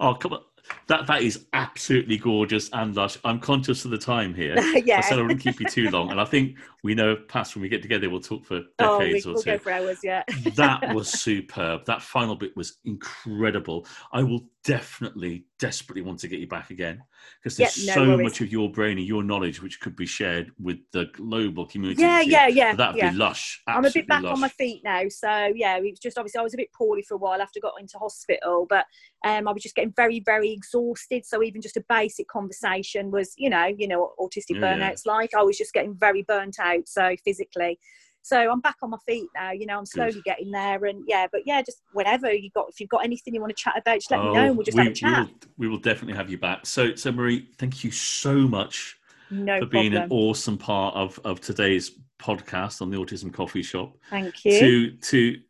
Oh, 0.00 0.14
come 0.14 0.32
on. 0.32 0.40
That 0.88 1.06
that 1.06 1.22
is 1.22 1.46
absolutely 1.54 2.18
gorgeous 2.18 2.68
and 2.72 2.94
lush. 2.94 3.16
I'm 3.24 3.40
conscious 3.40 3.86
of 3.86 3.90
the 3.90 3.96
time 3.96 4.34
here. 4.34 4.54
yeah. 4.84 4.98
I 4.98 5.00
said 5.00 5.18
I 5.18 5.22
wouldn't 5.22 5.40
keep 5.40 5.60
you 5.60 5.66
too 5.66 5.88
long, 5.88 6.10
and 6.10 6.20
I 6.20 6.26
think 6.26 6.58
we 6.82 6.94
know 6.94 7.16
past 7.16 7.54
when 7.54 7.62
we 7.62 7.70
get 7.70 7.80
together, 7.80 8.10
we'll 8.10 8.20
talk 8.20 8.44
for 8.44 8.56
decades 8.56 8.72
oh, 8.80 8.98
we, 8.98 9.04
decades 9.06 9.26
we'll 9.26 9.38
or 9.38 9.42
two. 9.42 9.50
go 9.52 9.58
for 9.58 9.72
hours, 9.72 9.98
yeah. 10.02 10.24
that 10.56 10.94
was 10.94 11.08
superb. 11.08 11.86
That 11.86 12.02
final 12.02 12.36
bit 12.36 12.54
was 12.54 12.78
incredible. 12.84 13.86
I 14.12 14.22
will 14.22 14.42
definitely, 14.68 15.46
desperately 15.58 16.02
want 16.02 16.18
to 16.18 16.28
get 16.28 16.40
you 16.40 16.46
back 16.46 16.68
again 16.68 17.02
because 17.42 17.56
there's 17.56 17.86
Yeah, 17.86 17.94
no 17.94 18.02
so 18.02 18.08
worries. 18.10 18.24
much 18.24 18.40
of 18.42 18.52
your 18.52 18.70
brain 18.70 18.98
and 18.98 19.06
your 19.06 19.22
knowledge 19.22 19.62
which 19.62 19.80
could 19.80 19.96
be 19.96 20.04
shared 20.04 20.50
with 20.60 20.76
the 20.92 21.06
global 21.14 21.64
community. 21.64 22.02
Yeah, 22.02 22.20
yeah, 22.20 22.48
yeah. 22.48 22.74
That'd 22.74 22.96
yeah. 22.96 23.10
be 23.10 23.16
lush. 23.16 23.62
I'm 23.66 23.86
a 23.86 23.90
bit 23.90 24.06
back 24.06 24.24
lush. 24.24 24.34
on 24.34 24.40
my 24.40 24.50
feet 24.50 24.82
now, 24.84 25.04
so 25.08 25.50
yeah, 25.54 25.78
it 25.78 25.90
was 25.90 25.98
just 25.98 26.18
obviously 26.18 26.40
I 26.40 26.42
was 26.42 26.52
a 26.52 26.58
bit 26.58 26.68
poorly 26.74 27.00
for 27.00 27.14
a 27.14 27.16
while 27.16 27.40
after 27.40 27.60
I 27.60 27.66
got 27.66 27.80
into 27.80 27.96
hospital, 27.96 28.66
but 28.68 28.84
um, 29.24 29.48
I 29.48 29.52
was 29.52 29.62
just 29.62 29.74
getting 29.74 29.94
very, 29.96 30.20
very 30.20 30.52
exhausted. 30.52 31.24
So 31.24 31.42
even 31.42 31.62
just 31.62 31.78
a 31.78 31.84
basic 31.88 32.28
conversation 32.28 33.10
was, 33.10 33.32
you 33.38 33.48
know, 33.48 33.64
you 33.64 33.88
know 33.88 34.00
what 34.00 34.18
autistic 34.18 34.60
yeah. 34.60 34.76
burnout's 34.76 35.06
like. 35.06 35.30
I 35.34 35.42
was 35.42 35.56
just 35.56 35.72
getting 35.72 35.94
very 35.94 36.24
burnt 36.24 36.58
out, 36.60 36.86
so 36.86 37.16
physically. 37.24 37.78
So 38.22 38.50
I'm 38.50 38.60
back 38.60 38.76
on 38.82 38.90
my 38.90 38.98
feet 39.06 39.28
now. 39.34 39.52
You 39.52 39.66
know, 39.66 39.78
I'm 39.78 39.86
slowly 39.86 40.20
getting 40.24 40.50
there, 40.50 40.84
and 40.84 41.04
yeah, 41.06 41.26
but 41.30 41.42
yeah, 41.46 41.62
just 41.62 41.82
whenever 41.92 42.32
you 42.32 42.50
got, 42.50 42.66
if 42.68 42.80
you've 42.80 42.90
got 42.90 43.04
anything 43.04 43.34
you 43.34 43.40
want 43.40 43.56
to 43.56 43.62
chat 43.62 43.74
about, 43.78 43.96
just 43.96 44.10
let 44.10 44.20
me 44.20 44.32
know, 44.32 44.44
and 44.46 44.56
we'll 44.56 44.64
just 44.64 44.76
Oh, 44.76 44.82
we, 44.82 44.86
have 44.86 44.92
a 44.92 44.94
chat. 44.94 45.18
We 45.18 45.24
will, 45.24 45.38
we 45.56 45.68
will 45.68 45.78
definitely 45.78 46.16
have 46.16 46.30
you 46.30 46.38
back. 46.38 46.66
So, 46.66 46.94
so 46.94 47.10
Marie, 47.12 47.48
thank 47.58 47.84
you 47.84 47.90
so 47.90 48.34
much 48.34 48.98
no 49.30 49.60
for 49.60 49.66
being 49.66 49.94
an 49.94 50.08
awesome 50.10 50.58
part 50.58 50.94
of, 50.94 51.18
of 51.24 51.40
today's 51.40 51.92
podcast 52.18 52.82
on 52.82 52.90
the 52.90 52.96
Autism 52.96 53.32
Coffee 53.32 53.62
Shop. 53.62 53.96
Thank 54.10 54.44
you. 54.44 54.58
To 54.58 54.90
to 54.90 55.40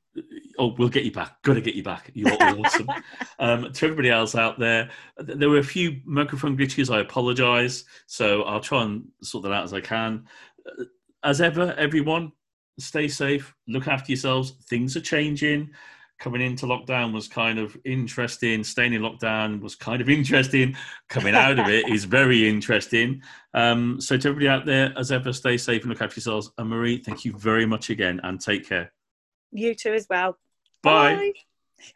oh, 0.58 0.74
we'll 0.78 0.88
get 0.88 1.04
you 1.04 1.12
back. 1.12 1.42
Got 1.42 1.54
to 1.54 1.60
get 1.60 1.74
you 1.74 1.82
back. 1.82 2.10
You're 2.14 2.32
awesome. 2.32 2.88
um, 3.38 3.72
to 3.72 3.86
everybody 3.86 4.10
else 4.10 4.34
out 4.34 4.58
there, 4.58 4.90
th- 5.24 5.38
there 5.38 5.48
were 5.48 5.58
a 5.58 5.64
few 5.64 6.00
microphone 6.04 6.56
glitches. 6.56 6.94
I 6.94 7.00
apologise. 7.00 7.84
So 8.06 8.42
I'll 8.42 8.60
try 8.60 8.82
and 8.82 9.04
sort 9.22 9.44
that 9.44 9.52
out 9.52 9.64
as 9.64 9.72
I 9.72 9.80
can. 9.80 10.26
Uh, 10.66 10.84
As 11.22 11.40
ever, 11.40 11.74
everyone, 11.76 12.32
stay 12.78 13.08
safe. 13.08 13.54
Look 13.66 13.88
after 13.88 14.12
yourselves. 14.12 14.52
Things 14.68 14.96
are 14.96 15.00
changing. 15.00 15.70
Coming 16.18 16.40
into 16.42 16.66
lockdown 16.66 17.12
was 17.12 17.28
kind 17.28 17.60
of 17.60 17.76
interesting. 17.84 18.64
Staying 18.64 18.92
in 18.92 19.02
lockdown 19.02 19.60
was 19.60 19.76
kind 19.76 20.00
of 20.02 20.08
interesting. 20.18 20.76
Coming 21.08 21.34
out 21.34 21.58
of 21.58 21.68
it 21.68 21.88
is 21.88 22.04
very 22.04 22.48
interesting. 22.48 23.22
Um, 23.54 24.00
so 24.00 24.16
to 24.16 24.28
everybody 24.28 24.48
out 24.48 24.66
there, 24.66 24.92
as 24.96 25.12
ever, 25.12 25.32
stay 25.32 25.56
safe 25.56 25.82
and 25.82 25.90
look 25.90 26.02
after 26.02 26.18
yourselves. 26.18 26.50
And 26.58 26.70
Marie, 26.70 26.98
thank 27.02 27.24
you 27.24 27.32
very 27.36 27.66
much 27.66 27.90
again, 27.90 28.20
and 28.24 28.40
take 28.40 28.68
care. 28.68 28.92
you 29.52 29.74
too 29.74 29.94
as 29.94 30.06
well. 30.10 30.36
Bye. 30.82 31.14
Bye. 31.14 31.32